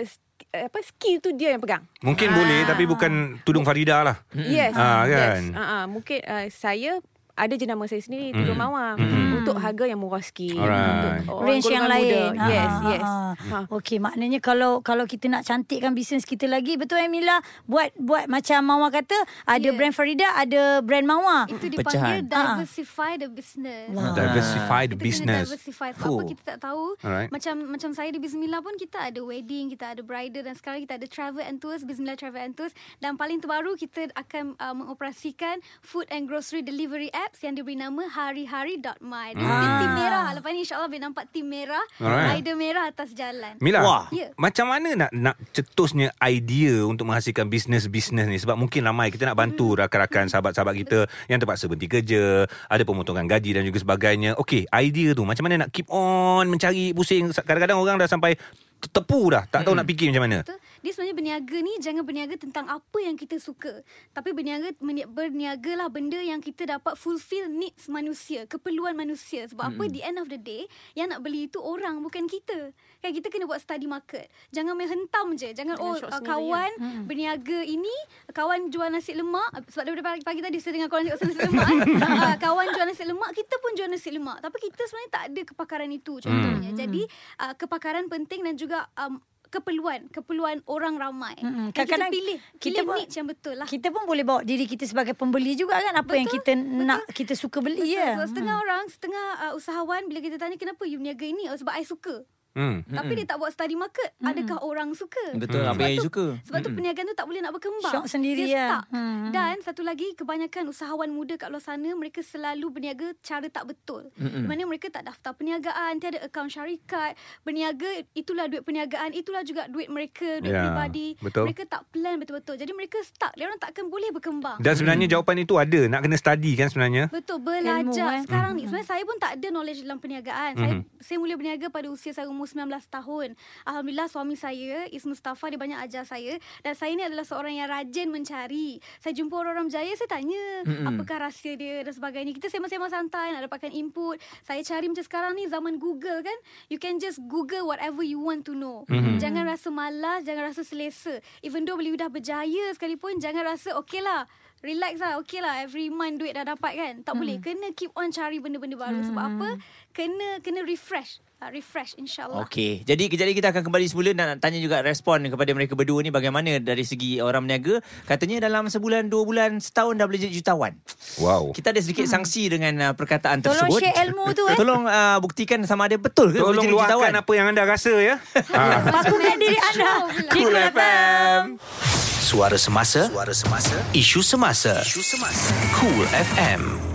uh, 0.00 0.06
apa 0.54 0.78
skill 0.86 1.18
tu 1.18 1.34
dia 1.34 1.54
yang 1.56 1.62
pegang. 1.62 1.82
Mungkin 2.04 2.28
boleh 2.30 2.62
tapi 2.68 2.86
bukan 2.86 3.42
tudung 3.42 3.66
Farida 3.66 4.06
lah. 4.06 4.16
Yes. 4.30 4.78
Ah, 4.78 5.02
kan? 5.04 5.42
Yes. 5.42 5.56
Uh, 5.56 5.60
uh, 5.60 5.82
mungkin 5.90 6.18
uh, 6.22 6.46
saya 6.54 7.02
ada 7.36 7.54
jenama 7.54 7.84
saya 7.84 7.98
sendiri 7.98 8.30
Tidur 8.30 8.54
Mawar 8.54 8.94
untuk 9.34 9.56
harga 9.56 9.84
yang 9.84 9.98
murah 9.98 10.20
sikit. 10.20 10.54
Alright. 10.54 11.22
Untuk 11.22 11.38
range 11.40 11.66
yang 11.66 11.84
lain. 11.84 12.30
Muda. 12.32 12.46
Yes, 12.46 12.70
Ha, 12.74 12.88
yes. 12.88 13.02
ha, 13.02 13.12
ha. 13.12 13.32
Ha. 13.44 13.58
Okey, 13.68 13.98
maknanya 13.98 14.38
kalau 14.38 14.78
kalau 14.80 15.04
kita 15.04 15.26
nak 15.26 15.42
cantikkan 15.42 15.92
bisnes 15.92 16.22
kita 16.22 16.46
lagi, 16.46 16.74
betul 16.74 16.96
Emila 16.96 17.38
buat 17.64 17.90
buat 17.96 18.24
macam 18.26 18.62
Mawar 18.64 18.90
kata, 18.92 19.18
ada 19.44 19.60
Yeah. 19.60 19.74
brand 19.74 19.92
Farida, 19.92 20.28
ada 20.32 20.62
brand 20.80 21.02
Mawar. 21.02 21.44
Itu 21.46 21.66
Pecahan. 21.66 22.22
dipanggil 22.22 22.22
diversify 22.24 23.12
the 23.16 23.28
business. 23.28 23.88
Wow. 23.90 24.14
Diversify 24.14 24.82
the 24.84 24.94
kita 24.94 25.02
business. 25.02 25.42
kena 25.42 25.50
diversify 25.50 25.88
sebab 25.90 26.06
apa 26.06 26.14
Oh. 26.14 26.24
kita 26.24 26.42
tak 26.46 26.58
tahu 26.62 26.84
Alright. 27.00 27.28
macam 27.28 27.54
macam 27.66 27.90
saya 27.90 28.08
di 28.08 28.18
Bismillah 28.18 28.60
pun 28.60 28.74
kita 28.74 28.98
ada 29.04 29.20
wedding 29.20 29.68
kita 29.68 29.92
ada 29.92 30.00
bridal 30.00 30.42
dan 30.42 30.54
sekarang 30.54 30.80
kita 30.80 30.94
ada 30.94 31.06
travel 31.06 31.42
and 31.42 31.58
tours 31.58 31.82
Bismillah 31.82 32.14
travel 32.14 32.38
and 32.38 32.52
tours 32.52 32.70
dan 32.98 33.14
paling 33.14 33.38
terbaru 33.38 33.74
kita 33.74 34.08
akan 34.14 34.54
uh, 34.56 34.72
mengoperasikan 34.72 35.58
food 35.80 36.06
and 36.08 36.24
grocery 36.24 36.60
delivery 36.60 37.10
apps 37.24 37.40
yang 37.40 37.54
diberi 37.54 37.74
nama 37.74 38.04
hari-hari.my 38.04 39.28
dan 39.32 39.44
Ah. 39.44 39.78
tim 39.78 39.90
merah 39.94 40.26
lepas 40.32 40.50
ni 40.50 40.60
insyaallah 40.60 40.86
boleh 40.86 41.02
nampak 41.02 41.24
tim 41.28 41.44
merah 41.44 41.84
Alright. 41.96 42.38
rider 42.38 42.54
merah 42.54 42.84
atas 42.84 43.10
jalan 43.12 43.56
Mila, 43.58 43.80
Wah. 43.80 44.04
Ya. 44.10 44.28
macam 44.36 44.68
mana 44.68 44.92
nak 44.94 45.10
nak 45.10 45.36
cetusnya 45.50 46.12
idea 46.20 46.84
untuk 46.84 47.06
menghasilkan 47.06 47.48
bisnes-bisnes 47.48 48.26
ni? 48.26 48.36
Sebab 48.36 48.54
mungkin 48.54 48.84
ramai 48.84 49.08
kita 49.08 49.24
nak 49.24 49.34
bantu 49.34 49.72
rakan-rakan 49.74 50.28
sahabat-sahabat 50.28 50.74
kita 50.76 50.98
yang 51.26 51.38
terpaksa 51.38 51.64
berhenti 51.64 51.88
kerja, 51.88 52.24
ada 52.44 52.82
pemotongan 52.82 53.24
gaji 53.24 53.50
dan 53.52 53.62
juga 53.62 53.80
sebagainya. 53.80 54.36
Okey, 54.36 54.68
idea 54.70 55.12
tu 55.12 55.24
macam 55.24 55.44
mana 55.44 55.64
nak 55.64 55.70
keep 55.70 55.88
on 55.88 56.46
mencari 56.46 56.92
pusing. 56.92 57.30
Kadang-kadang 57.30 57.78
orang 57.78 57.96
dah 57.96 58.06
sampai 58.06 58.36
tepu 58.84 59.32
dah, 59.32 59.48
tak 59.48 59.64
tahu 59.64 59.72
nak 59.72 59.88
fikir 59.88 60.12
macam 60.12 60.24
mana. 60.24 60.38
Betul? 60.42 60.58
Dia 60.84 60.92
sebenarnya 60.92 61.16
berniaga 61.16 61.56
ni 61.64 61.72
jangan 61.80 62.04
berniaga 62.04 62.36
tentang 62.36 62.68
apa 62.68 62.98
yang 63.00 63.16
kita 63.16 63.40
suka. 63.40 63.80
Tapi 64.12 64.36
berniaga 64.36 64.68
berniagalah 65.08 65.88
benda 65.88 66.20
yang 66.20 66.44
kita 66.44 66.68
dapat 66.68 67.00
fulfill 67.00 67.48
needs 67.48 67.88
manusia, 67.88 68.44
keperluan 68.44 68.92
manusia. 68.92 69.48
Sebab 69.48 69.64
apa 69.64 69.82
the 69.88 70.04
end 70.04 70.20
of 70.20 70.28
the 70.28 70.36
day 70.36 70.68
yang 70.92 71.08
nak 71.08 71.24
beli 71.24 71.48
itu 71.48 71.56
orang 71.56 72.04
bukan 72.04 72.28
kita. 72.28 72.76
Kan 73.00 73.16
kita 73.16 73.32
kena 73.32 73.48
buat 73.48 73.64
study 73.64 73.88
market. 73.88 74.28
Jangan 74.52 74.76
main 74.76 74.92
hentam 74.92 75.32
je. 75.40 75.56
Jangan 75.56 75.80
oh 75.80 75.96
uh, 75.96 76.20
kawan 76.20 76.70
berniaga 77.08 77.64
ini, 77.64 77.92
kawan 78.36 78.68
jual 78.68 78.92
nasi 78.92 79.16
lemak 79.16 79.64
sebab 79.72 79.88
daripada 79.88 80.20
pagi, 80.20 80.20
pagi 80.20 80.40
tadi 80.44 80.60
saya 80.60 80.76
dengar 80.76 80.92
kawan 80.92 81.08
cakap 81.08 81.16
pasal 81.16 81.28
nasi 81.32 81.42
lemak. 81.48 81.68
eh. 81.72 81.80
uh, 82.04 82.36
kawan 82.44 82.66
jual 82.76 82.86
nasi 82.92 83.04
lemak, 83.08 83.30
kita 83.32 83.54
pun 83.56 83.70
jual 83.72 83.88
nasi 83.88 84.10
lemak. 84.12 84.36
Tapi 84.44 84.56
kita 84.68 84.84
sebenarnya 84.84 85.10
tak 85.16 85.24
ada 85.32 85.40
kepakaran 85.48 85.88
itu 85.88 86.12
contohnya. 86.20 86.70
Jadi 86.76 87.02
uh, 87.40 87.54
kepakaran 87.56 88.04
penting 88.12 88.44
dan 88.44 88.60
juga 88.60 88.84
um, 89.00 89.16
keperluan 89.54 90.10
keperluan 90.10 90.58
orang 90.66 90.98
ramai. 90.98 91.38
Dan 91.38 91.70
Kadang-kadang 91.70 92.10
kita 92.10 92.18
pilih 92.18 92.38
kita 92.58 92.70
pilih 92.74 92.84
pun- 92.84 92.98
niche 92.98 93.16
yang 93.16 93.28
betul 93.30 93.54
lah. 93.54 93.66
Kita 93.66 93.86
pun 93.88 94.02
boleh 94.02 94.24
bawa 94.26 94.40
diri 94.42 94.66
kita 94.66 94.82
sebagai 94.82 95.14
pembeli 95.14 95.54
juga 95.54 95.78
kan 95.78 95.94
apa 95.94 96.12
yang 96.12 96.26
Betul, 96.26 96.42
kita 96.42 96.52
betul. 96.58 96.82
nak 96.82 97.00
kita 97.14 97.32
suka 97.32 97.58
beli 97.62 97.94
ya. 97.94 98.18
So, 98.18 98.34
setengah 98.34 98.56
orang, 98.58 98.84
setengah 98.90 99.24
uh, 99.40 99.52
usahawan 99.54 100.02
bila 100.04 100.18
kita 100.18 100.36
tanya 100.36 100.58
kenapa 100.58 100.82
you 100.82 100.98
berniaga 100.98 101.22
ini 101.22 101.46
oh, 101.46 101.54
sebab 101.54 101.70
I 101.70 101.84
suka. 101.84 102.26
Hmm. 102.54 102.86
Tapi 102.86 103.12
dia 103.14 103.26
tak 103.26 103.36
buat 103.36 103.50
study 103.50 103.74
market. 103.74 104.14
Adakah 104.20 104.62
orang 104.62 104.94
suka? 104.94 105.34
Betul, 105.34 105.62
apa 105.62 105.74
Sebab 105.74 105.84
yang 105.84 105.98
tu- 105.98 106.06
suka. 106.06 106.26
Sebab 106.40 106.58
tu 106.60 106.70
perniagaan 106.70 107.06
tu 107.06 107.16
tak 107.16 107.26
boleh 107.26 107.40
nak 107.40 107.52
berkembang. 107.52 107.92
Syok 107.92 108.06
sendiri 108.06 108.42
dia 108.44 108.54
ya. 108.54 108.66
stuck. 108.70 108.84
Hmm. 108.90 109.28
Dan 109.30 109.54
satu 109.60 109.82
lagi 109.82 110.06
kebanyakan 110.14 110.62
usahawan 110.66 111.10
muda 111.10 111.34
kat 111.34 111.50
luar 111.50 111.58
sana 111.58 111.90
mereka 111.92 112.22
selalu 112.22 112.66
berniaga 112.70 113.10
cara 113.20 113.46
tak 113.46 113.66
betul. 113.66 114.08
Di 114.14 114.40
mana 114.40 114.62
mereka 114.64 114.86
tak 114.88 115.04
daftar 115.04 115.34
perniagaan, 115.34 115.98
tiada 115.98 116.22
akaun 116.22 116.46
syarikat, 116.46 117.14
berniaga 117.42 117.90
itulah 118.12 118.46
duit 118.46 118.62
perniagaan, 118.62 119.10
itulah 119.12 119.42
juga 119.42 119.66
duit 119.66 119.88
mereka, 119.88 120.38
duit 120.38 120.48
Ya, 120.48 120.62
peribadi. 120.64 121.08
betul. 121.18 121.44
Mereka 121.44 121.62
tak 121.66 121.82
plan 121.90 122.14
betul-betul. 122.16 122.54
Jadi 122.54 122.72
mereka 122.72 122.98
stuck. 123.02 123.34
Dia 123.34 123.44
orang 123.44 123.58
takkan 123.58 123.86
boleh 123.86 124.08
berkembang. 124.10 124.58
Dan 124.58 124.72
sebenarnya 124.72 125.10
jawapan 125.10 125.42
itu 125.42 125.54
ada, 125.56 125.80
nak 125.86 126.00
kena 126.00 126.14
study 126.14 126.54
kan 126.54 126.68
sebenarnya. 126.68 127.10
Betul 127.10 127.36
Ilmu, 127.36 127.50
belajar 127.50 128.08
eh. 128.12 128.22
sekarang 128.22 128.52
ni 128.54 128.62
sebenarnya 128.64 128.88
saya 128.88 129.02
pun 129.02 129.16
tak 129.18 129.30
ada 129.34 129.46
knowledge 129.50 129.82
dalam 129.82 129.98
perniagaan. 129.98 130.50
Saya 130.54 130.72
saya 130.96 131.16
mula 131.18 131.34
berniaga 131.34 131.66
pada 131.68 131.90
usia 131.90 132.10
saya 132.10 132.26
umur 132.26 132.43
19 132.46 132.70
tahun. 132.88 133.28
Alhamdulillah 133.64 134.08
suami 134.08 134.36
saya 134.36 134.86
Is 134.92 135.08
Mustafa 135.08 135.50
dia 135.50 135.58
banyak 135.58 135.78
ajar 135.84 136.04
saya 136.04 136.36
dan 136.60 136.72
saya 136.76 136.92
ni 136.94 137.02
adalah 137.02 137.24
seorang 137.24 137.56
yang 137.56 137.68
rajin 137.68 138.08
mencari. 138.12 138.78
Saya 139.00 139.12
jumpa 139.16 139.34
orang-orang 139.34 139.72
berjaya 139.72 139.92
saya 139.96 140.10
tanya 140.10 140.44
apakah 140.86 141.16
rahsia 141.28 141.56
dia 141.58 141.82
dan 141.82 141.92
sebagainya. 141.96 142.32
Kita 142.36 142.52
sembang-sembang 142.52 142.92
santai 142.92 143.34
nak 143.34 143.50
dapatkan 143.50 143.72
input. 143.72 144.20
Saya 144.44 144.60
cari 144.62 144.86
macam 144.86 145.04
sekarang 145.04 145.32
ni 145.34 145.48
zaman 145.50 145.76
Google 145.80 146.22
kan. 146.22 146.38
You 146.70 146.78
can 146.78 147.02
just 147.02 147.18
Google 147.26 147.66
whatever 147.66 148.04
you 148.04 148.22
want 148.22 148.46
to 148.46 148.54
know. 148.54 148.86
Jangan 149.18 149.48
rasa 149.48 149.68
malas, 149.72 150.22
jangan 150.22 150.52
rasa 150.52 150.62
selesa. 150.62 151.18
Even 151.42 151.64
though 151.64 151.74
bila 151.74 151.90
you 151.90 151.98
dah 151.98 152.12
berjaya 152.12 152.70
sekalipun 152.76 153.18
jangan 153.18 153.44
rasa 153.44 153.74
okay 153.74 154.04
lah 154.04 154.28
relax 154.64 154.96
lah 154.96 155.20
okay 155.20 155.44
lah 155.44 155.60
every 155.60 155.92
month 155.92 156.16
duit 156.16 156.32
dah 156.32 156.48
dapat 156.48 156.72
kan 156.72 156.94
tak 157.04 157.14
boleh 157.14 157.36
kena 157.38 157.70
keep 157.76 157.92
on 157.92 158.08
cari 158.08 158.40
benda-benda 158.40 158.74
baru 158.74 159.04
sebab 159.04 159.24
apa 159.36 159.48
kena 159.92 160.40
kena 160.40 160.64
refresh 160.64 161.20
uh, 161.38 161.52
refresh 161.52 161.92
insyaallah 161.94 162.48
Okey, 162.48 162.80
jadi 162.82 163.06
kejap 163.06 163.28
lagi 163.28 163.36
kita 163.36 163.52
akan 163.52 163.62
kembali 163.62 163.86
semula 163.86 164.10
dan 164.16 164.24
nak 164.34 164.38
tanya 164.40 164.58
juga 164.58 164.80
respon 164.80 165.28
kepada 165.28 165.52
mereka 165.52 165.76
berdua 165.76 166.00
ni 166.00 166.08
bagaimana 166.08 166.56
dari 166.58 166.82
segi 166.82 167.20
orang 167.20 167.44
berniaga. 167.44 167.84
Katanya 168.08 168.48
dalam 168.48 168.66
sebulan, 168.66 169.12
dua 169.12 169.22
bulan, 169.22 169.60
setahun 169.60 169.94
dah 169.96 170.06
boleh 170.08 170.20
jadi 170.24 170.34
jutawan. 170.34 170.72
Wow. 171.20 171.52
Kita 171.52 171.70
ada 171.70 171.80
sedikit 171.80 172.08
sangsi 172.08 172.48
dengan 172.48 172.74
uh, 172.80 172.92
perkataan 172.96 173.44
Tolong 173.44 173.68
tersebut. 173.68 173.80
share 173.80 173.96
ilmu 174.08 174.24
tu, 174.32 174.44
eh. 174.48 174.56
Tolong 174.56 174.82
uh, 174.88 175.18
buktikan 175.20 175.60
sama 175.68 175.86
ada 175.86 176.00
betul 176.00 176.32
ke 176.32 176.40
boleh 176.40 176.56
Tolong 176.56 176.64
jadi 176.64 176.74
luahkan 176.74 176.96
jutawan. 176.96 177.14
apa 177.22 177.32
yang 177.36 177.46
anda 177.52 177.62
rasa 177.68 177.92
ya. 177.96 178.16
ha. 178.56 178.62
Pakukan 178.88 179.36
diri 179.36 179.58
anda 179.60 179.90
di 180.10 180.24
Cool 180.32 180.52
Cool 180.52 180.54
FM. 180.72 181.93
Suara 182.24 182.56
semasa, 182.56 183.10
suara 183.12 183.34
semasa, 183.34 183.76
isu 183.92 184.24
semasa, 184.24 184.80
isu 184.80 185.04
semasa. 185.04 185.52
Cool 185.76 186.08
FM. 186.08 186.93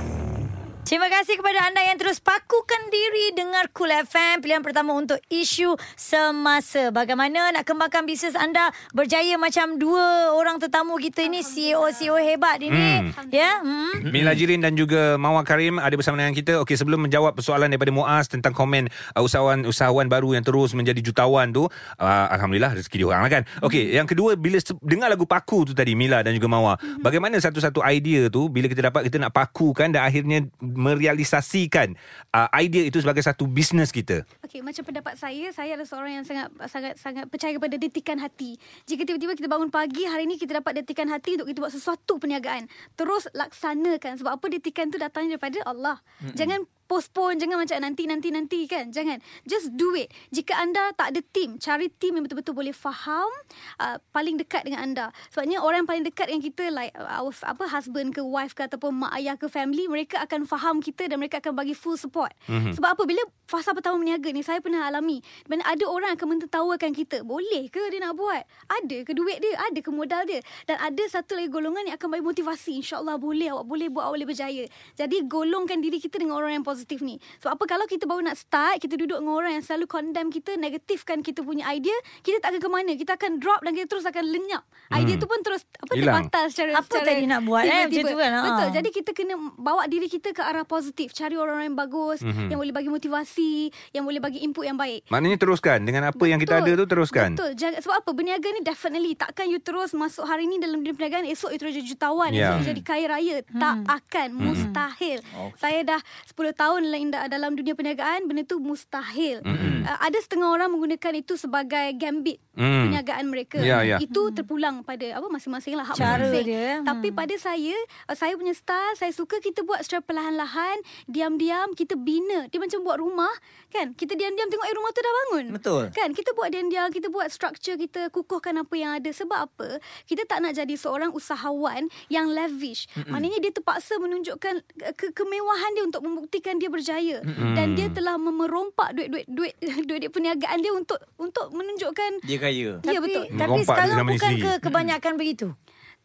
Terima 0.88 1.12
kasih 1.12 1.36
kepada 1.36 1.68
anda 1.68 1.84
yang 1.84 2.00
terus 2.00 2.24
pakukan 2.24 2.88
diri 2.88 3.36
dengar 3.36 3.68
Cool 3.76 3.92
FM 3.92 4.40
pilihan 4.40 4.64
pertama 4.64 4.96
untuk 4.96 5.20
isu 5.28 5.76
semasa. 6.00 6.88
Bagaimana 6.96 7.52
nak 7.52 7.68
kembangkan 7.68 8.08
bisnes 8.08 8.32
anda 8.32 8.72
berjaya 8.96 9.36
macam 9.36 9.76
dua 9.76 10.32
orang 10.32 10.56
tetamu 10.56 10.96
kita 10.96 11.28
ini 11.28 11.44
CEO-CEO 11.44 12.16
hebat 12.24 12.64
ini. 12.64 13.12
Ya. 13.28 13.60
Hmm. 13.60 14.08
Mila 14.08 14.32
Jirin 14.32 14.64
dan 14.64 14.80
juga 14.80 15.20
Mawar 15.20 15.44
Karim 15.44 15.84
ada 15.84 15.92
bersama 16.00 16.16
dengan 16.16 16.32
kita. 16.32 16.64
Okey, 16.64 16.80
sebelum 16.80 17.04
menjawab 17.04 17.36
persoalan 17.36 17.68
daripada 17.68 17.92
Muaz 17.92 18.32
tentang 18.32 18.56
komen 18.56 18.88
uh, 18.88 19.22
usahawan-usahawan 19.22 20.08
baru 20.08 20.40
yang 20.40 20.48
terus 20.48 20.72
menjadi 20.72 21.04
jutawan 21.04 21.52
tu, 21.52 21.68
uh, 21.68 22.26
alhamdulillah 22.32 22.80
rezeki 22.80 23.04
dia 23.04 23.08
orang 23.12 23.22
lah 23.28 23.32
kan. 23.32 23.44
Okey, 23.68 24.00
yang 24.00 24.08
kedua 24.08 24.40
bila 24.40 24.58
dengar 24.80 25.12
lagu 25.12 25.28
paku 25.28 25.70
tu 25.70 25.74
tadi 25.76 25.92
Mila 25.92 26.24
dan 26.24 26.32
juga 26.34 26.48
Mawar, 26.48 26.80
bagaimana 27.04 27.36
satu-satu 27.38 27.84
idea 27.84 28.32
tu 28.32 28.48
bila 28.48 28.72
kita 28.72 28.88
dapat 28.88 29.12
kita 29.12 29.20
nak 29.20 29.36
pakukan 29.36 29.92
dan 29.92 30.08
akhirnya 30.08 30.48
merealisasikan 30.80 32.00
uh, 32.32 32.48
idea 32.56 32.88
itu 32.88 33.04
sebagai 33.04 33.20
satu 33.20 33.46
bisnes 33.46 33.92
kita. 33.92 34.24
Okey, 34.48 34.64
macam 34.64 34.88
pendapat 34.88 35.20
saya, 35.20 35.52
saya 35.52 35.76
adalah 35.76 35.90
seorang 35.92 36.12
yang 36.22 36.26
sangat 36.26 36.48
sangat 36.72 36.94
sangat 36.96 37.26
percaya 37.28 37.52
kepada 37.52 37.76
detikan 37.76 38.18
hati. 38.24 38.56
Jika 38.88 39.04
tiba-tiba 39.04 39.36
kita 39.36 39.52
bangun 39.52 39.68
pagi, 39.68 40.08
hari 40.08 40.24
ini 40.24 40.40
kita 40.40 40.64
dapat 40.64 40.82
detikan 40.82 41.12
hati 41.12 41.36
untuk 41.36 41.52
kita 41.52 41.60
buat 41.60 41.76
sesuatu 41.76 42.16
perniagaan, 42.18 42.72
terus 42.96 43.28
laksanakan 43.36 44.16
sebab 44.24 44.40
apa 44.40 44.46
detikan 44.48 44.88
tu 44.88 44.96
datangnya 44.96 45.36
daripada 45.36 45.60
Allah. 45.68 46.00
Mm-hmm. 46.24 46.36
Jangan 46.40 46.60
postpone 46.90 47.38
jangan 47.38 47.62
macam 47.62 47.78
nanti 47.86 48.10
nanti 48.10 48.34
nanti 48.34 48.60
kan? 48.66 48.90
Jangan. 48.90 49.22
Just 49.46 49.78
do 49.78 49.94
it. 49.94 50.10
Jika 50.34 50.58
anda 50.58 50.90
tak 50.98 51.14
ada 51.14 51.22
team 51.22 51.62
cari 51.62 51.94
team 52.02 52.18
yang 52.18 52.26
betul-betul 52.26 52.58
boleh 52.58 52.74
faham 52.74 53.30
uh, 53.78 54.02
paling 54.10 54.42
dekat 54.42 54.66
dengan 54.66 54.82
anda. 54.82 55.06
Sebabnya 55.30 55.62
orang 55.62 55.86
yang 55.86 55.90
paling 55.94 56.06
dekat 56.10 56.34
dengan 56.34 56.42
kita 56.42 56.66
like 56.74 56.92
uh, 56.98 57.22
our 57.22 57.30
apa 57.46 57.70
husband 57.70 58.18
ke 58.18 58.26
wife 58.26 58.58
ke 58.58 58.66
ataupun 58.66 59.06
mak 59.06 59.14
ayah 59.22 59.38
ke 59.38 59.46
family 59.46 59.86
mereka 59.86 60.18
akan 60.26 60.50
faham 60.50 60.82
kita 60.82 61.06
dan 61.06 61.22
mereka 61.22 61.38
akan 61.38 61.54
bagi 61.54 61.78
full 61.78 61.96
support. 61.96 62.34
Mm-hmm. 62.50 62.74
sebab 62.74 62.98
apa? 62.98 63.04
Bila 63.06 63.22
fasa 63.46 63.78
pertama 63.78 64.02
berniaga 64.02 64.34
ni 64.34 64.42
saya 64.42 64.58
pernah 64.58 64.90
alami. 64.90 65.22
Di 65.22 65.48
mana 65.48 65.70
ada 65.70 65.86
orang 65.86 66.18
akan 66.18 66.28
mentertawakan 66.38 66.90
kita 66.90 67.22
boleh 67.22 67.70
ke 67.70 67.94
dia 67.94 68.02
nak 68.02 68.18
buat? 68.18 68.42
Ada 68.66 69.06
ke 69.06 69.14
duit 69.14 69.38
dia? 69.38 69.54
Ada 69.70 69.80
ke 69.86 69.94
modal 69.94 70.26
dia? 70.26 70.42
Dan 70.66 70.82
ada 70.82 71.04
satu 71.06 71.38
lagi 71.38 71.54
golongan 71.54 71.86
yang 71.86 71.96
akan 72.02 72.18
bagi 72.18 72.26
motivasi. 72.26 72.82
Insyaallah 72.82 73.22
boleh 73.22 73.54
awak 73.54 73.66
boleh 73.70 73.88
buat 73.94 74.10
awak 74.10 74.16
boleh 74.18 74.28
berjaya. 74.34 74.66
Jadi 74.98 75.18
golongkan 75.30 75.78
diri 75.78 76.02
kita 76.02 76.18
dengan 76.18 76.40
orang 76.40 76.58
yang 76.58 76.66
positif 76.66 76.79
ni 77.00 77.16
sebab 77.38 77.56
apa 77.56 77.64
kalau 77.66 77.86
kita 77.86 78.04
baru 78.04 78.22
nak 78.22 78.36
start 78.36 78.80
kita 78.80 78.96
duduk 78.96 79.18
dengan 79.18 79.36
orang 79.36 79.52
yang 79.56 79.64
selalu 79.64 79.86
condemn 79.86 80.30
kita 80.30 80.56
negatifkan 80.56 81.20
kita 81.20 81.42
punya 81.42 81.68
idea 81.70 81.94
kita 82.22 82.40
tak 82.40 82.54
akan 82.54 82.62
ke 82.62 82.70
mana 82.70 82.92
kita 82.94 83.12
akan 83.14 83.32
drop 83.38 83.60
dan 83.60 83.72
kita 83.72 83.88
terus 83.88 84.06
akan 84.06 84.24
lenyap 84.24 84.64
idea 84.92 85.16
tu 85.16 85.26
pun 85.26 85.40
terus 85.40 85.64
apa 85.76 85.92
Hilang. 85.92 86.26
terbatal 86.26 86.44
secara 86.48 86.70
Apa 86.76 86.86
secara 86.86 87.06
tadi 87.08 87.24
nak 87.26 87.42
buat, 87.42 87.64
eh? 87.64 87.86
Macam 87.86 88.04
tu 88.06 88.18
kan, 88.18 88.32
ha. 88.32 88.42
betul 88.44 88.68
jadi 88.72 88.90
kita 88.92 89.12
kena 89.12 89.34
bawa 89.56 89.84
diri 89.86 90.08
kita 90.08 90.30
ke 90.30 90.42
arah 90.42 90.64
positif 90.64 91.12
cari 91.12 91.34
orang-orang 91.34 91.68
yang 91.68 91.80
bagus 91.80 92.20
Mhm. 92.20 92.48
yang 92.48 92.60
boleh 92.60 92.72
bagi 92.72 92.90
motivasi 92.90 93.54
yang 93.92 94.04
boleh 94.04 94.20
bagi 94.20 94.40
input 94.40 94.64
yang 94.64 94.76
baik 94.76 95.08
Maknanya 95.10 95.38
teruskan 95.38 95.82
dengan 95.82 96.04
apa 96.06 96.24
yang 96.24 96.38
kita 96.38 96.60
ada 96.60 96.72
tu 96.72 96.86
teruskan. 96.86 97.34
Betul. 97.34 97.52
Jangan, 97.56 97.80
sebab 97.80 97.96
apa? 97.98 98.10
Berniaga 98.12 98.48
ni 98.48 98.62
definitely 98.62 99.14
takkan 99.14 99.48
you 99.48 99.58
terus 99.58 99.92
masuk 99.92 100.22
hari 100.24 100.46
ni 100.46 100.58
dalam 100.58 100.80
dunia 100.80 100.94
perniagaan 100.94 101.26
esok 101.26 101.50
you 101.50 101.58
terus 101.58 101.74
jadi 101.74 101.88
jutawan, 101.88 102.30
Ya. 102.30 102.52
esok 102.52 102.56
you 102.56 102.68
jadi 102.70 102.82
kaya 102.84 103.06
raya. 103.10 103.36
Tak 103.50 103.76
akan, 103.86 104.28
mustahil. 104.36 105.20
Saya 105.56 105.80
dah 105.84 106.00
10 106.26 106.54
tahun 106.54 106.69
tahun 106.70 106.86
dalam 107.34 107.58
dunia 107.58 107.74
perniagaan 107.74 108.30
benda 108.30 108.46
tu 108.46 108.62
mustahil. 108.62 109.42
Mm-hmm. 109.42 109.90
Uh, 109.90 110.00
ada 110.06 110.18
setengah 110.22 110.54
orang 110.54 110.70
menggunakan 110.70 111.18
itu 111.18 111.34
sebagai 111.34 111.98
gambit 111.98 112.38
Mm. 112.60 112.68
mm. 112.68 112.82
perniagaan 112.92 113.26
mereka. 113.32 113.58
Ya, 113.64 113.80
ya. 113.88 113.98
Itu 114.04 114.36
terpulang 114.36 114.84
pada 114.84 115.16
apa 115.16 115.32
masing-masing 115.32 115.80
lah 115.80 115.88
hak 115.88 115.96
Cara 115.96 116.28
masing-masing. 116.28 116.44
dia. 116.44 116.70
Tapi 116.84 117.08
pada 117.10 117.32
saya, 117.40 117.72
uh, 118.06 118.16
saya 118.20 118.36
punya 118.36 118.52
style, 118.52 119.00
saya 119.00 119.16
suka 119.16 119.40
kita 119.40 119.64
buat 119.64 119.80
secara 119.80 120.04
perlahan-lahan, 120.04 120.84
diam-diam 121.08 121.72
kita 121.72 121.96
bina. 121.96 122.52
Dia 122.52 122.60
macam 122.60 122.84
buat 122.84 123.00
rumah, 123.00 123.32
kan? 123.72 123.96
Kita 123.96 124.12
diam-diam 124.12 124.52
tengok 124.52 124.68
eh 124.68 124.76
rumah 124.76 124.92
tu 124.92 125.00
dah 125.00 125.14
bangun. 125.24 125.46
Betul. 125.56 125.84
Kan? 125.96 126.12
Kita 126.12 126.36
buat 126.36 126.52
diam-diam, 126.52 126.92
kita 126.92 127.08
buat 127.08 127.32
structure, 127.32 127.80
kita 127.80 128.12
kukuhkan 128.12 128.60
apa 128.60 128.76
yang 128.76 128.92
ada. 128.92 129.08
Sebab 129.08 129.40
apa? 129.40 129.80
Kita 130.04 130.28
tak 130.28 130.44
nak 130.44 130.52
jadi 130.52 130.76
seorang 130.76 131.16
usahawan 131.16 131.88
yang 132.12 132.28
lavish. 132.28 132.92
Mm-mm. 132.92 133.16
Maknanya 133.16 133.40
dia 133.40 133.52
terpaksa 133.56 133.96
menunjukkan 134.04 134.68
ke- 135.00 135.16
kemewahan 135.16 135.72
dia 135.80 135.88
untuk 135.88 136.04
membuktikan 136.04 136.59
dia 136.60 136.70
berjaya. 136.70 137.18
Mm-mm. 137.24 137.56
Dan 137.56 137.74
dia 137.74 137.88
telah 137.90 138.20
memerompak 138.20 138.94
duit-duit 138.94 139.26
duit 139.26 139.56
duit 139.90 140.12
perniagaan 140.12 140.60
dia 140.60 140.76
untuk 140.76 141.00
untuk 141.16 141.50
menunjukkan 141.50 142.22
Dia 142.22 142.38
kaya. 142.38 142.84
Ya, 142.84 143.00
tapi, 143.00 143.04
betul. 143.08 143.24
Tapi 143.34 143.50
Rompak 143.50 143.76
sekarang 143.76 143.98
bukan 144.06 144.32
ke 144.38 144.52
kebanyakan 144.62 145.14
begitu. 145.16 145.48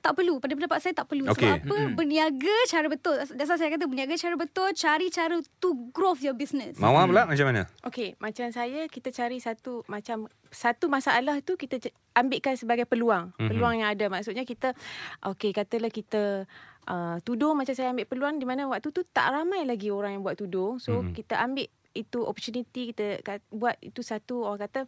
tak 0.04 0.20
perlu 0.20 0.36
pada 0.36 0.52
pendapat 0.52 0.84
saya 0.84 0.92
tak 0.92 1.08
perlu 1.08 1.24
Okey. 1.32 1.48
sebab 1.48 1.64
apa 1.64 1.76
berniaga 1.96 2.56
cara 2.68 2.92
betul 2.92 3.16
dasar 3.40 3.56
saya 3.56 3.72
kata 3.72 3.88
berniaga 3.88 4.12
cara 4.20 4.36
betul 4.36 4.68
cari 4.76 5.08
cara 5.08 5.40
to 5.56 5.72
grow 5.96 6.12
your 6.20 6.36
business 6.36 6.76
Mawar 6.76 7.08
pula 7.08 7.24
macam 7.24 7.48
mana? 7.48 7.64
Okey, 7.88 8.12
macam 8.20 8.52
saya 8.52 8.84
kita 8.92 9.08
cari 9.08 9.40
satu 9.40 9.80
macam 9.88 10.28
satu 10.52 10.86
masalah 10.86 11.40
tu 11.40 11.56
kita 11.56 11.80
ambilkan 12.14 12.54
sebagai 12.54 12.86
peluang. 12.86 13.32
Mhm. 13.32 13.36
Mm-hmm. 13.40 13.50
Peluang 13.56 13.74
yang 13.80 13.90
ada. 13.90 14.06
Maksudnya 14.06 14.44
kita 14.46 14.76
okey 15.34 15.50
katalah 15.50 15.90
kita 15.90 16.44
uh, 16.86 17.16
tudung 17.20 17.54
macam 17.54 17.72
saya 17.72 17.90
ambil 17.90 18.04
peluang 18.04 18.36
di 18.36 18.44
mana 18.44 18.66
waktu 18.66 18.88
tu 18.88 19.02
tak 19.02 19.30
ramai 19.30 19.64
lagi 19.64 19.88
orang 19.88 20.16
yang 20.16 20.22
buat 20.22 20.36
tudung. 20.36 20.78
So 20.78 20.90
Mhm. 20.90 20.98
mm-hmm. 21.00 21.14
kita 21.14 21.34
ambil 21.38 21.66
itu 21.94 22.18
opportunity 22.20 22.82
kita 22.90 23.06
kat, 23.20 23.38
buat 23.48 23.78
itu 23.78 24.02
satu 24.02 24.42
orang 24.42 24.66
kata 24.66 24.80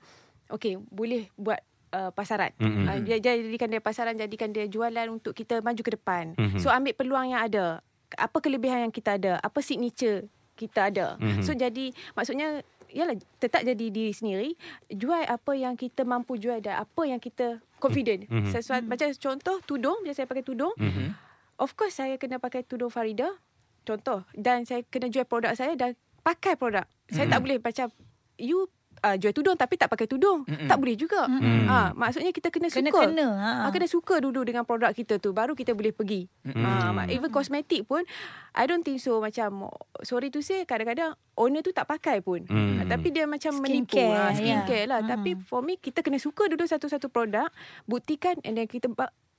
okey 0.51 0.77
boleh 0.83 1.31
buat 1.35 1.61
Uh, 1.87 2.11
pasaran 2.11 2.51
Mhm. 2.59 2.83
uh, 2.83 2.99
dia 2.99 3.17
jadikan 3.23 3.71
dia 3.71 3.79
pasaran 3.79 4.19
jadikan 4.19 4.51
dia 4.51 4.67
jualan 4.67 5.07
untuk 5.07 5.33
kita 5.33 5.63
maju 5.63 5.79
ke 5.79 5.95
depan 5.95 6.35
Mhm. 6.35 6.59
so 6.59 6.67
ambil 6.69 6.93
peluang 6.93 7.31
yang 7.31 7.39
ada 7.41 7.79
apa 8.13 8.43
kelebihan 8.43 8.85
yang 8.85 8.93
kita 8.93 9.15
ada 9.15 9.39
apa 9.39 9.63
signature 9.63 10.27
kita 10.59 10.91
ada 10.91 11.15
Mhm. 11.17 11.47
so 11.47 11.55
jadi 11.55 11.95
maksudnya 12.13 12.61
Yalah 12.87 13.19
tetap 13.37 13.61
jadi 13.61 13.87
diri 13.87 14.09
sendiri 14.11 14.55
Jual 14.89 15.27
apa 15.27 15.53
yang 15.53 15.75
kita 15.75 16.01
mampu 16.03 16.39
jual 16.39 16.59
Dan 16.59 16.81
apa 16.81 17.03
yang 17.03 17.19
kita 17.19 17.59
confident 17.77 18.25
Mhm. 18.25 18.49
Sesuatu 18.49 18.87
Macam 18.87 19.11
contoh 19.13 19.59
tudung 19.61 19.99
Bila 20.01 20.15
saya 20.15 20.25
pakai 20.25 20.41
tudung 20.41 20.73
Mhm. 20.75 21.13
Of 21.57 21.73
course 21.73 21.97
saya 21.97 22.17
kena 22.17 22.37
pakai 22.37 22.63
tudung 22.63 22.89
Farida 22.89 23.33
Contoh 23.83 24.27
Dan 24.31 24.63
saya 24.63 24.83
kena 24.83 25.07
jual 25.07 25.25
produk 25.25 25.53
saya 25.53 25.73
Dan 25.73 25.95
pakai 26.21 26.55
produk 26.55 26.85
Saya 27.07 27.27
tak 27.29 27.41
boleh 27.41 27.57
macam 27.57 27.89
You 28.37 28.69
uh, 28.99 29.15
jual 29.15 29.31
tudung 29.31 29.55
Tapi 29.55 29.75
tak 29.75 29.87
pakai 29.87 30.05
tudung 30.05 30.43
Mm-mm. 30.43 30.67
Tak 30.67 30.77
boleh 30.77 30.93
juga 30.95 31.25
Mm. 31.25 31.65
ha, 31.65 31.91
Maksudnya 31.93 32.29
kita 32.29 32.51
kena 32.51 32.67
suka 32.67 32.83
Kena-kena, 32.85 33.27
ha. 33.33 33.51
Ah, 33.63 33.71
Kena 33.71 33.87
suka 33.87 34.19
dulu 34.19 34.43
dengan 34.43 34.63
produk 34.63 34.91
kita 34.91 35.17
tu 35.17 35.31
Baru 35.31 35.53
kita 35.53 35.73
boleh 35.73 35.91
pergi 35.91 36.27
ha, 36.51 36.93
mak- 36.93 37.09
Even 37.09 37.31
kosmetik 37.31 37.85
pun 37.85 38.05
I 38.53 38.65
don't 38.65 38.83
think 38.83 38.99
so 38.99 39.17
Macam 39.17 39.71
Sorry 40.03 40.29
to 40.29 40.41
say 40.41 40.63
Kadang-kadang 40.63 41.15
Owner 41.35 41.61
tu 41.61 41.71
tak 41.71 41.87
pakai 41.87 42.21
pun 42.21 42.45
Hmm. 42.45 42.79
Ah, 42.79 42.87
Tapi 42.87 43.09
dia 43.11 43.25
macam 43.25 43.55
menipu 43.57 43.97
Skincare, 43.97 44.13
ah, 44.13 44.33
Skincare 44.33 44.83
ya. 44.83 44.89
lah 44.89 44.99
Hmm. 45.01 45.11
Tapi 45.11 45.31
for 45.41 45.61
me 45.61 45.77
Kita 45.77 46.01
kena 46.01 46.19
suka 46.19 46.47
dulu 46.47 46.65
Satu-satu 46.65 47.07
produk 47.07 47.49
Buktikan 47.85 48.37
And 48.43 48.55
then 48.55 48.67
kita 48.67 48.91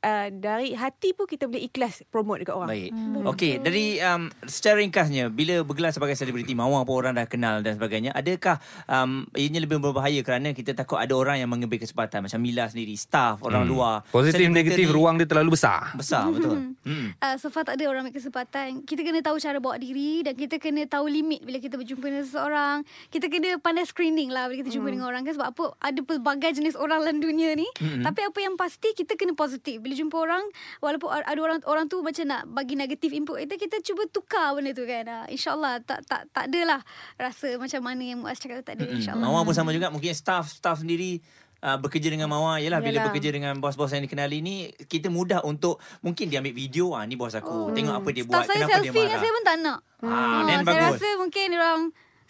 uh, 0.01 0.27
Dari 0.29 0.73
hati 0.73 1.13
pun 1.13 1.25
Kita 1.25 1.47
boleh 1.47 1.65
ikhlas 1.65 2.03
Promote 2.09 2.43
dekat 2.43 2.55
orang. 2.55 2.69
Baik. 2.69 2.91
Okey, 3.27 3.53
dari 3.59 3.99
um, 3.99 4.31
secara 4.47 4.79
ringkasnya 4.79 5.27
bila 5.27 5.61
bergelar 5.61 5.91
sebagai 5.91 6.15
selebriti 6.15 6.55
mawar 6.55 6.87
pun 6.87 7.03
orang 7.03 7.13
dah 7.19 7.27
kenal 7.27 7.59
dan 7.59 7.75
sebagainya, 7.75 8.15
adakah 8.15 8.57
um, 8.87 9.27
ianya 9.35 9.59
lebih 9.59 9.83
berbahaya 9.83 10.23
kerana 10.23 10.55
kita 10.55 10.71
takut 10.71 10.95
ada 10.95 11.11
orang 11.11 11.43
yang 11.43 11.49
mengambil 11.51 11.81
kesempatan? 11.81 12.23
Macam 12.23 12.39
Mila 12.39 12.71
sendiri, 12.71 12.95
staff 12.95 13.43
orang 13.43 13.67
Hmm. 13.67 13.71
luar. 13.73 13.95
Positif 14.07 14.47
negatif 14.47 14.87
ni 14.87 14.93
ruang 14.93 15.19
dia 15.19 15.27
terlalu 15.27 15.59
besar. 15.59 15.91
besar 15.95 16.29
betul. 16.31 16.57
Hmm. 16.87 17.11
Uh, 17.19 17.35
so 17.35 17.51
far 17.51 17.67
tak 17.67 17.75
ada 17.75 17.91
orang 17.91 18.07
ambil 18.07 18.15
kesempatan. 18.15 18.87
Kita 18.87 19.03
kena 19.03 19.19
tahu 19.19 19.35
cara 19.43 19.59
bawa 19.59 19.75
diri 19.75 20.23
Dan 20.23 20.39
kita 20.39 20.55
kena 20.55 20.87
tahu 20.87 21.11
limit 21.11 21.43
Bila 21.43 21.59
kita 21.59 21.75
berjumpa 21.75 21.99
dengan 22.07 22.23
seseorang. 22.23 22.77
Kita 23.11 23.27
kena 23.27 23.59
pandai 23.59 23.83
screening 23.83 24.31
lah 24.31 24.47
Bila 24.47 24.63
kita 24.63 24.71
jumpa 24.71 24.87
dengan 24.95 25.11
orang 25.11 25.27
kan. 25.27 25.35
Sebab 25.35 25.47
apa? 25.51 25.65
Ada 25.83 25.99
pelbagai 25.99 26.55
jenis 26.55 26.79
orang 26.79 27.03
dalam 27.03 27.19
dunia 27.19 27.59
ni. 27.59 27.67
Tapi 27.75 28.23
apa 28.23 28.39
yang 28.39 28.55
pasti 28.55 28.95
Kita 28.95 29.19
kena 29.19 29.35
positif 29.35 29.83
Bila 29.87 29.95
jumpa 29.95 30.17
orang 30.19 30.43
Walaupun 30.77 31.07
ada 31.07 31.39
orang 31.39 31.63
orang 31.63 31.87
tu 31.87 32.03
Macam 32.03 32.27
nak 32.27 32.43
bagi 32.45 32.75
negatif 32.75 33.09
input 33.09 33.39
kita 33.39 33.55
Kita 33.55 33.75
cuba 33.81 34.03
tukar 34.05 34.51
benda 34.51 34.69
tu 34.71 34.83
kan. 34.83 35.07
Uh, 35.07 35.25
InsyaAllah 35.27 35.79
tak, 35.81 36.03
tak, 36.03 36.27
tak 36.27 36.43
adalah 36.45 36.83
Rasa 37.15 37.55
macam 37.55 37.79
mana 37.81 38.03
yang 38.03 38.19
Muaz 38.19 38.35
cakap 38.35 38.59
tu 38.59 38.65
Tak 38.65 38.75
ada 38.75 38.83
Mm-mm. 38.83 38.99
insyaAllah. 38.99 39.23
Mawar 39.23 39.41
pun 39.41 39.55
sama 39.55 39.71
juga. 39.71 39.87
Mungkin 39.87 40.11
staff 40.11 40.51
staff 40.51 40.83
sendiri 40.83 41.23
Uh, 41.57 41.73
bekerja 41.73 42.13
dengan 42.13 42.29
Mawar. 42.29 42.61
Yalah 42.61 42.77
bila 42.77 43.01
Yalah. 43.01 43.05
bekerja 43.09 43.29
dengan 43.31 43.57
bos-bos 43.57 43.89
yang 43.89 44.05
dikenali 44.05 44.45
ni 44.45 44.55
Kita 44.77 45.09
mudah 45.09 45.41
untuk 45.41 45.81
Mungkin 46.05 46.29
dia 46.29 46.37
ambil 46.37 46.53
video 46.53 46.93
ah 46.93 47.01
Ni 47.01 47.17
bos 47.17 47.33
aku. 47.33 47.73
Tengok 47.73 47.97
apa 47.97 48.09
dia 48.11 48.21
Staff 48.21 48.29
buat 48.29 48.45
saya 48.45 48.61
Kenapa 48.61 48.69
dia 48.69 48.77
selfie 48.77 48.93
dengan 48.93 49.09
marah 49.09 49.17
saya 49.17 49.31
pun 49.33 49.43
tak 49.43 49.57
nak. 49.57 49.79
Ah, 49.97 50.41
then 50.45 50.59
Saya 50.59 50.67
bagus. 50.69 50.85
rasa 50.93 51.09
mungkin 51.17 51.47
orang 51.57 51.81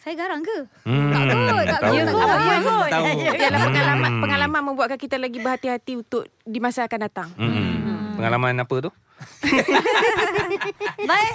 Saya 0.07 0.15
garang 0.17 0.39
ke? 0.39 0.57
Hmm, 0.87 1.11
Tak 1.11 1.21
kot 1.27 1.63
Tak 1.67 1.79
kot 1.83 1.91
Ya 1.91 2.03
tak 2.07 2.15
kot, 2.15 2.39
ya 2.39 2.57
kot. 2.63 2.87
Tahu 2.87 3.05
Ialah 3.27 3.59
pengalaman 3.61 4.11
Pengalaman 4.17 4.61
membuatkan 4.63 4.95
kita 4.95 5.19
lagi 5.19 5.35
berhati-hati 5.35 5.99
Untuk 5.99 6.31
di 6.41 6.63
masa 6.63 6.87
akan 6.87 6.99
datang 7.01 7.27
Hmm. 7.35 8.15
Pengalaman 8.15 8.55
apa 8.55 8.75
tu? 8.79 8.91
Baik. 11.03 11.33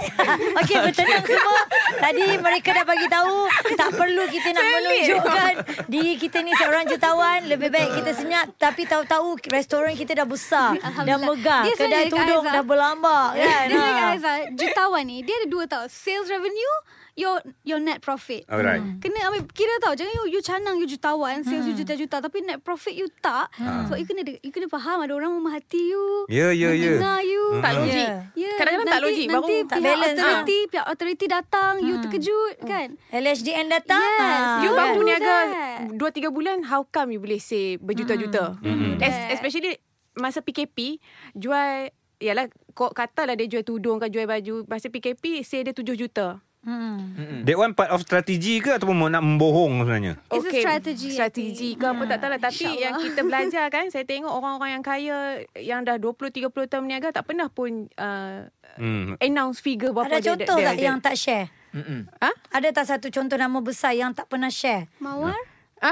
Okey, 0.57 0.77
bertenang 0.81 1.23
semua. 1.25 1.63
Tadi 1.97 2.27
mereka 2.37 2.69
dah 2.73 2.85
bagi 2.85 3.07
tahu 3.07 3.35
tak 3.75 3.91
perlu 3.93 4.25
kita 4.27 4.49
nak 4.51 4.65
menunjukkan 4.65 5.53
diri 5.87 6.15
kita 6.17 6.43
ni 6.43 6.51
seorang 6.53 6.87
jutawan. 6.87 7.43
Lebih 7.45 7.71
baik 7.71 7.91
kita 7.99 8.11
senyap 8.13 8.51
tapi 8.57 8.83
tahu-tahu 8.83 9.39
restoran 9.47 9.95
kita 9.95 10.15
dah 10.17 10.27
besar, 10.27 10.75
dah 10.79 11.19
megah, 11.21 11.63
Dia 11.65 11.75
kedai 11.77 12.07
tudung 12.07 12.43
Aizah. 12.43 12.53
dah 12.53 12.65
berlambak 12.65 13.29
kan. 13.37 13.65
Dia 13.65 13.77
cakap 13.77 13.99
Ha. 14.01 14.11
Aizah, 14.13 14.37
jutawan 14.53 15.05
ni 15.05 15.23
dia 15.23 15.35
ada 15.37 15.47
dua 15.47 15.65
tau. 15.65 15.85
Sales 15.87 16.27
revenue, 16.27 16.75
your 17.15 17.37
your 17.63 17.77
net 17.77 17.99
profit. 17.99 18.43
Alright. 18.47 18.81
Kena 18.99 19.29
ambil 19.29 19.45
kira 19.47 19.77
tau 19.79 19.93
Jangan 19.93 20.13
you, 20.15 20.25
you 20.31 20.41
canang 20.41 20.77
You 20.77 20.87
jutawan 20.87 21.41
Sales 21.41 21.65
you 21.65 21.75
juta-juta 21.75 22.19
Tapi 22.19 22.41
net 22.41 22.59
profit 22.59 22.93
you 22.93 23.05
tak. 23.15 23.53
Sebab 23.55 23.95
you 23.95 24.05
kena 24.05 24.23
You 24.39 24.49
kena 24.49 24.67
faham 24.67 24.99
Ada 24.99 25.13
orang 25.13 25.33
memahati 25.33 25.83
you 25.85 26.25
Ya, 26.27 26.49
ya, 26.51 26.71
ya. 26.71 26.97
Mendengar 26.97 27.21
you. 27.21 27.45
Tak 27.59 27.73
logik. 27.75 28.09
Ya, 28.33 28.51
Kadang-kadang 28.55 28.87
tak 28.87 28.93
nanti- 28.95 29.05
logik 29.05 29.27
Nanti 29.27 29.35
Baru 29.35 29.49
tak 29.63 29.77
pihak 29.77 29.85
balance, 29.87 30.17
authority 30.17 30.59
Pihak 30.67 30.87
authority 30.87 31.27
datang 31.27 31.73
You 31.79 31.95
terkejut 31.99 32.55
kan? 32.63 32.89
LHDN 33.11 33.67
datang. 33.69 34.01
Yes, 34.03 34.23
Ha. 34.23 34.63
You 34.63 34.71
baru 34.73 34.95
do 34.95 35.05
niaga 35.05 35.37
that. 35.47 35.79
Dua 35.93 36.11
tiga 36.11 36.29
bulan 36.29 36.65
How 36.65 36.83
come 36.83 37.13
you 37.13 37.21
boleh 37.21 37.39
save 37.39 37.77
Berjuta-juta? 37.79 38.57
Hmm. 38.59 38.97
Es- 38.99 39.37
Especially 39.37 39.77
Masa 40.15 40.41
PKP 40.41 40.97
Jual 41.33 41.93
Yalah 42.19 42.47
kau 42.71 42.89
Katalah 42.89 43.35
dia 43.35 43.45
jual 43.47 43.61
tudung 43.61 43.97
ke 43.97 44.07
Jual 44.07 44.25
baju 44.25 44.65
Masa 44.65 44.89
PKP 44.89 45.43
Save 45.43 45.69
dia 45.69 45.75
7 45.75 45.93
juta 45.99 46.41
Hmm. 46.63 47.43
That 47.43 47.59
one 47.59 47.75
part 47.75 47.91
of 47.91 48.07
strategi 48.07 48.63
ke 48.63 48.79
ataupun 48.79 48.95
mau 48.95 49.11
nak 49.11 49.27
membohong 49.27 49.83
sebenarnya? 49.83 50.15
It's 50.31 50.47
a 50.47 50.53
strategy, 50.55 51.11
Strategi 51.11 51.75
ke 51.75 51.83
apa 51.83 52.07
tak 52.07 52.19
tahu 52.23 52.31
lah 52.31 52.41
Tapi 52.41 52.55
InsyaAllah. 52.55 52.79
yang 52.79 52.95
kita 53.03 53.21
belajar 53.27 53.65
kan 53.67 53.91
Saya 53.91 54.07
tengok 54.07 54.31
orang-orang 54.31 54.79
yang 54.79 54.85
kaya 54.87 55.17
Yang 55.59 55.81
dah 55.83 55.97
20-30 55.99 56.71
tahun 56.71 56.83
berniaga 56.87 57.09
Tak 57.11 57.25
pernah 57.27 57.51
pun 57.51 57.91
uh, 57.99 58.47
Hmm. 58.73 59.21
Announce 59.21 59.61
figure 59.61 59.93
berapa 59.93 60.09
Ada 60.09 60.17
dia 60.17 60.29
contoh 60.33 60.57
dia, 60.57 60.67
tak 60.73 60.77
dia, 60.81 60.87
yang 60.89 60.97
tak 60.97 61.13
share? 61.13 61.53
Mm-mm. 61.77 62.09
Ha? 62.25 62.31
Ada 62.57 62.69
tak 62.73 62.87
satu 62.89 63.13
contoh 63.13 63.37
nama 63.37 63.61
besar 63.61 63.93
yang 63.93 64.17
tak 64.17 64.33
pernah 64.33 64.49
share? 64.49 64.89
Mawar 64.97 65.37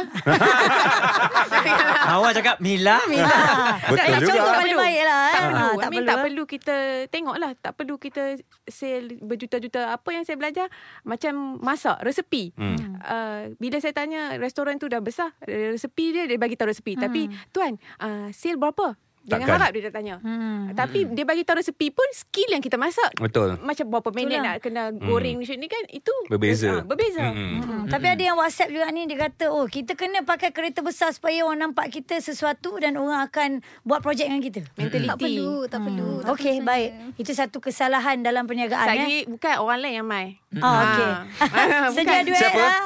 Mawar 2.11 2.31
cakap 2.31 2.57
Mila 2.62 2.98
Ha. 3.00 3.90
Betul 3.90 4.07
Yang 4.07 4.22
juga. 4.22 4.31
Contoh 4.31 4.46
Tak 4.46 4.61
paling 4.61 4.76
perlu. 4.76 4.87
baik 4.87 5.03
lah. 5.03 5.20
Tak 5.20 5.40
eh. 5.40 5.46
perlu. 5.50 5.61
Ha, 5.61 5.70
I 5.70 5.81
tak 5.81 5.90
mean, 5.90 5.98
perlu. 5.98 6.11
tak 6.11 6.18
perlu 6.24 6.42
kita 6.46 6.76
tengok 7.11 7.37
lah. 7.37 7.50
Tak 7.59 7.72
perlu 7.74 7.94
kita 7.98 8.22
sale 8.70 9.09
berjuta-juta. 9.20 9.81
Apa 9.94 10.09
yang 10.14 10.24
saya 10.24 10.37
belajar, 10.38 10.66
macam 11.03 11.59
masak, 11.59 11.98
resepi. 12.03 12.55
Hmm. 12.55 12.79
Uh, 13.03 13.42
bila 13.59 13.76
saya 13.83 13.92
tanya, 13.92 14.38
restoran 14.38 14.79
tu 14.79 14.87
dah 14.87 15.03
besar. 15.03 15.35
Resepi 15.44 16.14
dia, 16.14 16.24
dia 16.31 16.38
bagi 16.38 16.55
tahu 16.55 16.70
resepi. 16.70 16.94
Tapi, 16.96 17.26
tuan, 17.50 17.76
uh, 18.00 18.31
sale 18.31 18.59
berapa? 18.59 18.94
Jangan 19.22 19.44
Takkan. 19.44 19.56
harap 19.61 19.70
dia 19.70 19.83
dah 19.83 19.92
tanya. 19.92 20.14
Hmm. 20.18 20.72
Tapi 20.72 20.98
dia 21.12 21.22
bagi 21.22 21.44
tahu 21.44 21.61
resepi 21.61 21.92
pun 21.92 22.09
skill 22.11 22.50
yang 22.50 22.59
kita 22.59 22.74
masak. 22.74 23.12
Betul. 23.14 23.61
Macam 23.61 23.85
berapa 23.87 24.11
minit 24.11 24.40
Itulah. 24.40 24.48
nak 24.48 24.56
kena 24.59 24.83
goreng 24.96 25.37
macam 25.37 25.54
ni 25.54 25.68
kan. 25.68 25.85
Itu 25.87 26.12
Berbeza. 26.26 26.70
ah, 26.72 26.83
berbeza. 26.83 27.28
Hmm. 27.28 27.61
Hmm, 27.61 27.83
tapi 27.87 28.06
ada 28.09 28.22
yang 28.22 28.35
WhatsApp 28.35 28.72
juga 28.72 28.88
ni 28.88 29.04
dia 29.04 29.20
kata 29.20 29.52
oh 29.52 29.68
kita 29.68 29.92
kena 29.92 30.24
pakai 30.24 30.50
kereta 30.50 30.80
besar 30.80 31.12
supaya 31.12 31.44
orang 31.44 31.70
nampak 31.70 31.92
kita 31.92 32.16
sesuatu 32.16 32.72
dan 32.80 32.96
orang 32.96 33.20
akan 33.22 33.48
buat 33.85 34.00
projek 34.00 34.24
dengan 34.24 34.40
kita. 34.40 34.61
Mentality. 34.74 35.06
Tak 35.06 35.18
perlu 35.18 35.50
Tak 35.68 35.80
perlu 35.80 36.09
tak 36.18 36.30
Okey 36.33 36.56
baik. 36.61 36.90
Itu 37.14 37.30
satu 37.30 37.61
kesalahan 37.61 38.24
dalam 38.24 38.48
perniagaan 38.48 38.88
eh. 38.88 38.96
Lagi 38.96 39.18
bukan 39.28 39.54
orang 39.61 39.78
lain 39.78 39.94
yang 39.94 40.09
mai. 40.09 40.39
Oh, 40.52 40.66
okey. 40.66 41.06
Ah. 41.46 41.86
Sedia 41.94 42.26
duit 42.26 42.34
Siapa? 42.34 42.58
ah. 42.58 42.82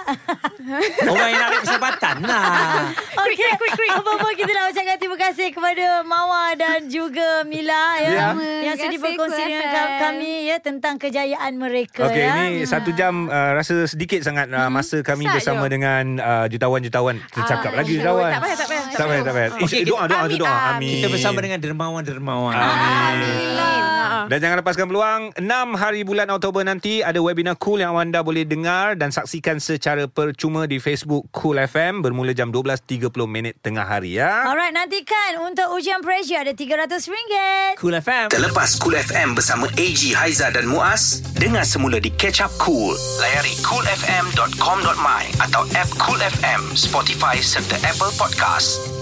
Orang 1.09 1.29
yang 1.29 1.41
nak 1.41 1.49
ambil 1.49 1.61
kesempatan 1.65 2.17
lah 2.21 2.45
Okey 3.25 3.51
Apa-apa 3.89 4.29
kita 4.33 4.51
nak 4.53 4.65
ucapkan 4.69 4.97
terima 5.01 5.17
kasih 5.19 5.49
kepada 5.49 5.85
Mawa 6.03 6.53
dan 6.53 6.85
juga 6.87 7.41
Mila 7.43 7.97
ya, 7.97 8.09
Ya. 8.11 8.29
yang 8.63 8.77
sudi 8.77 8.97
kasih, 8.97 9.01
berkongsi 9.01 9.43
dengan 9.49 9.89
kami 9.99 10.33
ya 10.45 10.57
tentang 10.61 11.01
kejayaan 11.01 11.57
mereka 11.57 12.05
Okey, 12.05 12.21
ya. 12.21 12.37
ini 12.45 12.69
satu 12.69 12.93
jam 12.93 13.27
uh, 13.27 13.57
rasa 13.57 13.85
sedikit 13.87 14.21
sangat 14.21 14.45
uh, 14.51 14.69
masa 14.69 15.01
kami 15.01 15.25
Sat 15.25 15.35
bersama 15.35 15.65
je. 15.65 15.73
dengan 15.73 16.03
uh, 16.21 16.47
jutawan-jutawan. 16.47 17.17
Tercakap 17.27 17.71
Ah, 17.71 17.77
lagi 17.81 17.93
jutawan. 17.97 18.29
Tak 18.31 18.41
payah, 18.41 18.57
tak 18.57 18.69
payah, 18.69 18.85
Tak 18.91 19.07
payah, 19.07 19.23
tak 19.23 19.35
payah. 19.35 19.51
Okey, 19.59 19.81
Eh, 19.81 19.85
doa, 19.85 20.03
doa, 20.05 20.21
amin, 20.23 20.37
doa. 20.37 20.53
amin. 20.53 20.69
Amin. 20.77 20.93
Kita 20.95 21.09
bersama 21.09 21.39
dengan 21.41 21.59
dermawan-dermawan. 21.59 22.53
Amin. 22.53 23.57
Ah. 23.57 24.25
Dan 24.25 24.39
jangan 24.39 24.57
lepaskan 24.61 24.85
peluang 24.87 25.21
6 25.35 25.45
hari 25.75 26.01
bulan 26.03 26.29
Oktober 26.31 26.61
nanti 26.63 27.01
ada 27.01 27.17
webinar 27.19 27.54
cool 27.59 27.83
yang 27.83 27.99
anda 27.99 28.23
boleh 28.23 28.47
dengar 28.47 28.95
dan 28.95 29.11
saksikan 29.11 29.59
secara 29.59 30.07
percuma 30.07 30.71
di 30.71 30.79
Facebook 30.79 31.27
Cool 31.35 31.59
FM 31.59 32.05
bermula 32.05 32.31
jam 32.31 32.55
12.30 32.55 33.11
minit 33.27 33.55
tengah 33.59 33.83
hari 33.83 34.23
ya. 34.23 34.47
Alright, 34.47 34.71
nantikan 34.71 35.43
untuk 35.43 35.75
ujian 35.75 35.99
pressure 36.05 36.47
ada 36.47 36.55
RM300. 36.55 37.81
Cool 37.81 37.99
FM. 37.99 38.27
Terlepas 38.31 38.79
Cool 38.79 38.97
FM 39.01 39.35
bersama 39.35 39.67
AG, 39.75 40.15
Haiza 40.15 40.55
dan 40.55 40.71
Muaz, 40.71 41.25
dengar 41.35 41.67
semula 41.67 41.99
di 41.99 42.15
Catch 42.15 42.47
Up 42.47 42.53
Cool. 42.63 42.95
Layari 43.19 43.59
coolfm.com.my 43.67 45.23
atau 45.43 45.63
app 45.75 45.91
Cool 45.99 46.21
FM, 46.23 46.61
Spotify 46.79 47.43
serta 47.43 47.75
Apple 47.83 48.15
Podcast. 48.15 48.94